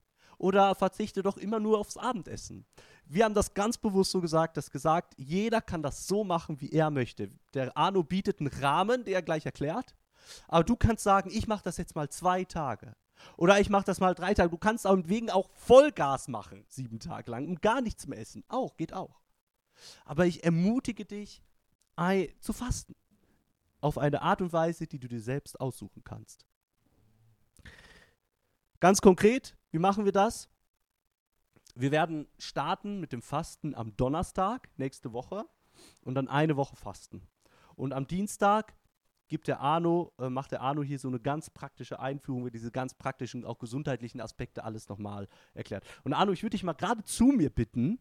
oder 0.44 0.76
verzichte 0.76 1.24
doch 1.24 1.38
immer 1.38 1.62
nur 1.62 1.80
aufs 1.80 1.96
Abendessen. 1.96 2.66
Wir 3.06 3.24
haben 3.24 3.34
das 3.34 3.54
ganz 3.54 3.78
bewusst 3.78 4.12
so 4.12 4.20
gesagt, 4.20 4.58
dass 4.58 4.72
gesagt, 4.72 5.14
jeder 5.18 5.62
kann 5.62 5.82
das 5.82 6.06
so 6.06 6.26
machen, 6.26 6.60
wie 6.60 6.70
er 6.74 6.92
möchte. 6.92 7.30
Der 7.54 7.78
Arno 7.78 8.04
bietet 8.04 8.42
einen 8.42 8.50
Rahmen, 8.50 9.06
der 9.06 9.16
er 9.16 9.22
gleich 9.22 9.46
erklärt. 9.46 9.96
Aber 10.50 10.66
du 10.66 10.76
kannst 10.76 11.06
sagen, 11.06 11.30
ich 11.32 11.48
mache 11.48 11.64
das 11.64 11.78
jetzt 11.78 11.96
mal 11.96 12.10
zwei 12.10 12.44
Tage. 12.44 12.94
Oder 13.38 13.62
ich 13.62 13.70
mache 13.70 13.86
das 13.86 14.02
mal 14.02 14.14
drei 14.16 14.34
Tage. 14.34 14.50
Du 14.50 14.58
kannst 14.58 14.86
auch 14.86 14.98
wegen 15.06 15.30
auch 15.30 15.50
Vollgas 15.54 16.28
machen, 16.28 16.66
sieben 16.68 17.00
Tage 17.00 17.32
lang 17.32 17.48
und 17.48 17.62
gar 17.62 17.80
nichts 17.80 18.06
mehr 18.08 18.20
essen. 18.20 18.44
Auch, 18.50 18.76
geht 18.76 18.92
auch. 18.92 19.22
Aber 20.04 20.26
ich 20.26 20.44
ermutige 20.44 21.06
dich, 21.06 21.42
zu 22.42 22.52
fasten. 22.52 22.96
Auf 23.80 23.98
eine 23.98 24.22
Art 24.22 24.42
und 24.42 24.52
Weise, 24.52 24.88
die 24.88 25.00
du 25.00 25.08
dir 25.08 25.22
selbst 25.22 25.62
aussuchen 25.62 26.04
kannst. 26.04 26.46
Ganz 28.82 29.00
konkret, 29.00 29.56
wie 29.74 29.80
machen 29.80 30.06
wir 30.06 30.12
das? 30.12 30.48
Wir 31.74 31.90
werden 31.90 32.28
starten 32.38 33.00
mit 33.00 33.12
dem 33.12 33.24
Fasten 33.24 33.74
am 33.74 33.98
Donnerstag 33.98 34.70
nächste 34.78 35.14
Woche 35.14 35.46
und 36.04 36.14
dann 36.14 36.28
eine 36.28 36.56
Woche 36.56 36.76
fasten. 36.76 37.28
Und 37.76 37.92
am 37.92 38.06
Dienstag 38.06 38.76
gibt 39.28 39.48
der 39.48 39.62
Arno, 39.62 40.14
äh, 40.20 40.30
macht 40.30 40.52
der 40.52 40.62
Arno 40.62 40.84
hier 40.84 41.00
so 41.00 41.08
eine 41.08 41.20
ganz 41.20 41.50
praktische 41.50 42.00
Einführung, 42.00 42.44
wo 42.44 42.50
diese 42.50 42.70
ganz 42.70 42.94
praktischen, 42.94 43.46
auch 43.46 43.58
gesundheitlichen 43.58 44.22
Aspekte 44.22 44.64
alles 44.64 44.90
nochmal 44.90 45.28
erklärt. 45.56 45.84
Und 46.04 46.14
Arno, 46.14 46.34
ich 46.34 46.44
würde 46.44 46.52
dich 46.52 46.64
mal 46.64 46.74
gerade 46.74 47.04
zu 47.04 47.26
mir 47.26 47.50
bitten, 47.50 47.98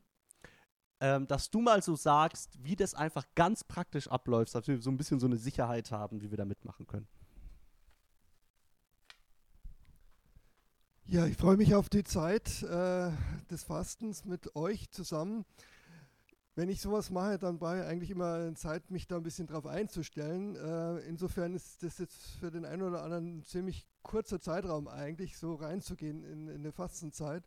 ähm, 1.01 1.27
dass 1.27 1.49
du 1.49 1.63
mal 1.63 1.83
so 1.83 1.97
sagst, 1.97 2.63
wie 2.63 2.77
das 2.77 2.93
einfach 2.93 3.25
ganz 3.35 3.65
praktisch 3.65 4.09
abläuft, 4.09 4.55
dass 4.55 4.69
wir 4.69 4.79
so 4.83 4.91
ein 4.91 4.99
bisschen 4.99 5.21
so 5.21 5.27
eine 5.27 5.39
Sicherheit 5.39 5.91
haben, 5.91 6.21
wie 6.21 6.31
wir 6.31 6.37
da 6.37 6.45
mitmachen 6.45 6.87
können. 6.87 7.09
Ja, 11.13 11.27
ich 11.27 11.37
freue 11.37 11.59
mich 11.59 11.75
auf 11.75 11.91
die 11.91 12.05
Zeit 12.05 12.63
äh, 12.63 13.11
des 13.51 13.65
Fastens 13.65 14.25
mit 14.25 14.57
euch 14.57 14.91
zusammen. 14.93 15.45
Wenn 16.55 16.71
ich 16.71 16.81
sowas 16.81 17.11
mache, 17.11 17.39
dann 17.39 17.59
brauche 17.59 17.81
ich 17.81 17.85
eigentlich 17.85 18.09
immer 18.09 18.55
Zeit, 18.55 18.91
mich 18.91 19.09
da 19.09 19.19
ein 19.19 19.23
bisschen 19.23 19.47
drauf 19.47 19.67
einzustellen. 19.67 20.57
Äh, 20.57 21.01
insofern 21.01 21.53
ist 21.53 21.83
das 21.83 21.99
jetzt 21.99 22.31
für 22.41 22.51
den 22.51 22.65
einen 22.65 22.81
oder 22.81 23.03
anderen 23.03 23.41
ein 23.41 23.45
ziemlich 23.45 23.87
kurzer 24.01 24.41
Zeitraum 24.41 24.89
eigentlich, 24.89 25.37
so 25.37 25.53
reinzugehen 25.53 26.25
in, 26.25 26.49
in 26.49 26.61
eine 26.61 26.73
Fastenzeit. 26.73 27.47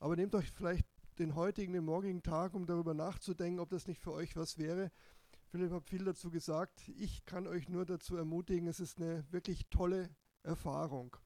Aber 0.00 0.16
nehmt 0.16 0.34
euch 0.34 0.50
vielleicht 0.50 0.88
den 1.20 1.36
heutigen, 1.36 1.72
den 1.72 1.84
morgigen 1.84 2.24
Tag, 2.24 2.52
um 2.52 2.66
darüber 2.66 2.94
nachzudenken, 2.94 3.60
ob 3.60 3.70
das 3.70 3.86
nicht 3.86 4.00
für 4.00 4.10
euch 4.10 4.34
was 4.34 4.58
wäre. 4.58 4.90
Philipp 5.52 5.70
hat 5.70 5.84
viel 5.84 6.04
dazu 6.04 6.32
gesagt. 6.32 6.88
Ich 6.88 7.24
kann 7.26 7.46
euch 7.46 7.68
nur 7.68 7.86
dazu 7.86 8.16
ermutigen, 8.16 8.66
es 8.66 8.80
ist 8.80 9.00
eine 9.00 9.24
wirklich 9.30 9.68
tolle 9.70 10.10
Erfahrung. 10.42 11.16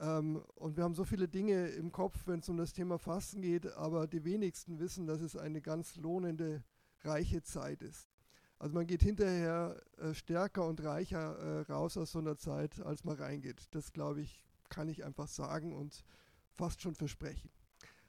Ähm, 0.00 0.42
und 0.54 0.76
wir 0.76 0.84
haben 0.84 0.94
so 0.94 1.04
viele 1.04 1.28
Dinge 1.28 1.68
im 1.68 1.92
Kopf, 1.92 2.26
wenn 2.26 2.40
es 2.40 2.48
um 2.48 2.56
das 2.56 2.72
Thema 2.72 2.98
Fasten 2.98 3.42
geht, 3.42 3.66
aber 3.76 4.06
die 4.06 4.24
wenigsten 4.24 4.78
wissen, 4.78 5.06
dass 5.06 5.20
es 5.20 5.36
eine 5.36 5.60
ganz 5.60 5.96
lohnende, 5.96 6.62
reiche 7.02 7.42
Zeit 7.42 7.82
ist. 7.82 8.08
Also 8.58 8.74
man 8.74 8.86
geht 8.86 9.02
hinterher 9.02 9.80
äh, 9.98 10.14
stärker 10.14 10.66
und 10.66 10.82
reicher 10.82 11.38
äh, 11.38 11.72
raus 11.72 11.96
aus 11.96 12.12
so 12.12 12.18
einer 12.18 12.36
Zeit, 12.36 12.80
als 12.80 13.04
man 13.04 13.16
reingeht. 13.16 13.68
Das 13.70 13.92
glaube 13.92 14.20
ich, 14.20 14.44
kann 14.68 14.88
ich 14.88 15.04
einfach 15.04 15.28
sagen 15.28 15.72
und 15.72 16.04
fast 16.54 16.82
schon 16.82 16.94
versprechen. 16.94 17.50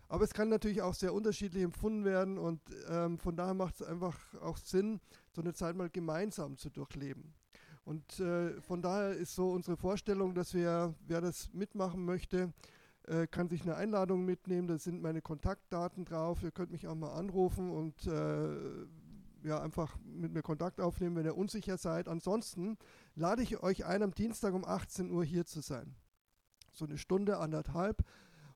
Aber 0.07 0.23
es 0.23 0.33
kann 0.33 0.49
natürlich 0.49 0.81
auch 0.81 0.95
sehr 0.95 1.13
unterschiedlich 1.13 1.63
empfunden 1.63 2.03
werden 2.03 2.39
und 2.39 2.61
ähm, 2.89 3.19
von 3.19 3.35
daher 3.35 3.53
macht 3.53 3.75
es 3.75 3.83
einfach 3.83 4.17
auch 4.41 4.57
Sinn, 4.57 4.99
so 5.31 5.41
eine 5.41 5.53
Zeit 5.53 5.75
mal 5.75 5.89
gemeinsam 5.89 6.57
zu 6.57 6.71
durchleben. 6.71 7.35
Und 7.89 8.19
äh, 8.19 8.61
von 8.61 8.83
daher 8.83 9.13
ist 9.13 9.33
so 9.33 9.49
unsere 9.49 9.75
Vorstellung, 9.75 10.35
dass 10.35 10.53
wir, 10.53 10.93
wer 11.07 11.21
das 11.21 11.51
mitmachen 11.53 12.05
möchte, 12.05 12.53
äh, 13.07 13.25
kann 13.25 13.49
sich 13.49 13.63
eine 13.63 13.77
Einladung 13.77 14.25
mitnehmen. 14.25 14.67
Da 14.67 14.77
sind 14.77 15.01
meine 15.01 15.23
Kontaktdaten 15.23 16.05
drauf. 16.05 16.43
Ihr 16.43 16.51
könnt 16.51 16.69
mich 16.71 16.87
auch 16.87 16.93
mal 16.93 17.13
anrufen 17.13 17.71
und 17.71 18.05
äh, 18.05 18.85
ja, 19.41 19.59
einfach 19.59 19.97
mit 20.05 20.33
mir 20.33 20.43
Kontakt 20.43 20.79
aufnehmen, 20.79 21.15
wenn 21.15 21.25
ihr 21.25 21.35
unsicher 21.35 21.77
seid. 21.77 22.07
Ansonsten 22.07 22.77
lade 23.15 23.41
ich 23.41 23.63
euch 23.63 23.87
ein, 23.87 24.03
am 24.03 24.13
Dienstag 24.13 24.53
um 24.53 24.65
18 24.65 25.09
Uhr 25.09 25.23
hier 25.23 25.47
zu 25.47 25.61
sein. 25.61 25.95
So 26.71 26.85
eine 26.85 26.99
Stunde, 26.99 27.39
anderthalb. 27.39 28.03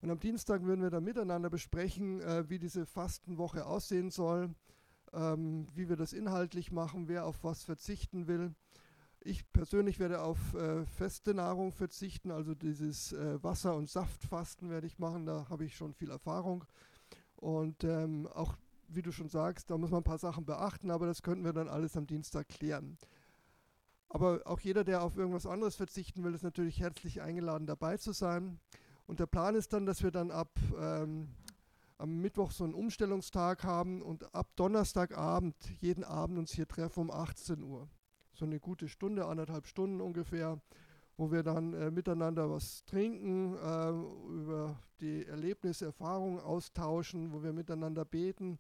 Und 0.02 0.12
am 0.12 0.20
Dienstag 0.20 0.62
würden 0.62 0.84
wir 0.84 0.92
dann 0.92 1.06
miteinander 1.06 1.50
besprechen, 1.50 2.22
äh, 2.22 2.48
wie 2.52 2.60
diese 2.60 2.86
Fastenwoche 2.86 3.66
aussehen 3.66 4.12
soll, 4.12 4.54
ähm, 5.12 5.66
wie 5.74 5.90
wir 5.90 5.96
das 5.96 6.14
inhaltlich 6.14 6.72
machen, 6.72 7.08
wer 7.08 7.26
auf 7.26 7.44
was 7.44 7.64
verzichten 7.64 8.28
will. 8.28 8.54
Ich 9.26 9.50
persönlich 9.54 10.00
werde 10.00 10.22
auf 10.22 10.54
äh, 10.54 10.86
feste 10.86 11.34
Nahrung 11.34 11.72
verzichten, 11.72 12.30
also 12.30 12.54
dieses 12.54 13.14
äh, 13.14 13.42
Wasser- 13.42 13.76
und 13.76 13.90
Saftfasten 13.90 14.70
werde 14.70 14.86
ich 14.86 15.00
machen, 15.00 15.26
da 15.26 15.48
habe 15.50 15.64
ich 15.64 15.78
schon 15.78 15.94
viel 15.94 16.12
Erfahrung. 16.12 16.66
Und 17.38 17.86
ähm, 17.86 18.28
auch, 18.28 18.58
wie 18.90 19.02
du 19.02 19.14
schon 19.14 19.30
sagst, 19.30 19.70
da 19.70 19.78
muss 19.78 19.92
man 19.92 20.02
ein 20.02 20.06
paar 20.06 20.18
Sachen 20.18 20.44
beachten, 20.44 20.92
aber 20.92 21.06
das 21.06 21.22
könnten 21.22 21.46
wir 21.46 21.54
dann 21.54 21.70
alles 21.70 21.96
am 21.96 22.06
Dienstag 22.06 22.50
klären. 22.50 22.98
Aber 24.10 24.42
auch 24.44 24.60
jeder, 24.60 24.84
der 24.84 25.02
auf 25.02 25.16
irgendwas 25.16 25.46
anderes 25.46 25.78
verzichten 25.78 26.26
will, 26.26 26.34
ist 26.34 26.44
natürlich 26.44 26.82
herzlich 26.82 27.22
eingeladen, 27.22 27.66
dabei 27.66 27.96
zu 27.96 28.12
sein. 28.12 28.60
Und 29.08 29.22
der 29.22 29.26
Plan 29.26 29.56
ist 29.56 29.72
dann, 29.72 29.86
dass 29.86 30.04
wir 30.04 30.12
dann 30.12 30.32
ab 30.32 30.52
ähm, 30.78 31.30
am 31.98 32.18
Mittwoch 32.18 32.52
so 32.52 32.66
einen 32.66 32.74
Umstellungstag 32.74 33.64
haben 33.64 34.02
und 34.02 34.36
ab 34.36 34.50
Donnerstagabend 34.58 35.56
jeden 35.80 36.04
Abend 36.04 36.38
uns 36.38 36.52
hier 36.52 36.68
treffen 36.68 37.00
um 37.00 37.12
18 37.12 37.64
Uhr. 37.64 37.88
So 38.34 38.46
eine 38.46 38.60
gute 38.60 38.90
Stunde, 38.90 39.26
anderthalb 39.26 39.68
Stunden 39.68 40.02
ungefähr, 40.02 40.60
wo 41.18 41.32
wir 41.32 41.44
dann 41.44 41.74
äh, 41.74 41.92
miteinander 41.92 42.50
was 42.50 42.84
trinken, 42.86 43.56
äh, 43.56 43.90
über 44.34 44.80
die 45.00 45.26
Erlebnisse, 45.26 45.86
Erfahrungen 45.86 46.40
austauschen, 46.40 47.32
wo 47.32 47.44
wir 47.44 47.54
miteinander 47.54 48.06
beten. 48.06 48.58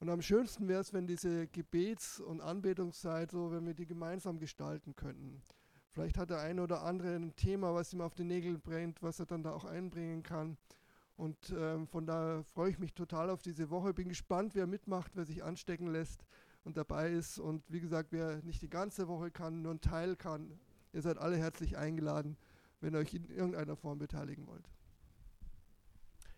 Und 0.00 0.08
am 0.08 0.22
schönsten 0.22 0.66
wäre 0.66 0.80
es, 0.80 0.92
wenn 0.92 1.06
diese 1.06 1.46
Gebets- 1.46 2.18
und 2.18 2.40
Anbetungszeit 2.40 3.30
so, 3.30 3.52
wenn 3.52 3.66
wir 3.66 3.74
die 3.74 3.86
gemeinsam 3.86 4.40
gestalten 4.40 4.96
könnten. 4.96 5.42
Vielleicht 5.90 6.18
hat 6.18 6.30
der 6.30 6.40
eine 6.40 6.62
oder 6.62 6.82
andere 6.82 7.14
ein 7.14 7.36
Thema, 7.36 7.74
was 7.74 7.92
ihm 7.92 8.00
auf 8.00 8.14
die 8.14 8.24
Nägel 8.24 8.58
brennt, 8.58 9.02
was 9.02 9.20
er 9.20 9.26
dann 9.26 9.42
da 9.42 9.52
auch 9.52 9.64
einbringen 9.64 10.22
kann. 10.22 10.56
Und 11.16 11.54
ähm, 11.56 11.86
von 11.86 12.06
daher 12.06 12.42
freue 12.44 12.70
ich 12.70 12.78
mich 12.78 12.94
total 12.94 13.28
auf 13.30 13.42
diese 13.42 13.70
Woche. 13.70 13.92
Bin 13.92 14.08
gespannt, 14.08 14.54
wer 14.54 14.66
mitmacht, 14.66 15.12
wer 15.14 15.26
sich 15.26 15.44
anstecken 15.44 15.88
lässt 15.88 16.24
und 16.64 16.76
dabei 16.76 17.10
ist. 17.10 17.38
Und 17.38 17.62
wie 17.68 17.80
gesagt, 17.80 18.12
wer 18.12 18.42
nicht 18.42 18.62
die 18.62 18.70
ganze 18.70 19.08
Woche 19.08 19.30
kann, 19.30 19.62
nur 19.62 19.74
ein 19.74 19.80
Teil 19.80 20.16
kann, 20.16 20.58
ihr 20.92 21.02
seid 21.02 21.18
alle 21.18 21.36
herzlich 21.36 21.76
eingeladen, 21.76 22.36
wenn 22.80 22.94
ihr 22.94 23.00
euch 23.00 23.14
in 23.14 23.28
irgendeiner 23.28 23.76
Form 23.76 23.98
beteiligen 23.98 24.46
wollt. 24.46 24.68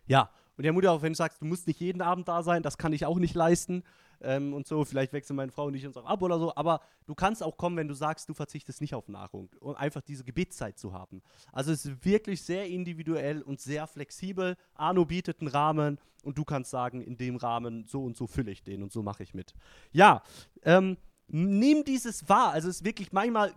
Ja, 0.05 0.29
und 0.57 0.63
der 0.63 0.73
Mutter, 0.73 0.91
auch 0.91 1.01
wenn 1.01 1.13
du 1.13 1.17
sagst, 1.17 1.41
du 1.41 1.45
musst 1.45 1.67
nicht 1.67 1.79
jeden 1.79 2.01
Abend 2.01 2.27
da 2.27 2.43
sein, 2.43 2.61
das 2.61 2.77
kann 2.77 2.93
ich 2.93 3.05
auch 3.05 3.17
nicht 3.17 3.35
leisten 3.35 3.83
ähm, 4.23 4.53
und 4.53 4.67
so, 4.67 4.83
vielleicht 4.85 5.13
wechseln 5.13 5.35
meine 5.35 5.51
Frau 5.51 5.65
und 5.65 5.75
ich 5.75 5.85
uns 5.85 5.97
auch 5.97 6.05
ab 6.05 6.21
oder 6.21 6.39
so, 6.39 6.55
aber 6.55 6.81
du 7.05 7.15
kannst 7.15 7.43
auch 7.43 7.57
kommen, 7.57 7.77
wenn 7.77 7.87
du 7.87 7.93
sagst, 7.93 8.27
du 8.29 8.33
verzichtest 8.33 8.81
nicht 8.81 8.95
auf 8.95 9.07
Nahrung, 9.07 9.49
um 9.59 9.75
einfach 9.75 10.01
diese 10.01 10.23
Gebetszeit 10.23 10.77
zu 10.77 10.93
haben. 10.93 11.21
Also 11.51 11.71
es 11.71 11.85
ist 11.85 12.05
wirklich 12.05 12.41
sehr 12.41 12.67
individuell 12.67 13.41
und 13.41 13.59
sehr 13.59 13.87
flexibel. 13.87 14.55
Arno 14.75 15.05
bietet 15.05 15.41
einen 15.41 15.49
Rahmen 15.49 15.99
und 16.23 16.37
du 16.37 16.43
kannst 16.43 16.71
sagen, 16.71 17.01
in 17.01 17.17
dem 17.17 17.35
Rahmen 17.35 17.85
so 17.85 18.03
und 18.03 18.17
so 18.17 18.27
fülle 18.27 18.51
ich 18.51 18.63
den 18.63 18.81
und 18.83 18.91
so 18.91 19.03
mache 19.03 19.23
ich 19.23 19.33
mit. 19.33 19.53
Ja, 19.91 20.23
ähm, 20.63 20.97
nimm 21.33 21.83
dieses 21.83 22.29
wahr. 22.29 22.51
Also 22.51 22.69
es 22.69 22.77
ist 22.77 22.85
wirklich 22.85 23.11
manchmal 23.11 23.53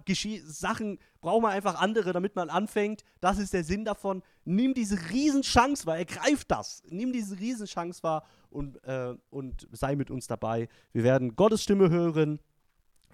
Sachen 0.46 0.98
braucht 1.20 1.42
man 1.42 1.52
einfach 1.52 1.78
andere, 1.78 2.14
damit 2.14 2.34
man 2.34 2.48
anfängt. 2.48 3.04
Das 3.20 3.38
ist 3.38 3.52
der 3.52 3.64
Sinn 3.64 3.84
davon. 3.84 4.22
Nimm 4.46 4.72
diese 4.72 5.10
Riesenchance 5.10 5.84
wahr, 5.84 5.98
ergreif 5.98 6.46
das. 6.46 6.82
Nimm 6.88 7.12
diese 7.12 7.38
Riesenchance 7.38 8.02
wahr 8.02 8.24
und, 8.48 8.82
äh, 8.84 9.14
und 9.28 9.68
sei 9.72 9.94
mit 9.94 10.10
uns 10.10 10.26
dabei. 10.26 10.68
Wir 10.92 11.04
werden 11.04 11.36
Gottes 11.36 11.62
Stimme 11.62 11.90
hören, 11.90 12.40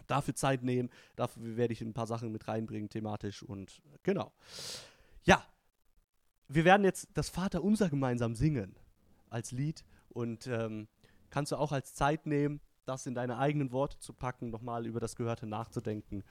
dafür 0.07 0.37
Zeit 0.37 0.63
nehmen. 0.63 0.91
Dafür 1.17 1.57
werde 1.57 1.73
ich 1.73 1.81
ein 1.81 1.93
paar 1.93 2.07
Sachen 2.07 2.31
mit 2.31 2.47
reinbringen, 2.47 2.89
thematisch 2.89 3.43
und 3.43 3.83
genau. 4.05 4.33
Ja, 5.25 5.45
wir 6.47 6.65
werden 6.65 6.85
jetzt 6.85 7.09
das 7.15 7.31
Vater 7.31 7.65
unser 7.65 7.91
gemeinsam 7.91 8.37
singen 8.37 8.77
als 9.29 9.51
Lied 9.51 9.83
und 10.09 10.47
ähm, 10.47 10.87
kannst 11.31 11.51
du 11.51 11.57
auch 11.57 11.73
als 11.73 11.95
Zeit 11.95 12.27
nehmen 12.27 12.61
das 12.85 13.07
in 13.07 13.15
deine 13.15 13.39
eigenen 13.39 13.73
Worte 13.73 13.99
zu 13.99 14.13
packen, 14.13 14.51
nochmal 14.51 14.87
über 14.87 15.01
das 15.01 15.17
Gehörte 15.17 15.47
nachzudenken. 15.47 16.25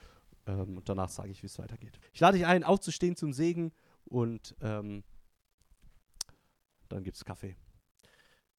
Ähm, 0.45 0.77
und 0.77 0.89
danach 0.89 1.09
sage 1.09 1.31
ich, 1.31 1.41
wie 1.43 1.47
es 1.47 1.59
weitergeht. 1.59 1.99
Ich 2.13 2.19
lade 2.19 2.37
dich 2.37 2.45
ein, 2.45 2.63
aufzustehen 2.63 3.15
zum 3.15 3.33
Segen 3.33 3.71
und 4.05 4.55
ähm, 4.61 5.03
dann 6.89 7.03
gibt 7.03 7.17
es 7.17 7.25
Kaffee. 7.25 7.55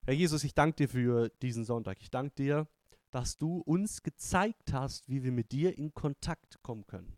Herr 0.04 0.14
Jesus, 0.14 0.42
ich 0.44 0.54
danke 0.54 0.76
dir 0.76 0.88
für 0.88 1.28
diesen 1.42 1.64
Sonntag. 1.64 1.98
Ich 2.00 2.10
danke 2.10 2.34
dir, 2.34 2.66
dass 3.10 3.36
du 3.36 3.58
uns 3.58 4.02
gezeigt 4.02 4.72
hast, 4.72 5.08
wie 5.08 5.22
wir 5.22 5.32
mit 5.32 5.52
dir 5.52 5.76
in 5.76 5.94
Kontakt 5.94 6.62
kommen 6.62 6.86
können. 6.86 7.16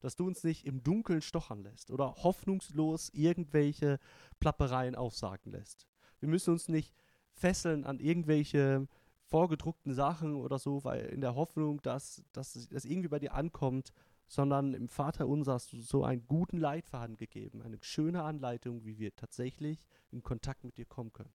Dass 0.00 0.16
du 0.16 0.26
uns 0.26 0.42
nicht 0.42 0.66
im 0.66 0.82
Dunkeln 0.82 1.20
stochern 1.22 1.62
lässt 1.62 1.90
oder 1.90 2.16
hoffnungslos 2.16 3.10
irgendwelche 3.10 3.98
Plappereien 4.40 4.94
aufsagen 4.94 5.52
lässt. 5.52 5.86
Wir 6.20 6.28
müssen 6.28 6.52
uns 6.52 6.68
nicht 6.68 6.94
fesseln 7.34 7.84
an 7.84 8.00
irgendwelche 8.00 8.88
vorgedruckten 9.26 9.92
Sachen 9.92 10.36
oder 10.36 10.58
so, 10.58 10.84
weil 10.84 11.06
in 11.06 11.20
der 11.20 11.34
Hoffnung, 11.34 11.82
dass, 11.82 12.22
dass 12.32 12.68
das 12.68 12.84
irgendwie 12.84 13.08
bei 13.08 13.18
dir 13.18 13.34
ankommt, 13.34 13.92
sondern 14.28 14.74
im 14.74 14.88
Vater 14.88 15.28
unser 15.28 15.54
hast 15.54 15.72
du 15.72 15.80
so 15.80 16.04
einen 16.04 16.26
guten 16.26 16.58
Leitfaden 16.58 17.16
gegeben, 17.16 17.62
eine 17.62 17.78
schöne 17.80 18.22
Anleitung, 18.22 18.84
wie 18.84 18.98
wir 18.98 19.14
tatsächlich 19.14 19.86
in 20.10 20.22
Kontakt 20.22 20.64
mit 20.64 20.76
dir 20.76 20.86
kommen 20.86 21.12
können. 21.12 21.32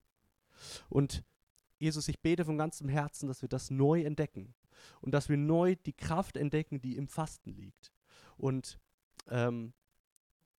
Und 0.88 1.24
Jesus, 1.78 2.08
ich 2.08 2.20
bete 2.20 2.44
von 2.44 2.58
ganzem 2.58 2.88
Herzen, 2.88 3.28
dass 3.28 3.42
wir 3.42 3.48
das 3.48 3.70
neu 3.70 4.02
entdecken 4.02 4.54
und 5.00 5.12
dass 5.12 5.28
wir 5.28 5.36
neu 5.36 5.74
die 5.74 5.94
Kraft 5.94 6.36
entdecken, 6.36 6.80
die 6.80 6.96
im 6.96 7.08
Fasten 7.08 7.50
liegt. 7.50 7.92
Und 8.36 8.78
ähm, 9.28 9.72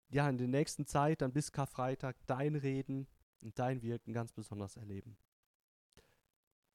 ja, 0.09 0.29
in 0.29 0.37
der 0.37 0.47
nächsten 0.47 0.85
Zeit, 0.85 1.21
dann 1.21 1.33
bis 1.33 1.51
Karfreitag, 1.51 2.17
dein 2.27 2.55
Reden 2.55 3.07
und 3.41 3.57
dein 3.57 3.81
Wirken 3.81 4.13
ganz 4.13 4.31
besonders 4.31 4.75
erleben. 4.75 5.17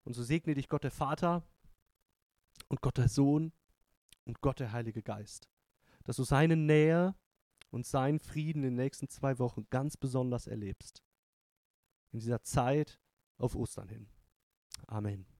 Und 0.05 0.15
so 0.15 0.23
segne 0.23 0.55
dich 0.55 0.69
Gott 0.69 0.85
der 0.85 0.91
Vater 0.91 1.43
und 2.69 2.81
Gott 2.81 2.99
der 2.99 3.09
Sohn 3.09 3.53
und 4.25 4.41
Gott 4.41 4.61
der 4.61 4.73
Heilige 4.73 5.03
Geist. 5.03 5.49
Dass 6.05 6.17
du 6.17 6.25
seine 6.25 6.57
Nähe 6.57 7.15
und 7.71 7.87
seinen 7.87 8.19
Frieden 8.19 8.63
in 8.63 8.71
den 8.71 8.77
nächsten 8.77 9.09
zwei 9.09 9.39
Wochen 9.39 9.67
ganz 9.71 9.97
besonders 9.97 10.47
erlebst. 10.47 11.03
In 12.13 12.21
dieser 12.21 12.43
Zeit 12.43 13.01
auf 13.37 13.55
Ostern 13.55 13.89
hin. 13.89 14.09
Amen. 14.87 15.38